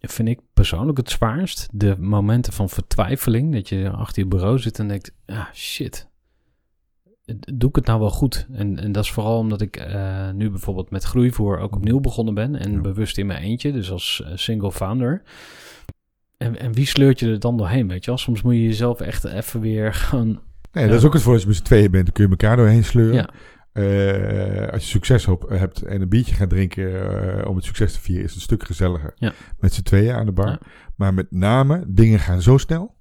vind 0.00 0.28
ik 0.28 0.40
persoonlijk 0.54 0.98
het 0.98 1.10
zwaarst. 1.10 1.68
De 1.72 1.96
momenten 1.98 2.52
van 2.52 2.68
vertwijfeling. 2.68 3.52
Dat 3.52 3.68
je 3.68 3.90
achter 3.90 4.22
je 4.22 4.28
bureau 4.28 4.58
zit 4.58 4.78
en 4.78 4.88
denkt, 4.88 5.12
ah 5.26 5.52
shit. 5.54 6.08
Doe 7.54 7.68
ik 7.68 7.76
het 7.76 7.86
nou 7.86 8.00
wel 8.00 8.10
goed? 8.10 8.46
En, 8.52 8.78
en 8.78 8.92
dat 8.92 9.04
is 9.04 9.10
vooral 9.10 9.38
omdat 9.38 9.60
ik 9.60 9.76
eh, 9.76 10.30
nu 10.30 10.50
bijvoorbeeld 10.50 10.90
met 10.90 11.04
groeivoer 11.04 11.58
ook 11.58 11.76
opnieuw 11.76 12.00
begonnen 12.00 12.34
ben. 12.34 12.56
En 12.56 12.72
Ja. 12.72 12.80
bewust 12.80 13.18
in 13.18 13.26
mijn 13.26 13.42
eentje, 13.42 13.72
dus 13.72 13.90
als 13.90 14.22
eh, 14.24 14.32
single 14.34 14.72
founder. 14.72 15.22
En, 16.36 16.58
en 16.58 16.72
wie 16.72 16.86
sleurt 16.86 17.20
je 17.20 17.30
er 17.30 17.38
dan 17.40 17.56
doorheen, 17.56 17.88
weet 17.88 18.04
je 18.04 18.10
wel? 18.10 18.18
Soms 18.18 18.42
moet 18.42 18.54
je 18.54 18.62
jezelf 18.62 19.00
echt 19.00 19.24
even 19.24 19.60
weer 19.60 19.94
gewoon 20.04 20.40
Nee, 20.72 20.86
dat 20.88 20.98
is 20.98 21.04
ook 21.04 21.12
het 21.12 21.22
voor 21.22 21.32
als 21.32 21.42
je 21.42 21.48
met 21.48 21.56
z'n 21.56 21.62
tweeën 21.62 21.90
bent, 21.90 22.04
dan 22.04 22.12
kun 22.12 22.24
je 22.24 22.30
elkaar 22.30 22.56
doorheen 22.56 22.84
sleuren. 22.84 23.14
Ja. 23.14 23.30
Eh, 23.82 24.72
als 24.72 24.82
je 24.82 24.88
succes 24.88 25.26
op 25.26 25.48
hebt 25.48 25.82
en 25.82 26.00
een 26.02 26.08
biertje 26.08 26.34
gaat 26.34 26.48
drinken 26.50 27.10
eh, 27.40 27.48
om 27.48 27.56
het 27.56 27.64
succes 27.64 27.92
te 27.92 28.00
vieren, 28.00 28.24
is 28.24 28.30
het 28.30 28.36
een 28.38 28.44
stuk 28.46 28.64
gezelliger. 28.64 29.12
Ja. 29.14 29.32
Met 29.58 29.72
z'n 29.74 29.82
tweeën 29.82 30.14
aan 30.14 30.26
de 30.26 30.32
bar. 30.32 30.48
Ja. 30.48 30.60
Maar 30.96 31.14
met 31.14 31.26
name, 31.30 31.84
dingen 31.88 32.18
gaan 32.18 32.42
zo 32.42 32.56
snel 32.56 32.96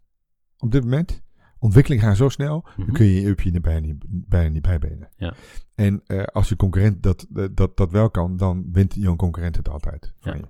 op 0.58 0.72
dit 0.72 0.84
moment. 0.84 1.26
Ontwikkeling 1.60 2.02
gaan 2.02 2.16
zo 2.16 2.30
snel, 2.30 2.66
Mhm. 2.68 2.86
dan 2.86 2.96
kun 2.96 3.06
je 3.06 3.22
je 3.22 3.28
upje 3.28 3.52
er 3.52 3.62
bijna 3.62 3.80
niet, 3.80 4.04
bijna 4.08 4.50
niet 4.50 4.62
bijbenen. 4.62 5.10
Ja. 5.16 5.34
En 5.76 6.02
eh, 6.06 6.24
als 6.24 6.50
je 6.50 6.56
concurrent 6.56 7.04
dat, 7.04 7.26
dat, 7.52 7.78
dat 7.78 7.92
wel 7.92 8.10
kan, 8.10 8.38
dan 8.38 8.66
wint 8.72 8.94
jouw 8.96 9.16
concurrent 9.16 9.56
het 9.56 9.70
altijd 9.70 10.14
van 10.20 10.38
je. 10.38 10.48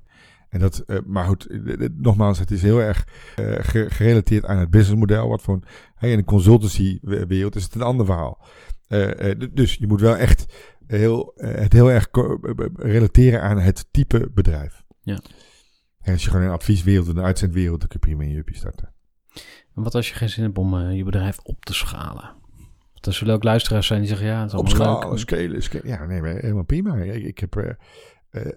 En 0.50 0.60
dat, 0.60 0.84
maar 1.06 1.26
goed, 1.26 1.48
nogmaals, 1.98 2.40
het 2.40 2.52
is 2.52 2.62
heel 2.62 2.80
erg 2.82 3.08
ge- 3.62 3.86
gerelateerd 3.90 4.46
aan 4.46 4.58
het 4.58 4.70
businessmodel. 4.70 5.28
Wat 5.30 5.42
voor, 5.42 5.60
hey, 5.96 6.12
in 6.12 6.18
de 6.18 6.24
consultancywereld 6.24 7.56
is 7.56 7.64
het 7.64 7.76
een 7.76 7.82
ander 7.82 8.06
verhaal. 8.06 8.46
Eh, 8.88 9.32
eh, 9.32 9.40
dus 9.54 9.74
je 9.74 9.88
moet 9.88 10.02
wel 10.02 10.18
echt 10.18 10.46
heel, 10.88 11.34
eh, 11.36 11.62
het 11.62 11.74
heel 11.74 11.92
erg 11.92 12.08
relateren 12.76 13.42
aan 13.42 13.60
het 13.60 13.88
type 13.92 14.30
bedrijf. 14.34 14.84
Ja. 15.02 15.20
En 16.02 16.14
als 16.14 16.24
je 16.24 16.30
gewoon 16.30 16.46
een 16.46 16.52
advieswereld, 16.52 17.08
in 17.08 17.18
een 17.18 17.24
uitzendwereld, 17.24 17.80
dan 17.80 17.90
kun 17.90 18.00
je 18.00 18.06
prima 18.06 18.24
in 18.24 18.30
je 18.30 18.38
upje 18.38 18.56
starten. 18.56 18.94
En 19.76 19.84
wat 19.84 19.96
als 19.96 20.10
je 20.10 20.16
geen 20.16 20.30
zin 20.30 20.44
hebt 20.44 20.58
om 20.58 20.80
je 20.80 21.04
bedrijf 21.04 21.40
op 21.40 21.66
te 21.66 21.74
schalen? 21.74 22.36
Want 22.94 23.06
er 23.06 23.14
zullen 23.14 23.34
ook 23.34 23.44
luisteraars 23.44 23.88
zijn 23.88 24.00
die 24.00 24.10
zeggen, 24.10 24.28
ja, 24.28 24.42
het 24.42 24.54
is 24.54 24.60
Opschalen, 24.60 25.10
leuk. 25.10 25.20
scalen, 25.20 25.64
scalen. 25.64 25.88
Ja, 25.88 26.06
nee, 26.06 26.22
maar 26.22 26.36
helemaal 26.36 26.64
prima. 26.64 26.96
Ik, 26.96 27.24
ik 27.24 27.40
heb, 27.40 27.78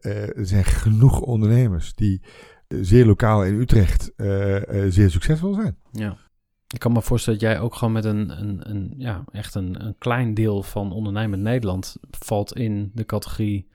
er 0.00 0.46
zijn 0.46 0.64
genoeg 0.64 1.20
ondernemers 1.20 1.94
die 1.94 2.22
zeer 2.68 3.06
lokaal 3.06 3.44
in 3.44 3.54
Utrecht 3.54 4.12
zeer 4.88 5.10
succesvol 5.10 5.54
zijn. 5.54 5.76
Ja. 5.92 6.16
Ik 6.74 6.78
kan 6.78 6.92
me 6.92 7.02
voorstellen 7.02 7.38
dat 7.38 7.48
jij 7.50 7.60
ook 7.60 7.74
gewoon 7.74 7.92
met 7.92 8.04
een, 8.04 8.40
een, 8.40 8.70
een 8.70 8.94
ja, 8.96 9.24
echt 9.32 9.54
een, 9.54 9.84
een 9.86 9.94
klein 9.98 10.34
deel 10.34 10.62
van 10.62 10.92
ondernemend 10.92 11.42
Nederland 11.42 11.96
valt 12.10 12.56
in 12.56 12.90
de 12.94 13.04
categorie 13.04 13.68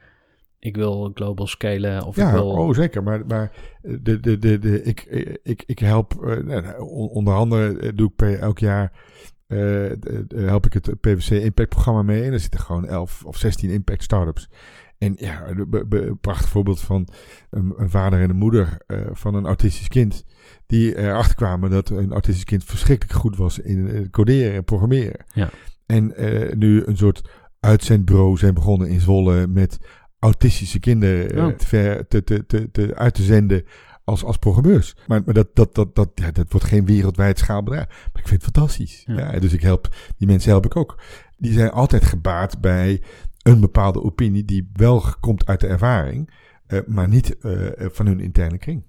ik 0.59 0.75
wil 0.75 1.11
global 1.13 1.47
scalen 1.47 2.03
of 2.05 2.17
ik 2.17 2.23
Ja, 2.23 2.31
wil... 2.31 2.47
oh 2.49 2.73
zeker. 2.73 3.03
Maar, 3.03 3.25
maar 3.25 3.51
de, 3.81 4.19
de, 4.19 4.37
de, 4.37 4.59
de, 4.59 4.83
ik, 4.83 5.01
ik, 5.43 5.63
ik 5.65 5.79
help, 5.79 6.23
eh, 6.25 6.37
nou, 6.43 6.79
on- 6.81 7.09
onder 7.09 7.33
andere 7.33 7.79
eh, 7.79 7.89
doe 7.95 8.07
ik 8.09 8.15
per 8.15 8.39
elk 8.39 8.59
jaar, 8.59 8.91
de- 9.47 10.25
help 10.35 10.65
ik 10.65 10.73
het 10.73 10.99
PwC 11.01 11.29
Impact 11.29 11.69
programma 11.69 12.01
mee. 12.01 12.23
En 12.23 12.33
er 12.33 12.39
zitten 12.39 12.59
gewoon 12.59 12.87
11 12.87 13.25
of 13.25 13.37
16 13.37 13.69
impact 13.69 14.03
startups. 14.03 14.49
En 14.97 15.13
ja, 15.17 15.47
een 15.47 16.17
prachtig 16.21 16.49
voorbeeld 16.49 16.79
van 16.79 17.07
een, 17.49 17.73
een 17.77 17.89
vader 17.89 18.21
en 18.21 18.29
een 18.29 18.35
moeder 18.35 18.77
van 19.13 19.35
een 19.35 19.45
autistisch 19.45 19.87
kind. 19.87 20.25
Die 20.67 20.97
erachter 20.97 21.35
kwamen 21.35 21.69
dat 21.69 21.89
een 21.89 22.11
autistisch 22.11 22.43
kind 22.43 22.63
verschrikkelijk 22.63 23.19
goed 23.19 23.37
was 23.37 23.59
in 23.59 23.87
eh, 23.89 24.09
coderen 24.11 24.53
en 24.53 24.63
programmeren. 24.63 25.25
Ja. 25.33 25.49
En 25.85 26.15
eh, 26.15 26.55
nu 26.55 26.83
een 26.85 26.97
soort 26.97 27.29
uitzendbureau 27.59 28.37
zijn 28.37 28.53
begonnen 28.53 28.87
in 28.89 28.99
Zwolle 28.99 29.47
met 29.47 29.77
autistische 30.19 30.79
kinderen 30.79 31.31
eh, 31.31 31.45
Oh. 31.45 31.53
te, 31.53 31.67
ver, 31.67 32.07
te, 32.07 32.23
te, 32.23 32.45
te, 32.45 32.71
te 32.71 32.95
uit 32.95 33.13
te 33.13 33.23
zenden 33.23 33.63
als, 34.03 34.23
als 34.23 34.37
programmeurs. 34.37 34.95
Maar, 35.07 35.21
maar 35.25 35.33
dat, 35.33 35.47
dat, 35.53 35.75
dat, 35.75 35.95
dat, 35.95 36.09
ja, 36.15 36.31
dat 36.31 36.51
wordt 36.51 36.67
geen 36.67 36.85
wereldwijd 36.85 37.39
schaalbedrijf. 37.39 37.87
Maar 37.87 38.21
ik 38.21 38.27
vind 38.27 38.45
het 38.45 38.53
fantastisch. 38.53 39.03
Ja. 39.07 39.31
Ja. 39.33 39.39
dus 39.39 39.53
ik 39.53 39.61
help, 39.61 39.95
die 40.17 40.27
mensen 40.27 40.49
help 40.49 40.65
ik 40.65 40.75
ook. 40.75 40.99
Die 41.37 41.53
zijn 41.53 41.71
altijd 41.71 42.05
gebaat 42.05 42.61
bij 42.61 43.01
een 43.41 43.59
bepaalde 43.59 44.03
opinie 44.03 44.45
die 44.45 44.69
wel 44.73 45.03
komt 45.19 45.45
uit 45.45 45.59
de 45.59 45.67
ervaring, 45.67 46.29
maar 46.85 47.07
niet 47.07 47.35
van 47.77 48.05
hun 48.05 48.19
interne 48.19 48.57
kring. 48.57 48.83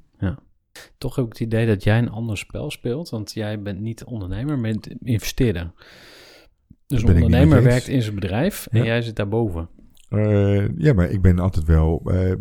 Toch 0.99 1.17
heb 1.17 1.25
ik 1.25 1.31
het 1.33 1.41
idee 1.41 1.67
dat 1.67 1.85
jij 1.85 1.99
een 1.99 2.11
ander 2.11 2.39
spel 2.39 2.71
speelt, 2.71 3.09
want 3.09 3.33
jij 3.33 3.63
bent 3.63 3.81
niet 3.81 4.05
ondernemer, 4.05 4.59
maar 4.59 4.71
bent 4.71 4.89
investeerder. 5.03 5.73
Dus 6.87 7.03
een 7.03 7.09
ondernemer 7.15 7.63
werkt 7.63 7.89
in 7.89 8.03
zijn 8.03 8.15
bedrijf 8.15 8.67
en 8.71 8.79
Ja. 8.79 8.85
jij 8.85 9.03
zit 9.03 9.17
daarboven. 9.17 9.69
Eh, 10.09 10.69
ja, 10.79 10.93
maar 10.93 11.11
ik 11.11 11.23
ben 11.23 11.39
altijd 11.39 11.65
wel 11.65 12.03
eh, 12.05 12.31
eh, 12.33 12.39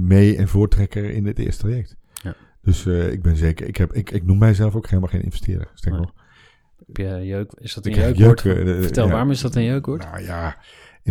mee- 0.00 0.36
en 0.36 0.48
voortrekker 0.48 1.10
in 1.10 1.26
het 1.26 1.38
eerste 1.38 1.62
traject. 1.62 1.96
Ja. 2.22 2.34
Dus 2.62 2.86
ik 2.86 3.22
ben 3.22 3.36
zeker, 3.36 3.66
ik, 3.66 3.76
heb, 3.76 3.92
ik, 3.92 4.10
ik 4.10 4.24
noem 4.26 4.38
mijzelf 4.38 4.74
ook 4.74 4.86
helemaal 4.88 5.08
geen 5.10 5.22
investeerder. 5.22 5.68
Sterker 5.74 6.00
Nee. 6.00 6.10
nog, 6.14 6.24
Heb 6.86 6.96
je 6.96 7.26
jeuk, 7.26 7.52
is 7.58 7.74
dat 7.74 7.86
een 7.86 7.94
jeukwoord? 7.94 8.42
jeuk, 8.42 8.82
Vertel, 8.82 9.04
ja. 9.06 9.10
waarom 9.12 9.30
is 9.30 9.40
dat 9.40 9.54
een 9.54 9.64
jeukwoord? 9.64 10.02
Nou 10.04 10.22
ja, 10.22 10.56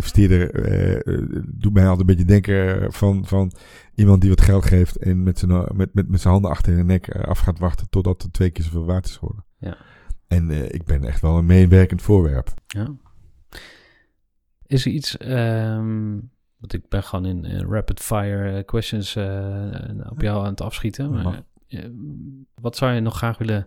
investeerder 0.00 0.64
eh, 0.64 1.14
eh, 1.14 1.26
doet 1.46 1.72
mij 1.72 1.82
altijd 1.82 2.00
een 2.00 2.06
beetje 2.06 2.24
denken 2.24 2.92
van, 2.92 3.26
van 3.26 3.52
iemand 3.94 4.20
die 4.20 4.30
wat 4.30 4.40
geld 4.40 4.64
geeft 4.64 4.96
en 4.96 5.22
met 5.22 5.38
zijn, 5.38 5.66
met, 5.72 5.94
met, 5.94 6.08
met 6.08 6.20
zijn 6.20 6.32
handen 6.32 6.50
achter 6.50 6.72
in 6.72 6.78
de 6.78 6.84
nek 6.84 7.06
eh, 7.06 7.22
af 7.22 7.38
gaat 7.38 7.58
wachten 7.58 7.88
totdat 7.90 8.22
het 8.22 8.32
twee 8.32 8.50
keer 8.50 8.64
zoveel 8.64 8.84
waard 8.84 9.06
is 9.06 9.16
geworden. 9.16 9.44
Ja. 9.58 9.76
En 10.28 10.50
eh, 10.50 10.64
ik 10.64 10.84
ben 10.84 11.04
echt 11.04 11.20
wel 11.20 11.38
een 11.38 11.46
meewerkend 11.46 12.02
voorwerp. 12.02 12.54
Ja. 12.66 12.88
Is 14.66 14.86
er 14.86 14.92
iets, 14.92 15.16
ehm 15.16 16.18
want 16.60 16.72
ik 16.72 16.88
ben 16.88 17.02
gewoon 17.02 17.26
in 17.26 17.44
eh, 17.44 17.60
rapid 17.60 18.00
fire 18.00 18.56
eh, 18.56 18.64
questions 18.64 19.16
eh, 19.16 20.10
op 20.10 20.20
jou 20.20 20.44
aan 20.44 20.50
het 20.50 20.60
afschieten. 20.60 21.10
Maar, 21.10 21.42
eh, 21.68 21.84
wat 22.54 22.76
zou 22.76 22.92
je 22.92 23.00
nog 23.00 23.16
graag 23.16 23.38
willen 23.38 23.66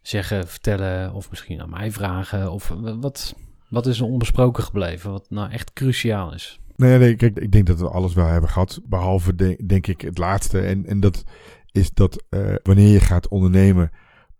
zeggen, 0.00 0.48
vertellen 0.48 1.12
of 1.12 1.30
misschien 1.30 1.60
aan 1.60 1.70
mij 1.70 1.90
vragen? 1.90 2.52
Of 2.52 2.68
wat, 3.00 3.34
wat 3.70 3.86
is 3.86 3.98
er 4.00 4.06
onbesproken 4.06 4.62
gebleven, 4.62 5.10
wat 5.10 5.30
nou 5.30 5.50
echt 5.50 5.72
cruciaal 5.72 6.34
is? 6.34 6.60
Nee, 6.76 6.98
nee, 6.98 7.14
kijk, 7.16 7.38
ik 7.38 7.52
denk 7.52 7.66
dat 7.66 7.80
we 7.80 7.88
alles 7.88 8.14
wel 8.14 8.26
hebben 8.26 8.50
gehad. 8.50 8.80
Behalve, 8.84 9.34
de- 9.34 9.62
denk 9.66 9.86
ik, 9.86 10.00
het 10.00 10.18
laatste. 10.18 10.60
En, 10.60 10.86
en 10.86 11.00
dat 11.00 11.24
is 11.72 11.92
dat 11.92 12.24
eh, 12.28 12.54
wanneer 12.62 12.88
je 12.92 13.00
gaat 13.00 13.28
ondernemen, 13.28 13.90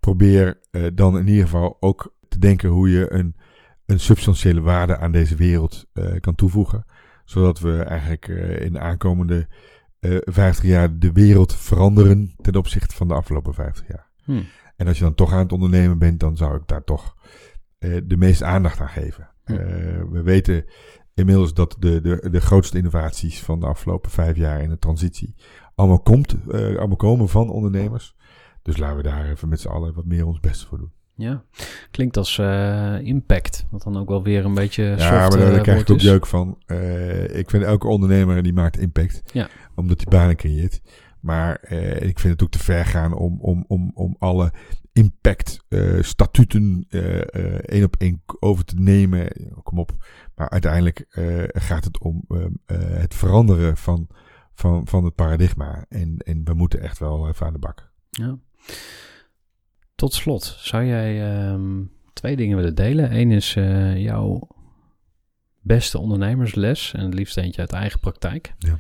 probeer 0.01 0.61
eh, 0.71 0.83
dan 0.95 1.19
in 1.19 1.27
ieder 1.29 1.45
geval 1.45 1.77
ook 1.81 2.15
te 2.29 2.39
denken 2.39 2.69
hoe 2.69 2.91
je 2.91 3.13
een, 3.13 3.37
een 3.87 4.01
substantiële 4.01 4.61
waarde 4.61 4.97
aan 4.99 5.13
deze 5.13 5.35
wereld 5.37 5.87
eh, 5.93 6.21
kan 6.21 6.35
toevoegen. 6.35 6.85
Zodat 7.25 7.61
we 7.61 7.83
eigenlijk 7.83 8.29
in 8.61 8.73
de 8.73 8.79
aankomende 8.79 9.49
eh 10.01 10.17
50 10.21 10.65
jaar 10.65 10.99
de 10.99 11.13
wereld 11.13 11.55
veranderen 11.55 12.35
ten 12.41 12.57
opzichte 12.57 12.95
van 12.95 13.09
de 13.09 13.15
afgelopen 13.15 13.55
50 13.55 13.89
jaar. 13.89 14.09
Hm. 14.25 14.43
En 14.77 14.87
als 14.87 14.99
je 14.99 15.05
dan 15.05 15.15
toch 15.15 15.33
aan 15.33 15.39
het 15.39 15.53
ondernemen 15.53 15.99
bent, 15.99 16.21
dan 16.21 16.37
zou 16.37 16.57
ik 16.57 16.63
daar 16.67 16.85
toch 16.85 17.17
de 17.81 18.17
meeste 18.17 18.45
aandacht 18.45 18.81
aan 18.81 18.89
geven. 18.89 19.31
Hm. 19.45 19.53
Eh, 19.53 19.59
we 20.11 20.23
weten 20.23 20.65
inmiddels 21.15 21.55
dat 21.55 21.77
de, 21.79 22.01
de, 22.01 22.31
de 22.31 22.41
grootste 22.41 22.77
innovaties 22.77 23.41
van 23.41 23.61
de 23.61 23.67
afgelopen 23.67 24.11
vijf 24.11 24.37
jaar 24.37 24.63
in 24.63 24.69
de 24.69 24.79
transitie 24.79 25.35
allemaal, 25.75 26.01
komt, 26.01 26.37
eh, 26.51 26.77
allemaal 26.77 26.97
komen 26.97 27.29
van 27.29 27.51
ondernemers. 27.51 28.15
Dus 28.63 28.77
laten 28.77 28.97
we 28.97 29.03
daar 29.03 29.31
even 29.31 29.49
met 29.49 29.61
z'n 29.61 29.69
allen 29.69 29.95
wat 29.95 30.05
meer 30.05 30.27
ons 30.27 30.41
best 30.41 30.67
voor 30.67 30.79
doen. 30.79 30.93
Ja, 31.15 31.43
klinkt 31.91 32.17
als 32.17 32.39
eh, 32.39 33.01
impact, 33.01 33.67
wat 33.71 33.83
dan 33.83 33.99
ook 33.99 34.09
wel 34.09 34.23
weer 34.23 34.45
een 34.45 34.55
beetje 34.55 34.85
ja, 34.85 34.99
soft 34.99 35.11
maar 35.11 35.31
daar, 35.31 35.41
eh, 35.41 35.53
daar 35.53 35.61
krijg 35.61 35.81
ik 35.81 35.91
ook 35.91 36.01
jeuk 36.01 36.27
van. 36.27 36.59
Eh, 36.67 37.37
ik 37.37 37.51
vind 37.51 37.63
elke 37.65 37.87
ondernemer 37.87 38.43
die 38.43 38.53
maakt 38.53 38.79
impact. 38.79 39.23
Ja. 39.33 39.49
Omdat 39.75 40.01
hij 40.01 40.19
banen 40.19 40.37
creëert. 40.37 40.81
Maar 41.21 41.57
eh, 41.57 42.09
ik 42.09 42.19
vind 42.19 42.33
het 42.33 42.43
ook 42.43 42.51
te 42.51 42.59
ver 42.59 42.85
gaan 42.85 43.15
om, 43.15 43.39
om, 43.41 43.65
om, 43.69 43.91
om 43.95 44.17
alle 44.19 44.53
impact 44.93 45.65
eh, 45.69 46.03
statuten 46.03 46.87
eh, 46.89 47.21
eh, 47.21 47.55
één 47.55 47.85
op 47.85 47.97
één 47.97 48.23
over 48.41 48.65
te 48.65 48.75
nemen. 48.77 49.29
Kom 49.63 49.79
op. 49.79 49.97
Maar 50.35 50.51
uiteindelijk 50.51 51.05
gaat 51.53 51.85
het 51.85 51.99
om 51.99 52.25
het 52.97 53.15
veranderen 53.15 53.77
van, 53.77 54.09
van, 54.55 54.87
van 54.87 55.05
het 55.05 55.15
paradigma. 55.15 55.85
En, 55.89 56.17
en 56.19 56.45
we 56.45 56.55
moeten 56.55 56.81
echt 56.81 56.99
wel 56.99 57.29
even 57.29 57.47
aan 57.47 57.53
de 57.53 57.59
bak. 57.59 57.93
Ja. 58.11 58.39
Tot 59.95 60.15
slot, 60.15 60.57
zou 60.59 60.85
jij 60.85 61.33
ehm, 61.33 61.83
twee 62.13 62.37
dingen 62.37 62.57
willen 62.57 62.75
delen? 62.75 63.17
Eén 63.17 63.31
is 63.31 63.53
jouw 63.95 64.49
beste 65.61 65.99
ondernemersles 65.99 66.93
en 66.95 67.05
het 67.05 67.15
liefst 67.15 67.37
eentje 67.37 67.61
uit 67.61 67.73
eigen 67.73 68.01
praktijk. 68.01 68.55
Ja. 68.59 68.79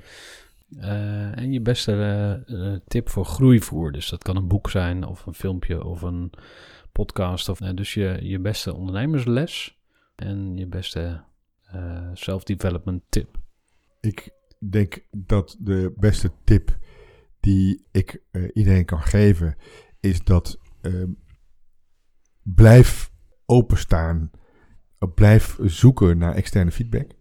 Eh, 0.78 1.38
en 1.38 1.52
je 1.52 1.60
beste 1.60 1.92
eh, 1.92 2.72
eh, 2.72 2.80
tip 2.86 3.08
voor 3.08 3.24
groeivoer. 3.24 3.92
Dus 3.92 4.08
dat 4.08 4.22
kan 4.22 4.36
een 4.36 4.48
boek 4.48 4.70
zijn 4.70 5.04
of 5.04 5.26
een 5.26 5.34
filmpje 5.34 5.84
of 5.84 6.02
een 6.02 6.32
podcast. 6.92 7.48
Of, 7.48 7.58
dus 7.58 7.94
je, 7.94 8.18
je 8.22 8.38
beste 8.38 8.74
ondernemersles 8.74 9.78
en 10.16 10.56
je 10.56 10.66
beste 10.66 11.28
self-development 12.12 13.02
tip. 13.08 13.38
Ik 14.00 14.30
denk 14.70 15.06
dat 15.10 15.56
de 15.58 15.92
beste 15.96 16.32
tip 16.44 16.78
die 17.40 17.86
ik 17.90 18.22
iedereen 18.52 18.84
kan 18.84 19.02
geven, 19.02 19.56
is 20.00 20.24
dat 20.24 20.58
ehm, 20.80 21.10
blijf 22.42 23.12
openstaan, 23.46 24.30
blijf 25.14 25.58
zoeken 25.62 26.18
naar 26.18 26.34
externe 26.34 26.70
feedback. 26.70 27.12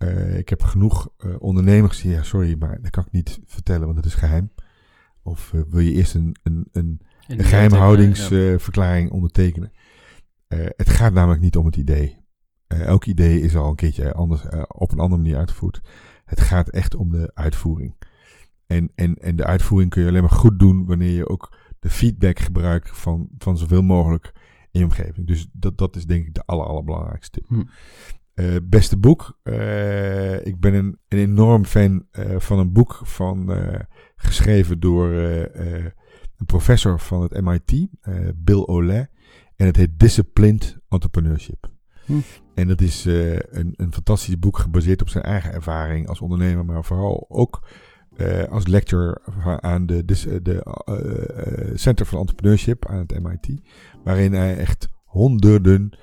Eh, 0.00 0.38
ik 0.38 0.48
heb 0.48 0.62
genoeg 0.62 1.08
eh, 1.16 1.30
ondernemers 1.38 2.02
die, 2.02 2.10
ja, 2.10 2.22
sorry, 2.22 2.56
maar 2.58 2.82
dat 2.82 2.90
kan 2.90 3.04
ik 3.06 3.12
niet 3.12 3.40
vertellen, 3.46 3.84
want 3.84 3.96
dat 3.96 4.06
is 4.06 4.14
geheim. 4.14 4.52
Of 5.22 5.52
eh, 5.54 5.60
wil 5.68 5.80
je 5.80 5.92
eerst 5.92 6.14
een, 6.14 6.36
een, 6.42 6.68
een, 6.72 7.00
En 7.26 7.38
een 7.38 7.44
geheimhoudingsverklaring 7.44 9.10
ondertekenen? 9.10 9.72
Eh, 10.50 10.66
het 10.76 10.88
gaat 10.88 11.12
namelijk 11.12 11.40
niet 11.40 11.56
om 11.56 11.66
het 11.66 11.76
idee. 11.76 12.18
Eh, 12.66 12.80
elk 12.80 13.04
idee 13.04 13.40
is 13.40 13.56
al 13.56 13.68
een 13.68 13.76
keertje 13.76 14.12
anders, 14.12 14.44
eh, 14.44 14.62
op 14.68 14.92
een 14.92 14.98
andere 14.98 15.22
manier 15.22 15.36
uitgevoerd. 15.36 15.80
Het 16.24 16.40
gaat 16.40 16.68
echt 16.68 16.94
om 16.94 17.10
de 17.10 17.30
uitvoering. 17.34 17.94
En, 18.66 18.92
en, 18.94 19.14
en 19.14 19.36
de 19.36 19.44
uitvoering 19.44 19.90
kun 19.90 20.02
je 20.02 20.08
alleen 20.08 20.22
maar 20.22 20.30
goed 20.30 20.58
doen 20.58 20.86
wanneer 20.86 21.10
je 21.10 21.28
ook 21.28 21.56
de 21.78 21.90
feedback 21.90 22.38
gebruikt 22.38 22.90
van, 22.90 23.28
van 23.38 23.58
zoveel 23.58 23.82
mogelijk 23.82 24.32
in 24.70 24.80
je 24.80 24.86
omgeving. 24.86 25.26
Dus 25.26 25.48
dat, 25.52 25.78
dat 25.78 25.96
is 25.96 26.06
denk 26.06 26.26
ik 26.26 26.34
de 26.34 26.42
aller, 26.46 26.66
allerbelangrijkste 26.66 27.30
tip. 27.30 27.48
Hm. 27.48 27.62
Eh, 28.40 28.56
beste 28.62 28.96
boek. 28.96 29.38
Eh, 29.42 30.46
ik 30.46 30.60
ben 30.60 30.74
een, 30.74 30.98
een 31.08 31.18
enorm 31.18 31.64
fan 31.64 32.06
eh, 32.10 32.38
van 32.38 32.58
een 32.58 32.72
boek 32.72 33.00
van, 33.02 33.52
geschreven 34.16 34.80
door 34.80 35.08
een 35.08 36.46
professor 36.46 37.00
van 37.00 37.22
het 37.22 37.40
MIT, 37.40 37.88
Bill 38.36 38.62
Ole. 38.66 39.08
En 39.56 39.66
het 39.66 39.76
heet 39.76 39.98
Disciplined 39.98 40.78
Entrepreneurship. 40.88 41.70
Hm. 42.04 42.12
En 42.54 42.68
dat 42.68 42.80
is 42.80 43.04
een, 43.04 43.74
een 43.76 43.92
fantastisch 43.92 44.38
boek 44.38 44.58
gebaseerd 44.58 45.00
op 45.00 45.08
zijn 45.08 45.24
eigen 45.24 45.52
ervaring 45.52 46.08
als 46.08 46.20
ondernemer, 46.20 46.64
maar 46.64 46.84
vooral 46.84 47.26
ook 47.28 47.68
als 48.48 48.66
lecturer 48.66 49.20
aan 49.60 49.86
de, 49.86 50.04
de 50.04 50.62
eh, 50.64 51.76
Center 51.76 52.06
for 52.06 52.18
Entrepreneurship 52.18 52.86
aan 52.86 52.98
het 52.98 53.22
MIT. 53.22 53.60
Waarin 54.04 54.32
hij 54.32 54.56
echt 54.56 54.88
honderden 55.04 55.98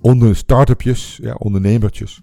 onder 0.00 0.36
start-upjes, 0.36 1.18
ja, 1.22 1.34
ondernemertjes, 1.34 2.20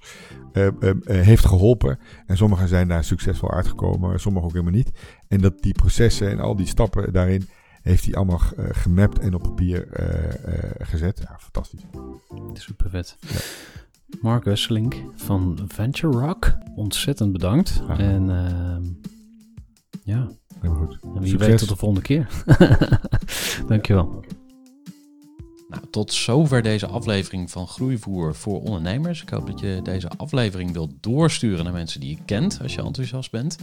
eh, 0.52 0.68
eh, 0.68 0.90
eh, 0.90 0.96
heeft 1.06 1.46
geholpen. 1.46 2.00
En 2.26 2.38
sommigen 2.38 2.68
zijn 2.68 2.88
daar 2.88 3.04
succesvol 3.04 3.52
uitgekomen, 3.52 4.20
sommigen 4.20 4.48
ook 4.48 4.54
helemaal 4.54 4.74
niet. 4.74 4.92
En 5.28 5.42
dat 5.42 5.62
die 5.62 5.74
processen 5.74 6.30
en 6.30 6.40
al 6.40 6.56
die 6.56 6.68
stappen 6.68 7.14
daarin 7.14 7.48
heeft 7.82 8.06
hij 8.06 8.14
allemaal 8.14 8.42
gemapt 8.58 9.20
en 9.20 9.34
op 9.34 9.42
papier 9.42 9.88
gezet. 10.78 11.22
Ja, 11.24 11.38
fantastisch. 11.40 11.82
Super 12.54 12.90
vet. 12.90 13.18
Mark 14.22 14.44
Wesselink 14.44 14.96
van 15.16 15.60
Venture 15.68 16.20
Rock, 16.20 16.58
ontzettend 16.76 17.32
bedankt. 17.32 17.82
Graag 17.84 18.00
En 18.00 18.30
ehm, 18.30 18.84
ja, 20.04 20.30
Helemaal 20.60 20.86
goed. 20.86 20.98
en 21.02 21.20
wie 21.22 21.30
Succes. 21.30 21.48
weet 21.48 21.58
tot 21.58 21.70
de 21.70 21.76
volgende 21.76 22.02
keer. 22.04 22.28
Dankjewel. 23.68 24.24
Nou, 25.76 25.88
tot 25.90 26.14
zover 26.14 26.62
deze 26.62 26.88
aflevering 26.88 27.52
van 27.52 27.68
Groeivoer 27.68 28.36
voor 28.36 28.62
ondernemers. 28.62 29.22
Ik 29.22 29.30
hoop 29.30 29.48
dat 29.48 29.60
je 29.60 29.80
deze 29.84 30.10
aflevering 30.18 30.72
wilt 30.72 30.92
doorsturen 31.00 31.64
naar 31.64 31.74
mensen 31.74 32.00
die 32.00 32.10
je 32.10 32.18
kent 32.26 32.60
als 32.62 32.74
je 32.74 32.82
enthousiast 32.82 33.32
bent. 33.32 33.58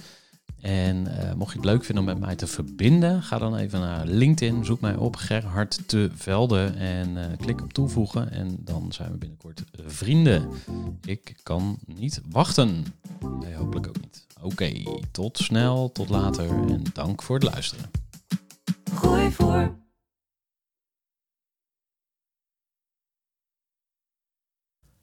En 0.60 1.18
eh, 1.18 1.34
mocht 1.34 1.52
je 1.52 1.58
het 1.58 1.66
leuk 1.66 1.84
vinden 1.84 2.04
om 2.04 2.10
met 2.10 2.20
mij 2.20 2.36
te 2.36 2.46
verbinden, 2.46 3.22
ga 3.22 3.38
dan 3.38 3.56
even 3.56 3.80
naar 3.80 4.06
LinkedIn, 4.06 4.64
zoek 4.64 4.80
mij 4.80 4.96
op 4.96 5.16
Gerhard 5.16 5.88
te 5.88 6.10
Velde 6.14 6.64
en 6.76 7.16
eh, 7.16 7.38
klik 7.38 7.62
op 7.62 7.72
toevoegen. 7.72 8.30
En 8.30 8.56
dan 8.60 8.92
zijn 8.92 9.10
we 9.10 9.18
binnenkort 9.18 9.62
vrienden. 9.86 10.48
Ik 11.04 11.36
kan 11.42 11.78
niet 11.86 12.20
wachten. 12.30 12.84
Jij 13.40 13.54
hopelijk 13.54 13.88
ook 13.88 14.00
niet. 14.00 14.26
Oké, 14.42 14.72
tot 15.10 15.38
snel, 15.38 15.92
tot 15.92 16.08
later 16.08 16.48
en 16.48 16.82
dank 16.92 17.22
voor 17.22 17.34
het 17.34 17.44
luisteren. 17.44 17.90